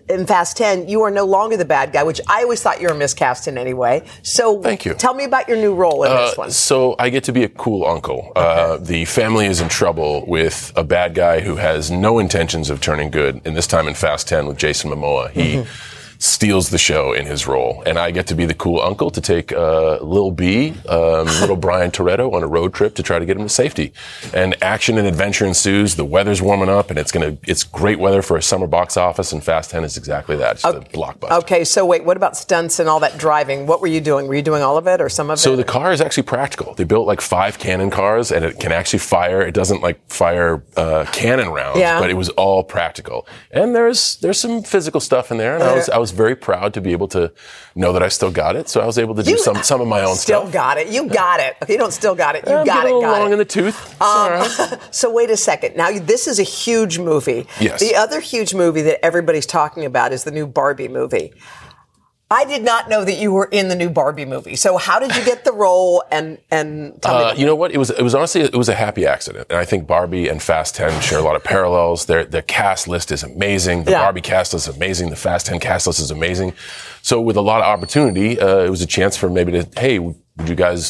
in 0.08 0.26
Fast 0.26 0.56
10, 0.56 0.88
you 0.88 1.02
are 1.02 1.10
no 1.10 1.24
longer 1.24 1.56
the 1.56 1.64
bad 1.64 1.92
guy, 1.92 2.02
which 2.02 2.20
I 2.28 2.42
always 2.42 2.62
thought 2.62 2.80
you 2.80 2.88
were 2.88 2.94
miscast 2.94 3.46
in 3.48 3.58
anyway. 3.58 4.02
So 4.22 4.60
Thank 4.62 4.84
you. 4.84 4.94
tell 4.94 5.14
me 5.14 5.24
about 5.24 5.48
your 5.48 5.58
new 5.58 5.74
role 5.74 6.04
in 6.04 6.10
Uh, 6.12 6.26
this 6.26 6.36
one. 6.38 6.50
So 6.50 6.94
I 6.98 7.10
get 7.10 7.24
to 7.24 7.32
be 7.32 7.44
a 7.44 7.48
cool 7.48 7.86
uncle. 7.86 8.32
Uh, 8.34 8.76
the 8.78 9.04
family 9.04 9.46
is 9.46 9.60
in 9.60 9.68
trouble 9.68 10.24
with 10.26 10.72
a 10.76 10.82
bad 10.84 11.14
guy 11.14 11.40
who 11.40 11.56
has 11.56 11.90
no 11.90 12.18
intentions 12.18 12.70
of 12.70 12.80
turning 12.80 13.10
good. 13.10 13.40
And 13.44 13.56
this 13.56 13.66
time 13.66 13.86
in 13.88 13.94
Fast 13.94 14.28
10 14.28 14.46
with 14.46 14.56
Jason 14.58 14.90
Momoa, 14.90 15.30
he 15.30 15.54
Mm-hmm. 15.56 15.93
Steals 16.24 16.70
the 16.70 16.78
show 16.78 17.12
in 17.12 17.26
his 17.26 17.46
role. 17.46 17.82
And 17.84 17.98
I 17.98 18.10
get 18.10 18.26
to 18.28 18.34
be 18.34 18.46
the 18.46 18.54
cool 18.54 18.80
uncle 18.80 19.10
to 19.10 19.20
take 19.20 19.52
uh, 19.52 19.98
Lil 20.02 20.30
B, 20.30 20.70
um, 20.88 21.26
little 21.26 21.56
Brian 21.56 21.90
Toretto, 21.90 22.32
on 22.32 22.42
a 22.42 22.46
road 22.46 22.72
trip 22.72 22.94
to 22.94 23.02
try 23.02 23.18
to 23.18 23.26
get 23.26 23.36
him 23.36 23.42
to 23.42 23.48
safety. 23.48 23.92
And 24.32 24.56
action 24.62 24.96
and 24.96 25.06
adventure 25.06 25.44
ensues. 25.44 25.96
The 25.96 26.04
weather's 26.04 26.40
warming 26.40 26.70
up, 26.70 26.88
and 26.90 26.98
it's 26.98 27.12
gonna 27.12 27.36
it's 27.46 27.62
great 27.62 27.98
weather 27.98 28.22
for 28.22 28.36
a 28.38 28.42
summer 28.42 28.66
box 28.66 28.96
office. 28.96 29.32
And 29.32 29.44
Fast 29.44 29.70
10 29.70 29.84
is 29.84 29.96
exactly 29.98 30.36
that. 30.36 30.52
It's 30.56 30.64
a 30.64 30.80
blockbuster. 30.80 31.30
Okay, 31.42 31.62
so 31.64 31.84
wait, 31.84 32.04
what 32.04 32.16
about 32.16 32.36
stunts 32.36 32.78
and 32.78 32.88
all 32.88 33.00
that 33.00 33.18
driving? 33.18 33.66
What 33.66 33.82
were 33.82 33.86
you 33.86 34.00
doing? 34.00 34.26
Were 34.26 34.34
you 34.34 34.42
doing 34.42 34.62
all 34.62 34.78
of 34.78 34.86
it 34.86 35.00
or 35.02 35.10
some 35.10 35.28
of 35.30 35.38
So 35.38 35.50
it? 35.50 35.52
So 35.52 35.56
the 35.56 35.64
car 35.64 35.92
is 35.92 36.00
actually 36.00 36.22
practical. 36.24 36.72
They 36.74 36.84
built 36.84 37.06
like 37.06 37.20
five 37.20 37.58
cannon 37.58 37.90
cars, 37.90 38.32
and 38.32 38.44
it 38.44 38.58
can 38.58 38.72
actually 38.72 39.00
fire. 39.00 39.42
It 39.42 39.52
doesn't 39.52 39.82
like 39.82 40.00
fire 40.08 40.62
uh, 40.76 41.04
cannon 41.12 41.50
rounds, 41.50 41.78
Yeah. 41.80 42.00
but 42.00 42.08
it 42.08 42.14
was 42.14 42.30
all 42.30 42.64
practical. 42.64 43.26
And 43.50 43.74
there's 43.76 44.16
there's 44.16 44.40
some 44.40 44.62
physical 44.62 45.00
stuff 45.00 45.30
in 45.30 45.36
there, 45.36 45.54
and 45.54 45.62
I 45.62 45.74
was 45.74 45.88
I 45.90 45.98
was 45.98 46.13
very 46.14 46.34
proud 46.36 46.72
to 46.74 46.80
be 46.80 46.92
able 46.92 47.08
to 47.08 47.32
know 47.74 47.92
that 47.92 48.02
I 48.02 48.08
still 48.08 48.30
got 48.30 48.56
it. 48.56 48.68
So 48.68 48.80
I 48.80 48.86
was 48.86 48.98
able 48.98 49.14
to 49.16 49.22
do 49.22 49.32
You 49.32 49.38
some 49.38 49.62
some 49.62 49.80
of 49.80 49.88
my 49.88 50.00
own 50.02 50.14
still 50.16 50.40
stuff. 50.42 50.48
Still 50.50 50.52
got 50.52 50.78
it. 50.78 50.88
You 50.88 51.08
got 51.08 51.40
it. 51.40 51.56
Okay, 51.62 51.72
you 51.74 51.78
don't 51.78 51.92
still 51.92 52.14
got 52.14 52.36
it. 52.36 52.44
You 52.46 52.54
I'm 52.54 52.66
got 52.66 52.86
it. 52.86 52.92
a 52.92 52.94
little 52.94 53.00
Got 53.02 53.18
long 53.20 53.30
it. 53.30 53.32
in 53.32 53.38
the 53.38 53.44
tooth. 53.44 54.00
Um, 54.00 54.30
right. 54.32 54.78
so 54.94 55.12
wait 55.12 55.30
a 55.30 55.36
second. 55.36 55.76
Now 55.76 55.90
this 55.98 56.26
is 56.26 56.38
a 56.38 56.42
huge 56.44 56.98
movie. 56.98 57.46
Yes. 57.60 57.80
The 57.80 57.94
other 57.96 58.20
huge 58.20 58.54
movie 58.54 58.82
that 58.82 59.04
everybody's 59.04 59.46
talking 59.46 59.84
about 59.84 60.12
is 60.12 60.24
the 60.24 60.30
new 60.30 60.46
Barbie 60.46 60.88
movie. 60.88 61.32
I 62.40 62.44
did 62.52 62.62
not 62.70 62.82
know 62.88 63.02
that 63.08 63.16
you 63.22 63.30
were 63.36 63.48
in 63.58 63.68
the 63.68 63.76
new 63.82 63.90
Barbie 64.00 64.24
movie. 64.34 64.56
So 64.56 64.76
how 64.86 64.98
did 65.02 65.14
you 65.16 65.24
get 65.24 65.44
the 65.44 65.52
role? 65.52 66.02
And 66.10 66.26
and 66.50 66.98
Uh, 67.04 67.32
you 67.36 67.46
know 67.46 67.54
what? 67.60 67.70
It 67.72 67.78
was 67.78 67.90
it 67.90 68.02
was 68.08 68.14
honestly 68.14 68.40
it 68.42 68.56
was 68.64 68.68
a 68.68 68.74
happy 68.86 69.04
accident, 69.06 69.46
and 69.50 69.58
I 69.58 69.64
think 69.64 69.86
Barbie 69.86 70.26
and 70.32 70.42
Fast 70.42 70.74
Ten 70.74 70.92
share 71.00 71.18
a 71.18 71.22
lot 71.28 71.36
of 71.36 71.44
parallels. 71.44 72.06
Their 72.06 72.24
their 72.34 72.42
cast 72.58 72.88
list 72.88 73.12
is 73.12 73.22
amazing. 73.22 73.84
The 73.84 73.92
Yeah. 73.92 74.02
Barbie 74.04 74.20
cast 74.32 74.52
list 74.52 74.68
is 74.68 74.76
amazing. 74.76 75.10
The 75.10 75.16
Fast 75.28 75.46
Ten 75.46 75.58
cast 75.60 75.86
list 75.86 76.00
is 76.00 76.10
amazing. 76.10 76.50
So 77.02 77.20
with 77.28 77.36
a 77.36 77.42
lot 77.50 77.58
of 77.62 77.66
opportunity, 77.74 78.28
uh, 78.40 78.58
it 78.68 78.70
was 78.70 78.82
a 78.82 78.86
chance 78.98 79.16
for 79.16 79.28
maybe 79.30 79.52
to 79.58 79.62
hey, 79.80 79.98
would 79.98 80.48
you 80.52 80.56
guys 80.66 80.82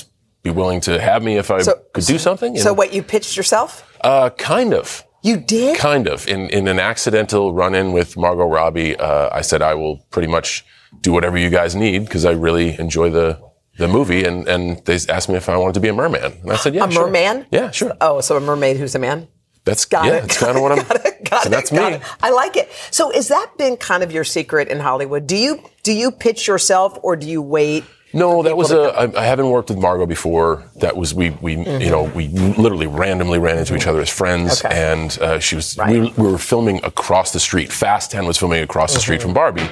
be 0.42 0.50
willing 0.50 0.80
to 0.88 0.92
have 1.00 1.22
me 1.28 1.36
if 1.42 1.50
I 1.50 1.62
So- 1.62 1.78
could 1.94 2.06
do 2.06 2.18
something? 2.18 2.56
So 2.56 2.68
And, 2.70 2.78
wait, 2.78 2.92
you 2.92 3.02
pitched 3.02 3.36
yourself? 3.36 3.70
uh, 4.02 4.30
kind 4.54 4.72
of. 4.74 5.04
You 5.22 5.36
did? 5.38 5.78
Kind 5.78 6.06
of. 6.06 6.28
In 6.28 6.40
in 6.50 6.68
an 6.68 6.78
accidental 6.78 7.44
run 7.60 7.74
in 7.74 7.92
with 7.94 8.08
Margot 8.16 8.46
Robbie, 8.58 8.92
uh, 9.08 9.28
I 9.38 9.42
said 9.42 9.60
I 9.62 9.74
will 9.74 9.96
pretty 10.10 10.28
much 10.36 10.64
do 11.00 11.12
whatever 11.12 11.36
you 11.38 11.50
guys 11.50 11.74
need 11.74 12.00
because 12.04 12.24
I 12.24 12.32
really 12.32 12.78
enjoy 12.78 13.10
the 13.10 13.38
the 13.78 13.88
movie, 13.88 14.24
and 14.24 14.46
and 14.48 14.84
they 14.84 14.98
asked 15.08 15.28
me 15.28 15.34
if 15.36 15.48
I 15.48 15.56
wanted 15.56 15.74
to 15.74 15.80
be 15.80 15.88
a 15.88 15.92
merman, 15.92 16.32
and 16.42 16.52
I 16.52 16.56
said 16.56 16.74
yeah, 16.74 16.86
a 16.86 16.90
sure. 16.90 17.06
merman? 17.06 17.46
Yeah, 17.50 17.70
sure. 17.70 17.92
Oh, 18.00 18.20
so 18.20 18.36
a 18.36 18.40
mermaid 18.40 18.76
who's 18.76 18.94
a 18.94 18.98
man? 19.00 19.26
That's 19.64 19.84
Got 19.86 20.04
yeah, 20.06 20.12
it. 20.16 20.20
that's 20.22 20.38
kind 20.38 20.56
of 20.56 20.62
what 20.62 20.72
I'm. 20.78 20.84
Got 21.24 21.42
so 21.42 21.48
it, 21.48 21.50
that's 21.50 21.70
got 21.70 21.90
me. 21.92 21.96
it. 21.96 22.02
I 22.22 22.30
like 22.30 22.56
it. 22.56 22.70
So 22.90 23.10
is 23.10 23.28
that 23.28 23.50
been 23.58 23.76
kind 23.76 24.02
of 24.02 24.12
your 24.12 24.24
secret 24.24 24.68
in 24.68 24.78
Hollywood? 24.80 25.26
Do 25.26 25.36
you 25.36 25.62
do 25.82 25.92
you 25.92 26.10
pitch 26.10 26.46
yourself 26.46 26.98
or 27.02 27.16
do 27.16 27.26
you 27.26 27.40
wait? 27.42 27.84
No, 28.12 28.44
that 28.44 28.56
was 28.56 28.70
a. 28.70 28.80
I, 28.96 29.22
I 29.22 29.24
haven't 29.24 29.50
worked 29.50 29.70
with 29.70 29.78
Margot 29.80 30.06
before. 30.06 30.62
That 30.76 30.96
was 30.96 31.12
we 31.14 31.30
we 31.30 31.54
you 31.56 31.90
know 31.90 32.04
we 32.14 32.28
literally 32.28 32.86
randomly 32.86 33.40
ran 33.40 33.58
into 33.58 33.74
each 33.74 33.88
other 33.88 34.00
as 34.02 34.08
friends, 34.10 34.58
Mm-hmm. 34.62 34.66
Okay. 34.68 34.92
and 34.92 35.18
uh, 35.20 35.38
she 35.40 35.56
was 35.56 35.76
we, 35.88 36.00
we 36.16 36.30
were 36.30 36.38
filming 36.38 36.84
across 36.84 37.32
the 37.32 37.40
street. 37.40 37.72
Fast 37.72 38.12
Ten 38.12 38.24
was 38.26 38.38
filming 38.38 38.62
across 38.62 38.94
the 38.94 39.00
street 39.00 39.16
Mm-hmm. 39.18 39.28
from 39.30 39.34
Barbie, 39.34 39.68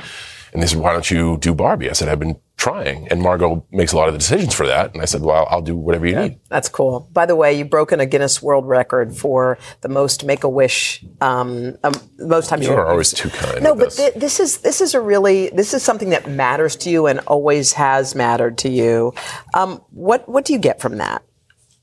and 0.53 0.63
they 0.63 0.67
said, 0.67 0.79
"Why 0.79 0.93
don't 0.93 1.11
you 1.11 1.39
do 1.39 1.55
Barbie?" 1.55 1.89
I 1.89 1.93
said, 1.93 2.09
"I've 2.09 2.19
been 2.19 2.37
trying," 2.57 3.09
and 3.09 3.23
Margot 3.23 3.65
makes 3.71 3.93
a 3.93 3.97
lot 3.97 4.09
of 4.09 4.15
the 4.15 4.19
decisions 4.19 4.55
for 4.55 4.67
that, 4.67 4.93
and 4.93 5.03
I 5.03 5.07
said, 5.07 5.23
"Well, 5.23 5.47
I'll 5.51 5.63
do 5.63 5.77
whatever 5.77 6.07
you 6.07 6.17
need." 6.17 6.39
That's 6.49 6.69
cool. 6.69 7.09
By 7.13 7.27
the 7.27 7.35
way, 7.37 7.55
you've 7.55 7.71
broken 7.71 8.01
a 8.01 8.07
Guinness 8.07 8.43
World 8.43 8.67
Record 8.67 9.17
for 9.17 9.59
the 9.81 9.89
most 9.89 10.25
Make 10.25 10.45
a 10.45 10.49
Wish. 10.49 11.05
Um, 11.21 11.77
um, 11.83 11.95
most 12.19 12.49
times 12.49 12.67
You 12.67 12.75
are 12.75 12.87
always 12.87 13.13
too 13.13 13.31
kind. 13.31 13.63
No, 13.63 13.75
but 13.75 13.93
thi- 13.93 14.13
this 14.15 14.41
is 14.41 14.59
this 14.59 14.81
is 14.81 14.95
a 14.95 15.01
really 15.01 15.49
this 15.51 15.75
is 15.75 15.83
something 15.83 16.11
that 16.11 16.29
matters 16.29 16.77
to 16.77 16.91
you 16.91 17.07
and 17.07 17.21
always 17.21 17.73
has 17.73 18.15
mattered 18.15 18.59
to 18.59 18.69
you. 18.69 19.15
Um, 19.55 19.83
what 19.91 20.29
what 20.29 20.45
do 20.45 20.53
you 20.53 20.59
get 20.59 20.81
from 20.81 20.99
that? 20.99 21.23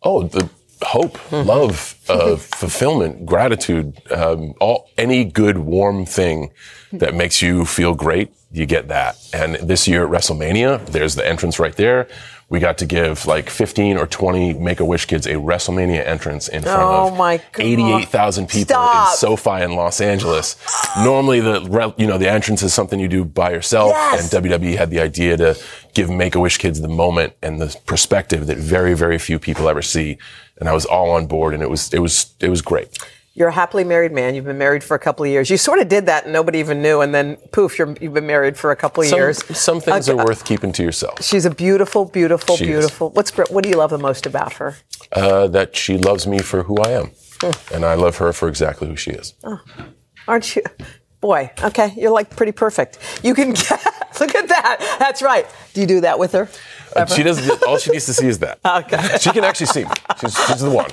Oh, 0.03 0.23
the 0.23 0.49
hope, 0.81 1.31
love, 1.31 1.95
uh, 2.07 2.35
fulfillment, 2.37 3.25
gratitude, 3.25 3.97
um, 4.11 4.53
all 4.59 4.89
any 4.97 5.23
good 5.25 5.57
warm 5.57 6.05
thing 6.05 6.51
that 6.93 7.13
makes 7.13 7.41
you 7.41 7.65
feel 7.65 7.93
great. 7.93 8.31
You 8.51 8.65
get 8.65 8.87
that. 8.87 9.15
And 9.33 9.55
this 9.55 9.87
year 9.87 10.05
at 10.05 10.09
WrestleMania, 10.11 10.85
there's 10.87 11.15
the 11.15 11.27
entrance 11.27 11.59
right 11.59 11.75
there. 11.75 12.07
We 12.51 12.59
got 12.59 12.79
to 12.79 12.87
give 12.87 13.27
like 13.27 13.47
15 13.47 13.95
or 13.97 14.07
20 14.07 14.53
Make 14.55 14.79
a 14.79 14.85
Wish 14.85 15.05
kids 15.05 15.27
a 15.27 15.33
WrestleMania 15.35 16.03
entrance 16.03 16.47
in 16.47 16.63
front 16.63 16.81
Oh 16.81 17.07
of 17.09 17.15
my 17.17 17.37
God. 17.37 17.63
88,000 17.63 18.47
people 18.49 18.73
Stop. 18.73 19.11
in 19.11 19.17
SoFi 19.17 19.61
in 19.61 19.75
Los 19.75 20.01
Angeles. 20.01 20.55
Normally, 20.97 21.41
the 21.41 21.93
you 21.97 22.07
know 22.07 22.17
the 22.17 22.27
entrance 22.27 22.63
is 22.63 22.73
something 22.73 22.99
you 22.99 23.07
do 23.07 23.23
by 23.23 23.51
yourself, 23.51 23.91
Yes. 23.91 24.33
and 24.33 24.43
WWE 24.43 24.75
had 24.77 24.89
the 24.89 24.99
idea 24.99 25.37
to 25.37 25.55
give 25.93 26.09
Make 26.09 26.35
a 26.35 26.39
Wish 26.39 26.57
kids 26.57 26.81
the 26.81 26.87
moment 26.87 27.33
and 27.41 27.61
the 27.61 27.75
perspective 27.85 28.47
that 28.47 28.57
very 28.57 28.93
very 28.93 29.17
few 29.17 29.39
people 29.39 29.67
ever 29.69 29.81
see. 29.81 30.17
And 30.59 30.67
I 30.67 30.73
was 30.73 30.85
all 30.85 31.11
on 31.11 31.25
board, 31.27 31.53
and 31.53 31.63
it 31.63 31.69
was 31.69 31.93
it 31.93 31.99
was 31.99 32.33
it 32.39 32.49
was 32.49 32.61
great. 32.61 32.97
You're 33.35 33.49
a 33.49 33.53
happily 33.53 33.85
married 33.85 34.11
man. 34.11 34.35
You've 34.35 34.43
been 34.43 34.57
married 34.57 34.83
for 34.83 34.95
a 34.95 34.99
couple 34.99 35.23
of 35.23 35.31
years. 35.31 35.49
You 35.49 35.55
sort 35.55 35.79
of 35.79 35.87
did 35.87 36.07
that 36.07 36.25
and 36.25 36.33
nobody 36.33 36.59
even 36.59 36.81
knew. 36.81 36.99
And 36.99 37.15
then 37.15 37.37
poof, 37.53 37.79
you're, 37.79 37.95
you've 38.01 38.13
been 38.13 38.27
married 38.27 38.57
for 38.57 38.71
a 38.71 38.75
couple 38.75 39.01
of 39.03 39.07
Some, 39.07 39.17
years. 39.19 39.57
some 39.57 39.79
things 39.79 40.09
Okay. 40.09 40.19
are 40.19 40.25
worth 40.25 40.43
keeping 40.43 40.73
to 40.73 40.83
yourself. 40.83 41.23
She's 41.23 41.45
a 41.45 41.49
beautiful, 41.51 42.03
beautiful, 42.03 42.57
She 42.57 42.65
is. 42.65 42.69
beautiful. 42.71 43.11
What's 43.11 43.31
what 43.37 43.63
do 43.63 43.69
you 43.69 43.77
love 43.77 43.91
the 43.91 43.97
most 43.97 44.25
about 44.25 44.53
her? 44.53 44.75
Uh, 45.13 45.47
that 45.47 45.73
she 45.77 45.97
loves 45.97 46.27
me 46.27 46.39
for 46.39 46.63
who 46.63 46.77
I 46.79 46.89
am, 46.89 47.11
and 47.73 47.85
I 47.85 47.93
love 47.93 48.17
her 48.17 48.33
for 48.33 48.49
exactly 48.49 48.89
who 48.89 48.97
she 48.97 49.11
is. 49.11 49.33
Oh, 49.45 49.61
aren't 50.27 50.55
you? 50.57 50.63
Boy, 51.21 51.51
okay, 51.61 51.93
you're 51.97 52.11
like 52.11 52.29
pretty 52.29 52.53
perfect. 52.53 52.97
You 53.23 53.33
can 53.33 53.51
get, 53.53 53.69
look 54.19 54.35
at 54.35 54.47
that. 54.47 54.97
That's 54.99 55.21
right. 55.21 55.45
Do 55.73 55.81
you 55.81 55.87
do 55.87 56.01
that 56.01 56.17
with 56.17 56.31
her? 56.31 56.49
She 57.07 57.23
doesn't. 57.23 57.63
All 57.63 57.77
she 57.77 57.91
needs 57.91 58.05
to 58.07 58.13
see 58.13 58.27
is 58.27 58.39
that. 58.39 58.59
Okay. 58.79 59.17
She 59.19 59.31
can 59.31 59.43
actually 59.43 59.65
see 59.67 59.83
me. 59.83 59.91
She's, 60.21 60.35
she's 60.47 60.61
the 60.61 60.69
one. 60.69 60.89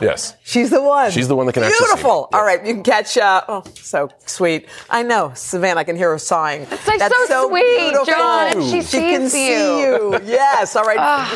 Yes. 0.00 0.34
She's 0.44 0.70
the 0.70 0.80
one. 0.82 1.10
She's 1.10 1.28
the 1.28 1.34
one 1.36 1.46
that 1.46 1.52
can 1.52 1.62
actually 1.64 1.76
see 1.76 1.84
me. 1.84 1.94
Beautiful. 1.94 2.28
All 2.32 2.44
right, 2.44 2.64
you 2.64 2.74
can 2.74 2.82
catch. 2.82 3.16
Uh, 3.18 3.42
oh, 3.48 3.64
so 3.74 4.08
sweet. 4.26 4.68
I 4.90 5.02
know, 5.02 5.32
Savannah. 5.34 5.80
I 5.80 5.84
can 5.84 5.96
hear 5.96 6.10
her 6.10 6.18
sighing. 6.18 6.64
That's 6.66 6.86
like 6.86 7.00
so 7.28 7.48
sweet, 7.48 7.78
beautiful. 7.78 8.04
John, 8.06 8.52
and 8.52 8.62
she 8.64 8.82
She 8.82 8.98
can 8.98 9.22
sees 9.22 9.32
see 9.32 9.80
you. 9.82 10.12
you. 10.14 10.20
Yes. 10.24 10.76
All 10.76 10.84
right. 10.84 11.26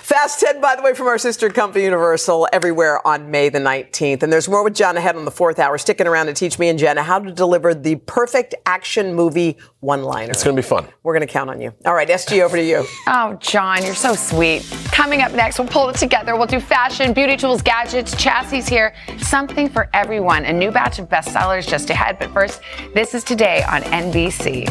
Fast 0.00 0.40
10, 0.40 0.60
by 0.60 0.74
the 0.74 0.82
way, 0.82 0.94
from 0.94 1.06
our 1.06 1.18
sister 1.18 1.50
company 1.50 1.84
Universal, 1.84 2.48
everywhere 2.52 3.06
on 3.06 3.30
May 3.30 3.48
the 3.50 3.58
19th. 3.58 4.22
And 4.22 4.32
there's 4.32 4.48
more 4.48 4.64
with 4.64 4.74
John 4.74 4.96
ahead 4.96 5.16
on 5.16 5.24
the 5.24 5.30
fourth 5.30 5.58
hour, 5.58 5.76
sticking 5.78 6.06
around 6.06 6.26
to 6.26 6.32
teach 6.32 6.58
me 6.58 6.68
and 6.68 6.78
Jenna 6.78 7.02
how 7.02 7.18
to 7.18 7.30
deliver 7.30 7.74
the 7.74 7.96
perfect 7.96 8.54
action 8.66 9.14
movie 9.14 9.58
one-liner. 9.80 10.30
It's 10.32 10.42
going 10.42 10.56
to 10.56 10.62
be 10.62 10.66
fun. 10.66 10.86
We're 11.02 11.14
going 11.14 11.26
to 11.26 11.32
count 11.32 11.50
on 11.50 11.60
you. 11.60 11.72
All 11.84 11.94
right, 11.94 12.08
SG, 12.08 12.40
over 12.42 12.56
to 12.56 12.64
you. 12.64 12.84
Oh, 13.06 13.34
John, 13.40 13.57
you're 13.58 13.94
so 13.94 14.14
sweet. 14.14 14.62
Coming 14.92 15.20
up 15.20 15.32
next, 15.32 15.58
we'll 15.58 15.66
pull 15.66 15.88
it 15.88 15.96
together. 15.96 16.36
We'll 16.36 16.46
do 16.46 16.60
fashion, 16.60 17.12
beauty 17.12 17.36
tools, 17.36 17.60
gadgets, 17.60 18.14
Chassie's 18.14 18.68
here. 18.68 18.94
Something 19.18 19.68
for 19.68 19.90
everyone. 19.92 20.44
A 20.44 20.52
new 20.52 20.70
batch 20.70 21.00
of 21.00 21.08
bestsellers 21.08 21.66
just 21.66 21.90
ahead. 21.90 22.20
But 22.20 22.30
first, 22.30 22.60
this 22.94 23.14
is 23.14 23.24
today 23.24 23.64
on 23.64 23.82
NBC. 23.82 24.68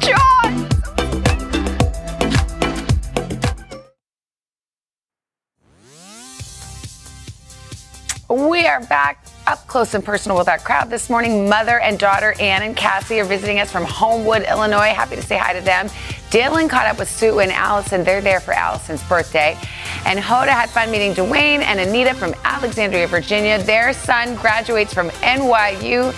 John! 0.00 0.68
We 8.28 8.64
are 8.66 8.80
back 8.86 9.24
up 9.48 9.66
close 9.66 9.94
and 9.94 10.04
personal 10.04 10.36
with 10.36 10.46
our 10.46 10.58
crowd 10.58 10.90
this 10.90 11.08
morning. 11.08 11.48
Mother 11.48 11.80
and 11.80 11.98
daughter 11.98 12.34
Ann 12.38 12.60
and 12.60 12.76
Cassie 12.76 13.18
are 13.18 13.24
visiting 13.24 13.60
us 13.60 13.72
from 13.72 13.82
Homewood, 13.82 14.42
Illinois. 14.42 14.92
Happy 14.92 15.16
to 15.16 15.22
say 15.22 15.38
hi 15.38 15.54
to 15.54 15.62
them. 15.62 15.88
Dylan 16.28 16.68
caught 16.68 16.84
up 16.84 16.98
with 16.98 17.10
Sue 17.10 17.38
and 17.38 17.50
Allison. 17.50 18.04
They're 18.04 18.20
there 18.20 18.40
for 18.40 18.52
Allison's 18.52 19.02
birthday. 19.04 19.56
And 20.04 20.18
Hoda 20.18 20.48
had 20.48 20.68
fun 20.68 20.90
meeting 20.90 21.14
Dwayne 21.14 21.60
and 21.60 21.80
Anita 21.80 22.12
from 22.12 22.34
Alexandria, 22.44 23.06
Virginia. 23.06 23.58
Their 23.62 23.94
son 23.94 24.34
graduates 24.34 24.92
from 24.92 25.08
NYU 25.08 26.12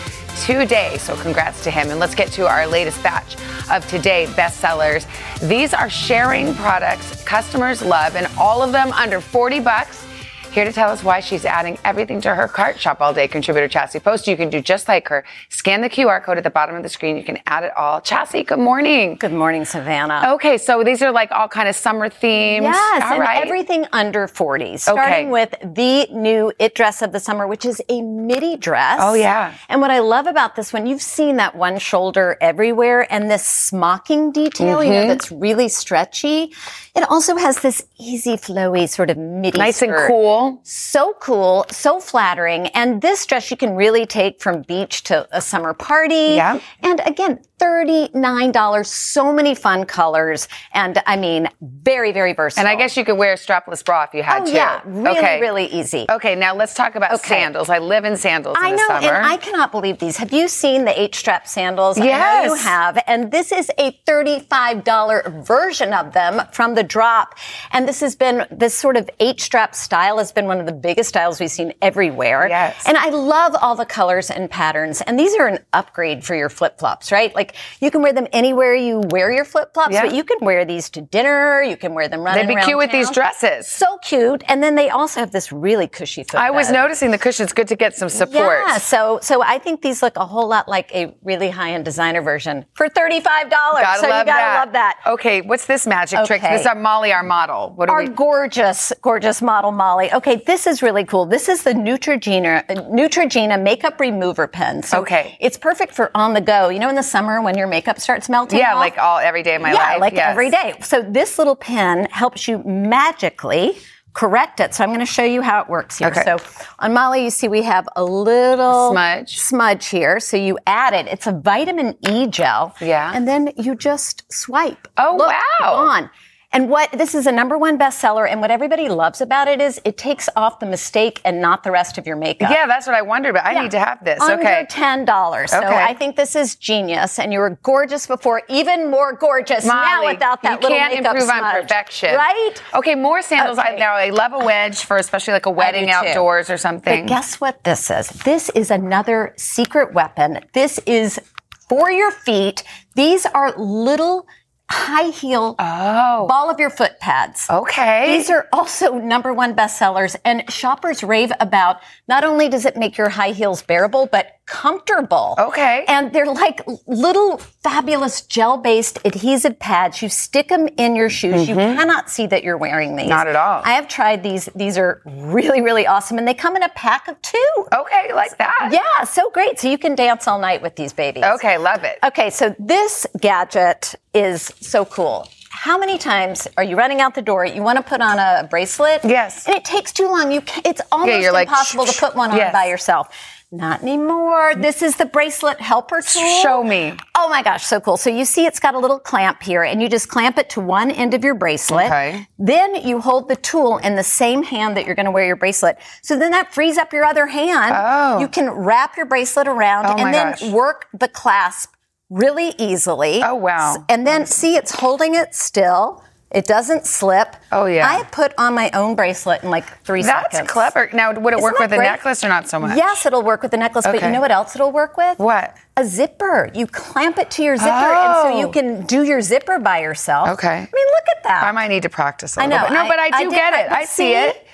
today. 0.45 0.97
So 0.99 1.14
congrats 1.14 1.62
to 1.62 1.70
him. 1.70 1.91
And 1.91 2.01
let's 2.01 2.16
get 2.16 2.33
to 2.33 2.49
our 2.49 2.66
latest 2.66 3.01
batch 3.01 3.37
of 3.70 3.89
today 3.89 4.26
bestsellers. 4.31 5.07
These 5.49 5.72
are 5.72 5.89
sharing 5.89 6.53
products 6.57 7.22
customers 7.22 7.81
love, 7.81 8.16
and 8.16 8.26
all 8.37 8.61
of 8.61 8.72
them 8.72 8.91
under 8.91 9.20
40 9.20 9.61
bucks. 9.61 10.05
Here 10.53 10.65
to 10.65 10.73
tell 10.73 10.91
us 10.91 11.05
why 11.05 11.21
she's 11.21 11.45
adding 11.45 11.79
everything 11.85 12.21
to 12.23 12.35
her 12.35 12.49
cart. 12.49 12.81
Shop 12.81 13.01
all 13.01 13.15
day 13.15 13.29
contributor 13.29 13.69
Chassie 13.69 14.03
Post. 14.03 14.27
You 14.27 14.37
can 14.37 14.51
do 14.51 14.61
just 14.61 14.89
like 14.89 15.07
her. 15.07 15.25
Scan 15.49 15.81
the 15.81 15.89
QR 15.89 16.21
code 16.21 16.39
at 16.39 16.43
the 16.45 16.51
bottom 16.51 16.75
of 16.75 16.83
the 16.83 16.89
screen. 16.89 17.17
You 17.17 17.23
can 17.23 17.39
add 17.47 17.63
it 17.63 17.71
all. 17.77 18.01
Chassie, 18.01 18.45
good 18.45 18.59
morning. 18.59 19.15
Good 19.15 19.33
morning, 19.33 19.65
Savannah. 19.65 20.33
Okay, 20.35 20.59
so 20.59 20.83
these 20.83 21.03
are 21.03 21.13
like 21.13 21.31
all 21.31 21.47
kind 21.47 21.69
of 21.69 21.77
summer 21.77 22.09
themes. 22.09 22.65
Yes, 22.65 23.03
all 23.05 23.13
and 23.13 23.21
right. 23.21 23.47
everything 23.47 23.87
under 23.93 24.27
40. 24.27 24.77
Starting 24.79 25.31
with 25.31 25.55
the 25.63 26.09
new 26.11 26.53
It 26.59 26.75
dress 26.75 27.01
of 27.01 27.13
the 27.13 27.21
summer, 27.21 27.47
which 27.47 27.65
is 27.65 27.81
a 27.89 28.03
midi 28.03 28.57
dress. 28.57 28.99
Oh, 29.01 29.15
yeah. 29.15 29.55
And 29.69 29.81
what 29.81 29.93
I 29.93 30.01
love 30.01 30.27
about 30.27 30.57
this 30.57 30.73
one, 30.73 30.85
you've 30.85 31.01
seen 31.01 31.37
that 31.37 31.55
one 31.55 31.79
shoulder 31.79 32.37
everywhere 32.41 33.07
and 33.13 33.31
this 33.31 33.47
smocking 33.47 34.33
detail, 34.33 34.83
you 34.83 34.91
know, 34.91 35.05
Mhm. 35.05 35.09
that's 35.09 35.31
really 35.31 35.69
stretchy. 35.69 36.53
It 36.95 37.09
also 37.09 37.36
has 37.36 37.61
this 37.61 37.84
easy, 37.99 38.36
flowy 38.36 38.88
sort 38.88 39.11
of 39.11 39.16
midi 39.16 39.59
Nice 39.59 39.82
and 39.82 39.95
cool. 40.07 40.61
So 40.64 41.14
cool, 41.20 41.66
so 41.70 42.01
flattering. 42.01 42.66
And 42.68 43.01
this 43.01 43.24
dress 43.26 43.51
you 43.51 43.57
can 43.57 43.74
really 43.74 44.07
take 44.07 44.41
from 44.41 44.62
beach 44.62 45.05
to 45.05 45.28
a 45.30 45.41
summer 45.41 45.72
party. 45.74 46.34
Yeah. 46.34 46.61
And 46.82 47.01
again, 47.07 47.41
$39. 47.61 48.87
So 48.87 49.33
many 49.33 49.55
fun 49.55 49.85
colors. 49.85 50.49
And 50.73 51.01
I 51.07 51.17
mean, 51.17 51.49
very, 51.61 52.13
very 52.13 52.33
versatile. 52.33 52.69
And 52.69 52.69
I 52.69 52.81
guess 52.81 52.97
you 52.97 53.05
could 53.05 53.17
wear 53.17 53.33
a 53.33 53.37
strapless 53.37 53.85
bra 53.85 54.05
if 54.05 54.15
you 54.15 54.23
had 54.23 54.43
Oh, 54.43 54.47
to. 54.47 54.53
yeah. 54.53 54.81
Really, 54.85 55.19
okay. 55.19 55.41
really 55.41 55.67
easy. 55.67 56.07
Okay, 56.11 56.35
now 56.35 56.55
let's 56.55 56.75
talk 56.75 56.95
about 56.95 57.13
Okay. 57.15 57.29
sandals. 57.29 57.69
I 57.69 57.79
live 57.79 58.05
in 58.05 58.17
sandals 58.17 58.57
I 58.61 58.69
in 58.71 58.77
the 58.77 58.83
know, 58.83 58.89
summer. 58.89 59.13
and 59.15 59.27
I 59.27 59.37
cannot 59.37 59.71
believe 59.73 59.99
these. 59.99 60.17
Have 60.17 60.33
you 60.33 60.49
seen 60.49 60.85
the 60.85 61.01
H 61.01 61.17
strap 61.17 61.47
sandals? 61.47 61.99
I 61.99 62.01
know 62.03 62.07
Yes. 62.07 62.47
you 62.51 62.55
have. 62.57 63.03
And 63.07 63.31
this 63.31 63.53
is 63.53 63.71
a 63.79 63.93
$35 64.07 65.23
version 65.45 65.93
of 65.93 66.13
them 66.13 66.43
from 66.53 66.75
the 66.75 66.83
drop. 66.83 67.35
And 67.73 67.89
this 67.89 68.01
has 68.01 68.17
been, 68.17 68.47
this 68.51 68.75
sort 68.75 68.97
of 68.97 69.09
H 69.21 69.43
strap 69.43 69.75
style 69.75 70.19
has 70.19 70.33
been 70.33 70.47
one 70.47 70.61
of 70.61 70.67
the 70.67 70.73
biggest 70.73 71.09
styles 71.11 71.41
we've 71.41 71.51
seen 71.51 71.73
everywhere. 71.83 72.49
Yes. 72.49 72.83
And 72.87 72.97
I 72.97 73.11
love 73.11 73.55
all 73.61 73.75
the 73.77 73.87
colors 73.87 74.31
and 74.31 74.51
patterns. 74.51 75.01
And 75.03 75.19
these 75.19 75.35
are 75.37 75.47
an 75.47 75.59
upgrade 75.73 76.25
for 76.25 76.35
your 76.35 76.49
flip 76.49 76.79
flops, 76.79 77.13
right? 77.13 77.35
Like 77.35 77.50
you 77.81 77.91
can 77.91 78.03
wear 78.03 78.13
them 78.13 78.27
anywhere 78.33 78.75
you 78.75 79.01
wear 79.11 79.31
your 79.33 79.45
flip 79.45 79.73
flops, 79.75 79.95
Yeah. 79.95 80.03
but 80.07 80.15
you 80.15 80.25
can 80.25 80.39
wear 80.41 80.65
these 80.65 80.91
to 80.91 81.01
dinner. 81.01 81.63
You 81.63 81.77
can 81.77 81.95
wear 81.95 82.09
them 82.09 82.21
running 82.23 82.47
They'd 82.47 82.55
be 82.55 82.61
cute 82.63 82.79
with 82.79 82.91
these 82.93 83.11
dresses. 83.11 83.67
So 83.67 83.99
cute. 83.99 84.43
And 84.49 84.63
then 84.63 84.75
they 84.75 84.91
also 84.91 85.21
have 85.21 85.31
this 85.33 85.53
really 85.53 85.87
cushy 85.87 86.23
foot 86.25 86.37
I 86.41 86.51
was 86.51 86.71
noticing 86.71 87.11
the 87.11 87.19
cushion's 87.19 87.53
good 87.53 87.69
to 87.69 87.77
get 87.77 87.95
some 87.97 88.09
support. 88.09 88.63
Yeah, 88.67 88.79
so 88.79 89.19
so 89.23 89.43
I 89.43 89.59
think 89.59 89.83
these 89.83 90.03
look 90.03 90.17
a 90.17 90.27
whole 90.27 90.49
lot 90.49 90.69
like 90.69 90.95
a 90.95 91.15
really 91.23 91.51
high 91.51 91.73
end 91.73 91.85
designer 91.85 92.23
version 92.23 92.65
for 92.75 92.89
thirty 92.89 93.21
five 93.21 93.51
dollars. 93.51 93.85
So 94.01 94.09
love 94.09 94.21
you 94.21 94.25
gotta 94.27 94.27
that. 94.27 94.65
love 94.65 94.73
that. 94.73 94.99
Okay, 95.07 95.41
what's 95.43 95.67
this 95.67 95.87
magic 95.87 96.25
trick? 96.27 96.43
This 96.43 96.61
is 96.63 96.67
our 96.67 96.75
Molly, 96.75 97.13
our 97.13 97.23
model. 97.23 97.73
What 97.77 97.87
do 97.87 97.93
Our 97.93 98.01
we? 98.05 98.09
gorgeous, 98.09 98.93
gorgeous 99.03 99.43
model 99.43 99.73
Molly. 99.73 100.13
Okay, 100.13 100.37
this 100.47 100.67
is 100.67 100.83
really 100.83 101.05
cool. 101.05 101.27
This 101.27 101.49
is 101.49 101.63
the 101.63 101.73
Neutrogena 101.73 102.67
Neutrogena 102.91 103.61
makeup 103.63 104.01
remover 104.01 104.47
pen. 104.47 104.83
So 104.83 105.01
Okay. 105.01 105.37
it's 105.41 105.57
perfect 105.59 105.95
for 105.95 106.11
on 106.15 106.35
the 106.35 106.41
go. 106.41 106.69
You 106.69 106.79
know, 106.79 106.89
in 106.89 106.95
the 106.95 107.03
summer 107.03 107.39
when 107.45 107.57
your 107.57 107.66
makeup 107.66 108.01
starts 108.01 108.28
melting. 108.28 108.59
Yeah, 108.59 108.74
off? 108.74 108.80
like 108.80 108.99
all 108.99 109.18
every 109.18 109.43
day 109.43 109.57
of 109.57 109.62
my 109.62 109.72
yeah, 109.72 109.93
life. 109.93 110.01
like 110.01 110.12
yes. 110.14 110.30
every 110.30 110.51
day. 110.51 110.74
So 110.82 111.03
this 111.03 111.38
little 111.38 111.57
pen 111.57 112.07
helps 112.11 112.47
you 112.49 112.62
magically 112.64 113.76
correct 114.12 114.61
it. 114.61 114.74
So 114.74 114.82
I'm 114.84 114.91
going 114.91 115.01
to 115.01 115.07
show 115.07 115.24
you 115.24 115.43
how 115.43 115.61
it 115.62 115.68
works 115.68 115.99
here. 115.99 116.09
Okay. 116.09 116.22
So 116.24 116.38
on 116.78 116.93
Molly, 116.93 117.24
you 117.24 117.30
see 117.30 117.49
we 117.49 117.62
have 117.62 117.88
a 117.97 118.05
little 118.05 118.91
Smudge. 118.91 119.38
smudge 119.38 119.86
here. 119.86 120.20
So 120.20 120.36
you 120.36 120.59
add 120.66 120.95
it. 120.95 121.07
It's 121.07 121.26
a 121.26 121.32
vitamin 121.32 121.97
E 122.09 122.26
gel. 122.26 122.74
Yeah. 122.80 123.12
And 123.14 123.26
then 123.26 123.53
you 123.57 123.74
just 123.74 124.30
swipe. 124.32 124.88
Oh, 124.97 125.16
Look, 125.16 125.28
wow. 125.28 125.74
On. 125.74 126.11
And 126.53 126.69
what 126.69 126.91
this 126.91 127.15
is 127.15 127.29
a 127.29 127.33
number 127.33 127.57
one 127.57 127.79
bestseller, 127.79 128.29
and 128.29 128.41
what 128.41 128.51
everybody 128.51 128.89
loves 128.89 129.21
about 129.21 129.47
it 129.47 129.61
is 129.61 129.81
it 129.85 129.97
takes 129.97 130.29
off 130.35 130.59
the 130.59 130.67
mistake 130.67 131.21
and 131.25 131.41
not 131.41 131.63
the 131.63 131.71
rest 131.71 131.97
of 131.97 132.09
your 132.09 132.17
makeup. 132.17 132.51
Yeah, 132.51 132.67
that's 132.67 132.89
what 132.89 132.97
I 132.97 133.03
wondered. 133.03 133.35
But 133.35 133.45
I 133.45 133.53
Yeah. 133.53 133.63
need 133.63 133.71
to 133.71 133.79
have 133.79 134.03
this. 134.05 134.21
Under 134.21 134.43
okay. 134.43 134.67
ten 134.69 135.05
dollars. 135.05 135.53
So 135.53 135.59
Okay. 135.59 135.69
I 135.69 135.95
think 135.95 136.17
this 136.17 136.35
is 136.35 136.57
genius, 136.57 137.21
and 137.21 137.33
you 137.33 137.39
were 137.39 137.51
gorgeous 137.63 138.09
before, 138.09 138.43
even 138.49 138.91
more 138.91 139.13
gorgeous 139.13 139.65
now 139.65 140.05
without 140.05 140.43
that 140.43 140.55
you 140.55 140.57
little 140.57 140.77
can't 140.77 140.93
makeup 140.95 141.15
improve 141.15 141.31
on 141.31 141.53
perfection, 141.63 142.17
right? 142.17 142.55
Okay, 142.75 142.97
more 142.97 143.23
sandals. 143.23 143.59
I 143.59 143.69
Okay. 143.71 143.77
now 143.79 143.95
I 143.95 144.11
love 144.11 144.33
a 144.33 144.39
wedge 144.45 144.85
for 144.85 144.97
especially 144.97 145.35
like 145.35 145.47
a 145.47 145.51
wedding 145.51 145.89
outdoors 145.91 146.51
or 146.51 146.57
something. 146.59 147.05
But 147.07 147.09
guess 147.09 147.41
what 147.41 147.63
this 147.63 147.91
is? 147.93 148.09
This 148.09 148.49
is 148.57 148.73
another 148.73 149.35
secret 149.37 149.95
weapon. 149.95 150.41
This 150.53 150.81
is 150.85 151.21
for 151.69 151.93
your 151.93 152.11
feet. 152.11 152.65
These 152.97 153.25
are 153.27 153.53
little 153.57 154.27
high 154.71 155.11
heel 155.11 155.57
oh. 155.59 156.27
ball 156.29 156.49
of 156.49 156.61
your 156.61 156.71
foot 156.71 156.99
pads. 157.01 157.49
Okay. 157.51 158.16
These 158.16 158.31
are 158.31 158.49
also 158.53 158.95
number 158.99 159.35
one 159.35 159.55
bestsellers 159.55 160.16
and 160.25 160.51
shoppers 160.51 161.03
rave 161.03 161.33
about 161.41 161.81
not 162.09 162.25
only 162.25 162.49
does 162.49 162.64
it 162.64 162.77
make 162.77 162.97
your 162.97 163.09
high 163.09 163.33
heels 163.33 163.62
bearable, 163.62 164.07
but 164.07 164.39
comfortable. 164.51 165.37
Okay. 165.39 165.85
And 165.87 166.13
they're 166.13 166.27
like 166.27 166.61
little 166.87 167.39
fabulous 167.39 168.23
gel 168.23 168.57
based 168.59 168.99
adhesive 169.05 169.59
pads. 169.61 170.03
You 170.03 170.09
stick 170.09 170.49
them 170.49 170.69
in 170.77 170.97
your 170.97 171.09
shoes. 171.09 171.49
You 171.49 171.55
cannot 171.55 172.11
see 172.11 172.27
that 172.27 172.43
you're 172.43 172.59
wearing 172.59 172.97
these. 172.97 173.05
Mm-hmm. 173.05 173.11
Not 173.11 173.29
at 173.29 173.37
all. 173.37 173.63
I 173.65 173.73
have 173.73 173.87
tried 173.87 174.23
these. 174.25 174.49
These 174.57 174.77
are 174.77 175.03
really, 175.07 175.63
really 175.63 175.87
awesome. 175.87 176.19
And 176.19 176.27
they 176.27 176.35
come 176.35 176.57
in 176.57 176.65
a 176.65 176.69
pack 176.71 177.07
of 177.07 177.23
two. 177.23 177.67
Okay, 177.73 178.13
like 178.13 178.37
that. 178.39 178.71
Yeah, 178.73 179.05
so 179.05 179.31
great. 179.31 179.61
So 179.61 179.69
you 179.69 179.79
can 179.79 179.95
dance 179.95 180.27
all 180.27 180.41
night 180.41 180.61
with 180.61 180.75
these 180.75 180.93
babies. 180.93 181.25
Okay, 181.25 181.57
love 181.57 181.85
it. 181.85 181.99
Okay, 182.05 182.29
so 182.29 182.55
this 182.59 183.07
gadget 183.21 183.95
is 184.13 184.53
so 184.61 184.85
cool. 184.85 185.29
How 185.53 185.79
many 185.79 185.99
times 185.99 186.49
are 186.57 186.65
you 186.65 186.77
running 186.77 187.01
out 187.01 187.15
the 187.15 187.23
door? 187.23 187.45
You 187.45 187.63
want 187.63 187.77
to 187.77 187.83
put 187.83 188.01
on 188.01 188.19
a 188.19 188.49
bracelet? 188.49 189.01
Yes. 189.05 189.47
And 189.47 189.55
it 189.55 189.65
takes 189.65 189.93
too 189.93 190.09
long. 190.09 190.33
You 190.33 190.41
can, 190.41 190.63
it's 190.65 190.81
almost 190.91 191.33
like, 191.33 191.49
impossible 191.49 191.85
to 191.85 192.01
put 192.01 192.17
one 192.17 192.31
on 192.31 192.37
yes. 192.37 192.53
by 192.53 192.67
yourself. 192.67 193.15
Not 193.53 193.83
anymore. 193.83 194.55
This 194.55 194.81
is 194.81 194.97
the 194.97 195.07
bracelet 195.07 195.61
helper 195.61 196.01
tool. 196.03 196.41
Show 196.41 196.63
me. 196.63 196.95
Oh 197.17 197.29
my 197.29 197.43
gosh, 197.43 197.65
so 197.67 197.81
cool. 197.81 197.97
So 197.97 198.09
you 198.09 198.25
see 198.25 198.47
it's 198.47 198.61
got 198.61 198.77
a 198.77 198.79
little 198.79 199.01
clamp 199.01 199.43
here 199.43 199.65
and 199.65 199.83
you 199.83 199.89
just 199.89 200.09
clamp 200.09 200.39
it 200.39 200.49
to 200.51 200.61
one 200.61 200.91
end 200.93 201.15
of 201.15 201.25
your 201.25 201.35
bracelet. 201.35 201.87
Okay. 201.87 202.29
Then 202.39 202.77
you 202.77 203.01
hold 203.01 203.29
the 203.29 203.35
tool 203.35 203.79
in 203.79 203.97
the 203.97 204.05
same 204.05 204.45
hand 204.45 204.77
that 204.77 204.87
you're 204.87 204.95
going 204.95 205.07
to 205.07 205.11
wear 205.11 205.27
your 205.27 205.35
bracelet. 205.35 205.79
So 206.01 206.17
then 206.17 206.31
that 206.31 206.55
frees 206.55 206.79
up 206.79 206.93
your 206.93 207.05
other 207.05 207.27
hand. 207.27 207.75
Oh. 207.77 208.21
You 208.21 208.29
can 208.29 208.51
wrap 208.51 208.97
your 208.97 209.07
bracelet 209.07 209.49
around 209.49 209.87
Oh 209.87 209.97
and 209.97 210.15
then 210.15 210.31
gosh. 210.31 210.53
work 210.53 210.87
the 210.97 211.09
clasp 211.09 211.75
really 212.09 212.55
easily. 212.57 213.21
Oh, 213.25 213.35
wow. 213.35 213.85
And 213.89 214.07
then 214.07 214.27
see 214.27 214.55
it's 214.55 214.77
holding 214.77 215.17
it 215.17 215.35
still. 215.35 216.05
It 216.31 216.45
doesn't 216.47 216.87
slip. 216.87 217.35
Oh, 217.51 217.64
yeah. 217.66 217.89
I 217.89 218.05
put 218.05 218.33
on 218.39 218.55
my 218.55 218.70
own 218.72 218.95
bracelet 218.95 219.43
in 219.43 219.51
like 219.51 219.66
three 219.83 220.03
That's 220.03 220.33
seconds. 220.33 220.41
That's 220.49 220.53
clever. 220.53 220.89
Now, 220.93 221.12
would 221.12 221.33
it 221.33 221.39
Isn't 221.39 221.43
work 221.43 221.59
with 221.59 221.72
a 221.72 221.76
necklace 221.76 222.22
or 222.22 222.28
not 222.28 222.49
so 222.49 222.61
much? 222.61 222.76
Yes, 222.76 223.05
it'll 223.05 223.22
work 223.24 223.43
with 223.43 223.51
the 223.51 223.57
necklace, 223.57 223.85
but 223.85 224.01
you 224.01 224.11
know 224.11 224.20
what 224.20 224.31
else 224.31 224.55
it'll 224.55 224.70
work 224.70 224.97
with? 224.97 225.18
What? 225.18 225.57
A 225.76 225.85
zipper. 225.85 226.49
You 226.55 226.68
clamp 226.68 227.18
it 227.18 227.33
to 227.33 227.43
your 227.43 227.57
zipper, 227.57 227.68
and 227.70 228.16
so 228.22 228.39
you 228.39 228.47
Oh. 228.47 228.51
can 228.53 228.87
do 228.87 229.03
your 229.03 229.20
zipper 229.22 229.59
by 229.59 229.81
yourself. 229.81 230.28
Okay. 230.28 230.49
I 230.49 230.59
mean, 230.61 230.66
look 230.87 231.16
at 231.16 231.22
that. 231.24 231.43
I 231.43 231.51
might 231.51 231.68
need 231.68 231.83
to 231.83 231.89
practice 231.89 232.37
a 232.37 232.43
I 232.43 232.45
little 232.45 232.59
know. 232.61 232.64
bit. 232.68 232.74
No, 232.74 232.81
I- 232.83 232.89
but 232.89 232.99
I 233.01 233.07
I 233.07 233.24
do 233.24 233.31
did- 233.31 233.35
get 233.37 233.53
it. 233.55 233.72
I- 233.72 233.81
I 233.81 233.85
see 233.85 233.95
see? 233.97 234.14
it. 234.14 234.47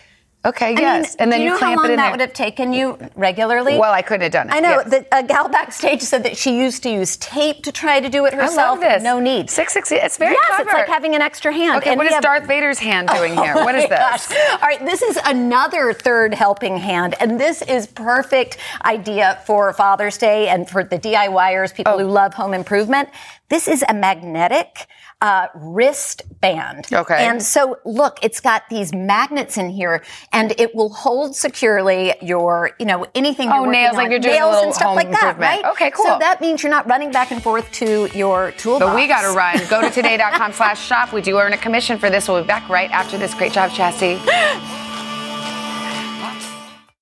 Okay, 0.47 0.67
I 0.67 0.69
mean, 0.75 0.79
yes. 0.79 1.17
and 1.17 1.31
then 1.33 1.41
do 1.41 1.45
you, 1.45 1.51
know 1.51 1.59
clamp 1.59 1.77
how 1.81 1.83
long 1.83 1.91
it 1.91 1.93
in 1.95 1.97
that 1.97 2.03
there. 2.05 2.11
would 2.13 2.21
have 2.21 2.33
taken 2.33 2.73
you 2.73 2.97
regularly? 3.17 3.79
Well, 3.79 3.93
I 3.93 4.01
couldn't 4.01 4.23
have 4.23 4.33
done 4.33 4.49
it. 4.49 4.55
I 4.55 4.61
know. 4.61 4.71
yes. 4.87 4.91
The, 4.91 5.07
a 5.19 5.23
gal 5.25 5.49
backstage 5.49 6.01
said 6.03 6.23
that 6.23 6.37
she 6.37 6.57
used 6.57 6.85
to 6.85 6.91
use 6.91 7.17
tape 7.17 7.65
to 7.65 7.73
try 7.73 7.99
to 8.01 8.09
do 8.09 8.25
it 8.27 8.33
herself. 8.33 8.59
I 8.59 8.71
love 8.71 8.81
this. 8.81 9.03
No 9.03 9.19
need. 9.19 9.51
Six 9.51 9.73
six. 9.73 9.91
It's 9.91 10.17
very 10.17 10.33
yes, 10.33 10.47
clever. 10.55 10.63
it's 10.71 10.75
like 10.75 10.87
having 10.87 11.15
an 11.17 11.21
extra 11.21 11.53
hand. 11.53 11.79
Okay, 11.79 11.91
And 11.91 11.99
what 11.99 12.07
is 12.07 12.15
have- 12.15 12.23
Darth 12.23 12.47
Vader's 12.47 12.79
hand 12.79 13.09
doing 13.09 13.33
oh 13.39 13.43
here? 13.43 13.55
Oh 13.57 13.65
What 13.65 13.75
is 13.75 13.89
this? 13.89 13.99
gosh. 13.99 14.31
All 14.53 14.69
right, 14.69 14.85
this 14.85 15.03
is 15.03 15.19
another 15.25 15.93
third 15.93 16.33
helping 16.33 16.77
hand, 16.77 17.17
and 17.21 17.41
this 17.41 17.63
is 17.63 17.87
perfect 17.89 18.59
idea 18.85 19.41
for 19.47 19.73
Father's 19.73 20.17
Day 20.17 20.49
and 20.49 20.69
for 20.71 20.85
the 20.85 20.99
DIYers, 20.99 21.75
people 21.75 21.95
Oh. 21.95 21.99
who 21.99 22.07
love 22.07 22.35
home 22.35 22.55
improvement. 22.55 23.09
This 23.49 23.67
is 23.69 23.85
a 23.89 23.95
magnetic 23.95 24.87
uh, 25.21 25.49
wristband. 25.55 26.87
Okay. 26.93 27.27
And 27.27 27.43
so, 27.43 27.79
look, 27.85 28.19
it's 28.23 28.41
got 28.41 28.65
these 28.69 28.95
magnets 28.95 29.57
in 29.57 29.71
here, 29.71 30.03
and 30.33 30.53
it 30.59 30.75
will 30.75 30.91
hold 30.91 31.35
securely 31.35 32.15
your, 32.21 32.73
you 32.79 32.87
know, 32.87 33.07
anything. 33.15 33.51
Oh, 33.51 33.65
nails, 33.65 33.93
on. 33.93 33.97
like 33.97 34.11
you're 34.11 34.21
doing 34.21 34.35
nails 34.35 34.63
and 34.63 34.75
stuff 34.75 34.89
home 34.89 34.97
like 34.97 35.11
that, 35.11 35.39
right? 35.39 35.65
Okay, 35.65 35.91
cool. 35.91 36.05
So 36.05 36.19
that 36.19 36.41
means 36.41 36.63
you're 36.63 36.71
not 36.71 36.87
running 36.87 37.11
back 37.11 37.31
and 37.31 37.43
forth 37.43 37.71
to 37.73 38.09
your 38.15 38.53
toolbox. 38.53 38.91
But 38.91 38.95
we 38.95 39.07
got 39.07 39.23
to 39.23 39.37
run. 39.37 39.59
Go 39.69 39.81
to 39.81 39.91
today.com 39.91 40.53
slash 40.53 40.85
shop. 40.85 41.13
We 41.13 41.23
do 41.23 41.39
earn 41.39 41.53
a 41.53 41.59
commission 41.59 41.99
for 41.99 42.11
this. 42.11 42.29
We'll 42.29 42.43
be 42.43 42.47
back 42.47 42.69
right 42.69 42.91
after 42.91 43.17
this. 43.17 43.35
Great 43.35 43.53
job, 43.53 43.71
Chassie. 43.71 44.83